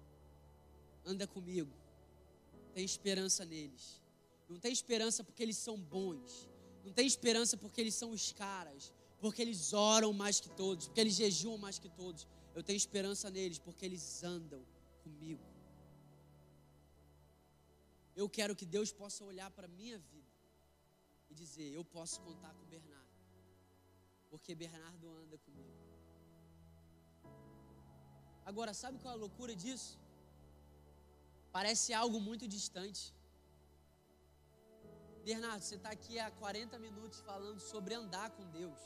Anda 1.06 1.26
comigo. 1.26 1.72
Tem 2.74 2.84
esperança 2.84 3.46
neles. 3.46 4.02
Não 4.46 4.58
tem 4.58 4.72
esperança 4.72 5.24
porque 5.24 5.42
eles 5.42 5.56
são 5.56 5.80
bons. 5.80 6.50
Não 6.84 6.92
tem 6.92 7.06
esperança 7.06 7.56
porque 7.56 7.80
eles 7.80 7.94
são 7.94 8.10
os 8.10 8.30
caras. 8.32 8.92
Porque 9.20 9.40
eles 9.40 9.72
oram 9.72 10.12
mais 10.12 10.38
que 10.38 10.50
todos. 10.50 10.86
Porque 10.86 11.00
eles 11.00 11.14
jejuam 11.14 11.56
mais 11.56 11.78
que 11.78 11.88
todos. 11.88 12.26
Eu 12.54 12.62
tenho 12.62 12.76
esperança 12.76 13.28
neles 13.30 13.58
porque 13.58 13.84
eles 13.84 14.04
andam 14.22 14.62
comigo. 15.02 15.44
Eu 18.14 18.28
quero 18.36 18.54
que 18.58 18.66
Deus 18.74 18.90
possa 18.92 19.24
olhar 19.24 19.50
para 19.56 19.66
a 19.70 19.74
minha 19.80 19.98
vida 19.98 20.32
e 21.30 21.34
dizer: 21.34 21.68
Eu 21.72 21.84
posso 21.96 22.20
contar 22.26 22.52
com 22.54 22.64
Bernardo, 22.74 23.18
porque 24.30 24.54
Bernardo 24.54 25.08
anda 25.22 25.36
comigo. 25.38 25.74
Agora, 28.50 28.72
sabe 28.82 28.98
qual 29.02 29.12
é 29.14 29.16
a 29.16 29.20
loucura 29.24 29.54
disso? 29.56 29.98
Parece 31.50 31.92
algo 32.02 32.20
muito 32.20 32.46
distante. 32.46 33.02
Bernardo, 35.24 35.62
você 35.62 35.76
está 35.76 35.90
aqui 35.90 36.18
há 36.18 36.30
40 36.30 36.78
minutos 36.78 37.20
falando 37.20 37.60
sobre 37.72 37.94
andar 37.94 38.30
com 38.36 38.44
Deus. 38.50 38.80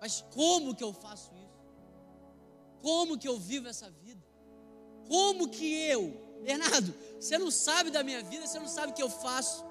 Mas 0.00 0.20
como 0.38 0.74
que 0.74 0.82
eu 0.82 0.92
faço 0.92 1.32
isso? 1.36 1.57
Como 2.82 3.18
que 3.18 3.28
eu 3.28 3.38
vivo 3.38 3.68
essa 3.68 3.90
vida? 3.90 4.24
Como 5.08 5.48
que 5.48 5.66
eu, 5.88 6.40
Bernardo, 6.42 6.94
você 7.18 7.38
não 7.38 7.50
sabe 7.50 7.90
da 7.90 8.02
minha 8.02 8.22
vida, 8.22 8.46
você 8.46 8.58
não 8.58 8.68
sabe 8.68 8.92
o 8.92 8.94
que 8.94 9.02
eu 9.02 9.10
faço. 9.10 9.64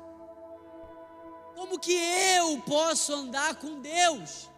Como 1.55 1.80
que 1.80 1.93
eu 1.93 2.62
posso 2.62 3.14
andar 3.14 3.55
com 3.55 3.82
Deus? 3.82 4.49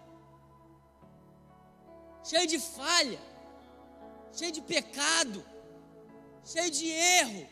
Cheio 2.24 2.47
de 2.47 2.60
falha, 2.60 3.20
cheio 4.34 4.52
de 4.52 4.62
pecado, 4.62 5.45
cheio 6.43 6.70
de 6.70 6.88
erro, 6.89 7.47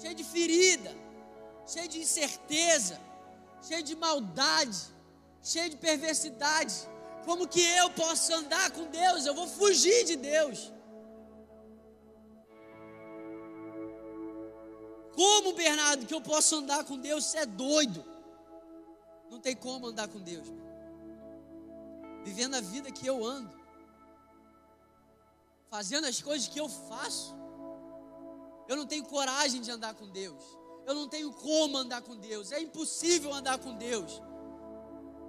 cheio 0.00 0.14
de 0.14 0.24
ferida, 0.24 0.94
cheio 1.66 1.88
de 1.88 2.00
incerteza, 2.00 3.00
cheio 3.62 3.82
de 3.82 3.96
maldade, 3.96 4.78
cheio 5.42 5.70
de 5.70 5.76
perversidade. 5.76 6.74
Como 7.24 7.48
que 7.48 7.62
eu 7.62 7.90
posso 7.90 8.34
andar 8.34 8.70
com 8.72 8.84
Deus? 8.86 9.24
Eu 9.24 9.34
vou 9.34 9.46
fugir 9.46 10.04
de 10.04 10.16
Deus. 10.16 10.72
Como, 15.14 15.52
Bernardo, 15.52 16.06
que 16.06 16.14
eu 16.14 16.20
posso 16.20 16.56
andar 16.56 16.84
com 16.84 16.98
Deus? 16.98 17.24
Você 17.24 17.38
é 17.38 17.46
doido. 17.46 18.04
Não 19.30 19.40
tem 19.40 19.54
como 19.54 19.86
andar 19.86 20.08
com 20.08 20.20
Deus. 20.20 20.46
Vivendo 22.24 22.54
a 22.54 22.60
vida 22.60 22.90
que 22.90 23.06
eu 23.06 23.24
ando. 23.24 23.54
Fazendo 25.70 26.06
as 26.06 26.20
coisas 26.20 26.48
que 26.48 26.58
eu 26.58 26.68
faço. 26.68 27.34
Eu 28.68 28.76
não 28.76 28.86
tenho 28.86 29.04
coragem 29.04 29.60
de 29.60 29.70
andar 29.70 29.94
com 29.94 30.08
Deus. 30.08 30.42
Eu 30.86 30.94
não 30.94 31.08
tenho 31.08 31.32
como 31.32 31.76
andar 31.76 32.02
com 32.02 32.16
Deus. 32.16 32.52
É 32.52 32.60
impossível 32.60 33.32
andar 33.32 33.58
com 33.58 33.74
Deus. 33.74 34.20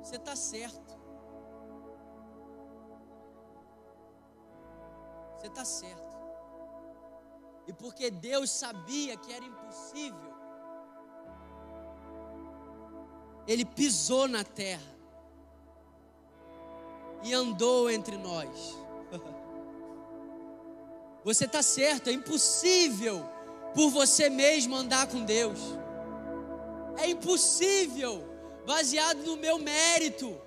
Você 0.03 0.15
está 0.15 0.35
certo. 0.35 0.94
Você 5.45 5.49
está 5.49 5.65
certo. 5.65 6.03
E 7.67 7.73
porque 7.73 8.09
Deus 8.09 8.49
sabia 8.49 9.15
que 9.15 9.31
era 9.31 9.45
impossível, 9.45 10.33
Ele 13.47 13.63
pisou 13.63 14.27
na 14.27 14.43
terra 14.43 14.81
e 17.23 17.31
andou 17.31 17.91
entre 17.91 18.17
nós. 18.17 18.75
Você 21.23 21.45
está 21.45 21.61
certo, 21.61 22.09
é 22.09 22.13
impossível 22.13 23.23
por 23.73 23.89
você 23.89 24.29
mesmo 24.29 24.75
andar 24.75 25.07
com 25.07 25.25
Deus. 25.25 25.59
É 26.97 27.09
impossível, 27.09 28.23
baseado 28.65 29.25
no 29.25 29.35
meu 29.35 29.57
mérito. 29.57 30.39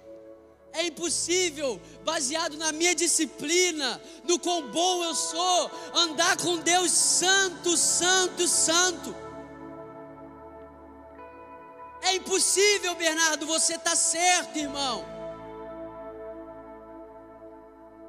É 0.72 0.86
impossível, 0.86 1.80
baseado 2.04 2.56
na 2.56 2.72
minha 2.72 2.94
disciplina, 2.94 4.00
no 4.24 4.38
quão 4.38 4.70
bom 4.70 5.02
eu 5.02 5.14
sou, 5.14 5.70
andar 5.94 6.36
com 6.36 6.58
Deus 6.58 6.90
santo, 6.90 7.76
santo, 7.76 8.46
santo. 8.46 9.14
É 12.02 12.14
impossível, 12.14 12.94
Bernardo, 12.94 13.46
você 13.46 13.74
está 13.74 13.96
certo, 13.96 14.56
irmão. 14.56 15.04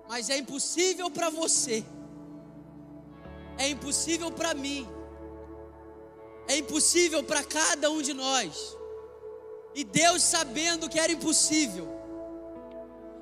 Mas 0.07 0.29
é 0.29 0.37
impossível 0.37 1.09
para 1.09 1.29
você, 1.29 1.85
é 3.57 3.69
impossível 3.69 4.31
para 4.31 4.53
mim, 4.53 4.87
é 6.47 6.57
impossível 6.57 7.23
para 7.23 7.43
cada 7.43 7.91
um 7.91 8.01
de 8.01 8.13
nós. 8.13 8.75
E 9.75 9.83
Deus, 9.83 10.23
sabendo 10.23 10.89
que 10.89 10.99
era 10.99 11.11
impossível, 11.11 11.98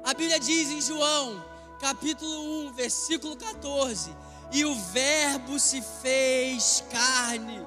a 0.08 0.14
Bíblia 0.14 0.40
diz 0.40 0.70
em 0.70 0.80
João, 0.80 1.44
capítulo 1.82 2.70
1, 2.70 2.72
versículo 2.72 3.36
14: 3.36 4.16
E 4.54 4.64
o 4.64 4.74
Verbo 4.74 5.60
se 5.60 5.84
fez 6.02 6.82
carne. 6.90 7.60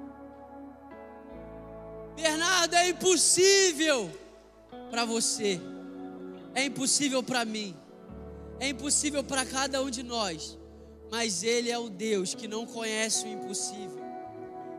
Bernardo, 2.14 2.74
é 2.74 2.90
impossível 2.90 4.10
para 4.90 5.06
você, 5.06 5.58
é 6.54 6.66
impossível 6.66 7.22
para 7.22 7.42
mim, 7.42 7.74
é 8.60 8.68
impossível 8.68 9.24
para 9.24 9.46
cada 9.46 9.82
um 9.82 9.88
de 9.88 10.02
nós, 10.02 10.58
mas 11.10 11.42
Ele 11.42 11.70
é 11.70 11.78
o 11.78 11.88
Deus 11.88 12.34
que 12.34 12.46
não 12.46 12.66
conhece 12.66 13.24
o 13.24 13.28
impossível. 13.28 14.04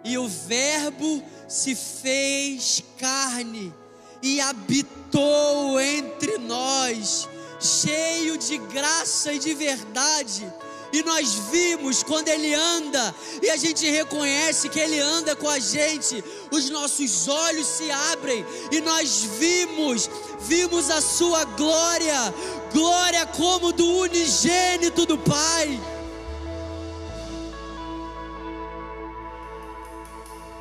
E 0.05 0.15
o 0.15 0.27
Verbo 0.27 1.23
se 1.47 1.73
fez 1.73 2.83
carne 2.99 3.73
e 4.21 4.41
habitou 4.41 5.79
entre 5.79 6.37
nós, 6.37 7.27
cheio 7.59 8.37
de 8.37 8.57
graça 8.57 9.33
e 9.33 9.39
de 9.39 9.53
verdade. 9.53 10.51
E 10.91 11.03
nós 11.03 11.33
vimos 11.51 12.01
quando 12.01 12.29
Ele 12.29 12.53
anda, 12.53 13.13
e 13.43 13.49
a 13.49 13.57
gente 13.57 13.87
reconhece 13.89 14.69
que 14.69 14.79
Ele 14.79 14.99
anda 14.99 15.35
com 15.35 15.47
a 15.47 15.59
gente, 15.59 16.23
os 16.51 16.69
nossos 16.69 17.27
olhos 17.27 17.67
se 17.67 17.91
abrem, 17.91 18.43
e 18.71 18.81
nós 18.81 19.21
vimos, 19.37 20.09
vimos 20.39 20.89
a 20.89 20.99
Sua 20.99 21.43
glória, 21.43 22.33
glória 22.73 23.25
como 23.27 23.71
do 23.71 23.85
unigênito 23.99 25.05
do 25.05 25.17
Pai. 25.17 25.79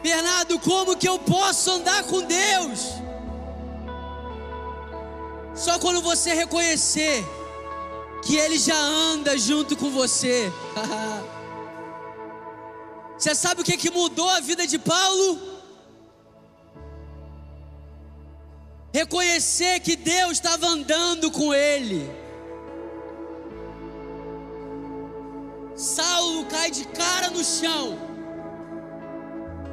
Bernardo, 0.03 0.59
como 0.59 0.97
que 0.97 1.09
eu 1.09 1.19
posso 1.19 1.71
andar 1.71 2.05
com 2.05 2.21
Deus? 2.23 3.08
Só 5.59 5.77
quando 5.81 6.01
você 6.01 6.33
reconhecer 6.35 7.27
que 8.23 8.37
Ele 8.37 8.57
já 8.57 8.79
anda 8.79 9.37
junto 9.37 9.77
com 9.77 9.91
você. 9.91 10.53
você 13.19 13.35
sabe 13.35 13.63
o 13.63 13.65
que, 13.65 13.77
que 13.77 13.91
mudou 13.91 14.31
a 14.31 14.39
vida 14.39 14.69
de 14.69 14.79
Paulo? 14.79 15.59
Reconhecer 18.95 19.81
que 19.81 19.97
Deus 19.97 20.33
estava 20.33 20.69
andando 20.69 21.29
com 21.31 21.53
ele. 21.53 22.09
Saulo 25.75 26.47
cai 26.47 26.71
de 26.71 26.85
cara 26.87 27.31
no 27.31 27.45
chão 27.45 27.99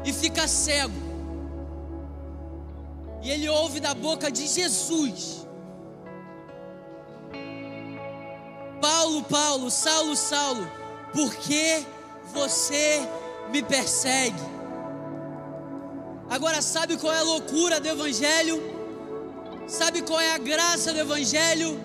e 0.04 0.12
fica 0.12 0.48
cego. 0.48 1.06
E 3.24 3.30
ele 3.30 3.48
ouve 3.48 3.80
da 3.80 3.94
boca 3.94 4.32
de 4.32 4.48
Jesus 4.48 5.45
Paulo, 8.86 9.24
Paulo, 9.24 9.72
Saulo, 9.72 10.16
Saulo, 10.16 10.72
por 11.12 11.34
que 11.34 11.84
você 12.32 13.02
me 13.50 13.64
persegue? 13.64 14.40
Agora, 16.30 16.62
sabe 16.62 16.96
qual 16.96 17.12
é 17.12 17.18
a 17.18 17.24
loucura 17.24 17.80
do 17.80 17.88
Evangelho? 17.88 18.62
Sabe 19.68 20.04
qual 20.04 20.20
é 20.20 20.34
a 20.34 20.38
graça 20.38 20.94
do 20.94 21.00
Evangelho? 21.00 21.80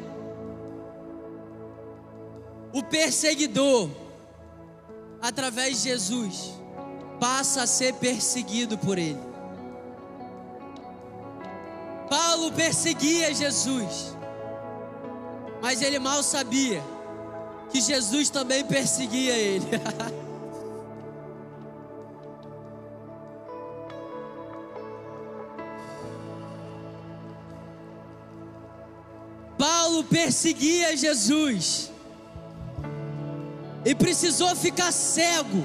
O 2.70 2.82
perseguidor, 2.82 3.88
através 5.22 5.78
de 5.78 5.88
Jesus, 5.88 6.52
passa 7.18 7.62
a 7.62 7.66
ser 7.66 7.94
perseguido 7.94 8.76
por 8.76 8.98
ele. 8.98 9.20
Paulo 12.10 12.52
perseguia 12.52 13.32
Jesus 13.32 14.19
mas 15.62 15.82
ele 15.82 15.98
mal 15.98 16.22
sabia 16.22 16.82
que 17.70 17.80
Jesus 17.80 18.30
também 18.30 18.64
perseguia 18.64 19.34
ele. 19.34 19.66
Paulo 29.58 30.04
perseguia 30.04 30.96
Jesus 30.96 31.90
e 33.84 33.94
precisou 33.94 34.56
ficar 34.56 34.90
cego 34.90 35.62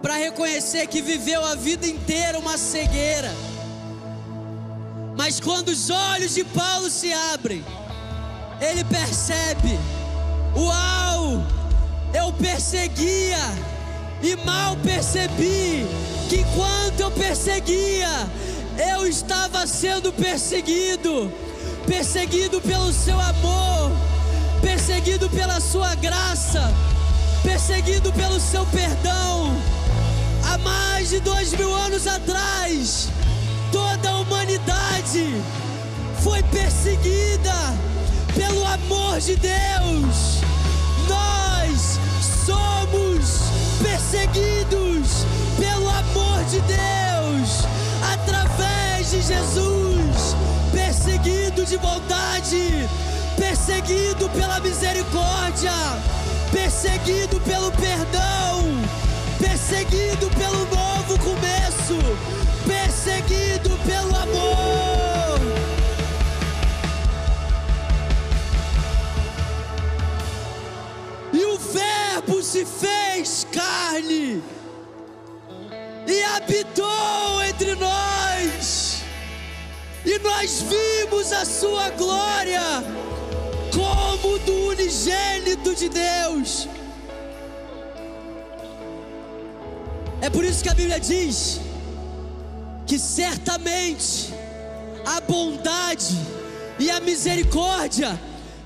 para 0.00 0.14
reconhecer 0.14 0.86
que 0.86 1.02
viveu 1.02 1.44
a 1.44 1.54
vida 1.54 1.86
inteira 1.86 2.38
uma 2.38 2.56
cegueira. 2.56 3.30
Mas 5.16 5.38
quando 5.40 5.68
os 5.68 5.90
olhos 5.90 6.34
de 6.34 6.44
Paulo 6.44 6.88
se 6.88 7.12
abrem, 7.12 7.62
ele 8.60 8.84
percebe: 8.84 9.78
Uau, 10.56 11.42
eu 12.12 12.32
perseguia 12.32 13.38
e 14.22 14.36
mal 14.44 14.76
percebi 14.76 15.86
que 16.28 16.40
enquanto 16.40 17.00
eu 17.00 17.10
perseguia, 17.10 18.28
eu 18.92 19.06
estava 19.06 19.66
sendo 19.66 20.12
perseguido. 20.12 21.32
Perseguido 21.86 22.60
pelo 22.60 22.92
seu 22.92 23.18
amor, 23.18 23.90
perseguido 24.60 25.30
pela 25.30 25.58
sua 25.58 25.94
graça, 25.94 26.70
perseguido 27.42 28.12
pelo 28.12 28.38
seu 28.38 28.66
perdão. 28.66 29.56
Há 30.44 30.58
mais 30.58 31.08
de 31.08 31.20
dois 31.20 31.54
mil 31.54 31.74
anos 31.74 32.06
atrás, 32.06 33.08
toda 33.72 34.10
a 34.10 34.18
humanidade 34.18 35.42
foi 36.22 36.42
perseguida 36.42 37.74
pelo 38.48 38.66
amor 38.66 39.20
de 39.20 39.36
Deus. 39.36 40.40
Nós 41.06 41.98
somos 42.46 43.42
perseguidos 43.82 45.26
pelo 45.58 45.88
amor 45.88 46.42
de 46.44 46.60
Deus 46.60 47.64
através 48.12 49.10
de 49.10 49.20
Jesus, 49.20 50.34
perseguido 50.72 51.64
de 51.64 51.76
bondade, 51.78 52.88
perseguido 53.36 54.28
pela 54.30 54.60
misericórdia, 54.60 55.72
perseguido 56.50 57.40
pelo 57.40 57.70
perdão, 57.72 58.64
perseguido 59.38 60.30
pelo 60.30 60.64
novo 60.74 61.18
começo, 61.18 61.98
perseguido 62.66 63.70
pelo 63.86 64.16
amor. 64.16 64.97
Verbo 72.28 72.42
se 72.42 72.66
fez 72.66 73.46
carne 73.50 74.42
e 76.06 76.22
habitou 76.36 77.42
entre 77.48 77.74
nós, 77.74 79.02
e 80.04 80.18
nós 80.18 80.62
vimos 80.62 81.32
a 81.32 81.46
sua 81.46 81.88
glória 81.90 82.60
como 83.72 84.38
do 84.40 84.68
unigênito 84.68 85.74
de 85.74 85.88
Deus. 85.88 86.68
É 90.20 90.28
por 90.28 90.44
isso 90.44 90.62
que 90.62 90.68
a 90.68 90.74
Bíblia 90.74 91.00
diz 91.00 91.60
que 92.86 92.98
certamente 92.98 94.34
a 95.06 95.20
bondade 95.20 96.14
e 96.78 96.90
a 96.90 97.00
misericórdia 97.00 98.20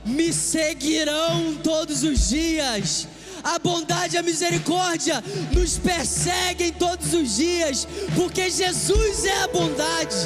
me 0.04 0.32
seguirão 0.32 1.56
todos 1.62 2.02
os 2.02 2.28
dias 2.28 3.06
a 3.42 3.58
bondade 3.58 4.14
e 4.14 4.18
a 4.18 4.22
misericórdia 4.22 5.22
nos 5.52 5.78
perseguem 5.78 6.72
todos 6.72 7.12
os 7.12 7.36
dias, 7.36 7.86
porque 8.14 8.48
Jesus 8.50 9.24
é 9.24 9.42
a 9.42 9.48
bondade, 9.48 10.16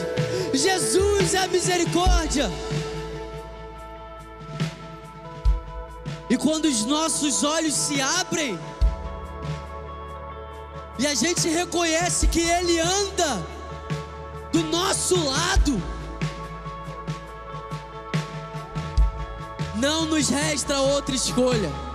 Jesus 0.53 1.35
é 1.35 1.39
a 1.39 1.49
misericórdia. 1.49 2.51
E 6.29 6.37
quando 6.37 6.67
os 6.67 6.85
nossos 6.85 7.45
olhos 7.45 7.75
se 7.75 8.01
abrem, 8.01 8.59
e 10.99 11.07
a 11.07 11.15
gente 11.15 11.49
reconhece 11.49 12.27
que 12.27 12.41
Ele 12.41 12.81
anda 12.81 13.47
do 14.53 14.63
nosso 14.65 15.15
lado, 15.25 15.83
não 19.77 20.07
nos 20.07 20.29
resta 20.29 20.81
outra 20.81 21.15
escolha 21.15 21.86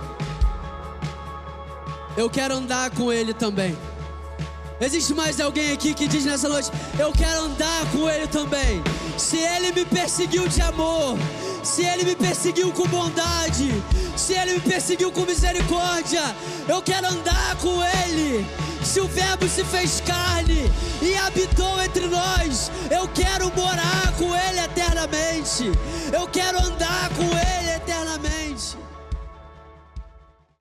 eu 2.16 2.28
quero 2.28 2.54
andar 2.54 2.90
com 2.90 3.12
Ele 3.12 3.32
também. 3.32 3.76
Existe 4.80 5.14
mais 5.14 5.40
alguém 5.40 5.72
aqui 5.72 5.94
que 5.94 6.08
diz 6.08 6.24
nessa 6.24 6.48
noite: 6.48 6.70
Eu 6.98 7.12
quero 7.12 7.44
andar 7.44 7.86
com 7.92 8.08
Ele 8.08 8.26
também. 8.26 8.82
Se 9.16 9.36
Ele 9.38 9.72
me 9.72 9.84
perseguiu 9.84 10.48
de 10.48 10.60
amor, 10.60 11.16
se 11.62 11.84
Ele 11.84 12.04
me 12.04 12.16
perseguiu 12.16 12.72
com 12.72 12.86
bondade, 12.88 13.70
se 14.16 14.34
Ele 14.34 14.54
me 14.54 14.60
perseguiu 14.60 15.12
com 15.12 15.22
misericórdia, 15.22 16.22
eu 16.68 16.82
quero 16.82 17.06
andar 17.06 17.56
com 17.56 17.80
Ele. 18.04 18.44
Se 18.82 19.00
o 19.00 19.06
Verbo 19.06 19.48
se 19.48 19.62
fez 19.64 20.00
carne 20.00 20.70
e 21.00 21.14
habitou 21.14 21.80
entre 21.80 22.08
nós, 22.08 22.70
eu 22.90 23.06
quero 23.08 23.52
morar 23.54 24.12
com 24.18 24.34
Ele 24.34 24.60
eternamente. 24.60 25.70
Eu 26.12 26.26
quero 26.26 26.58
andar 26.58 27.08
com 27.10 27.22
Ele 27.22 27.70
eternamente. 27.76 28.31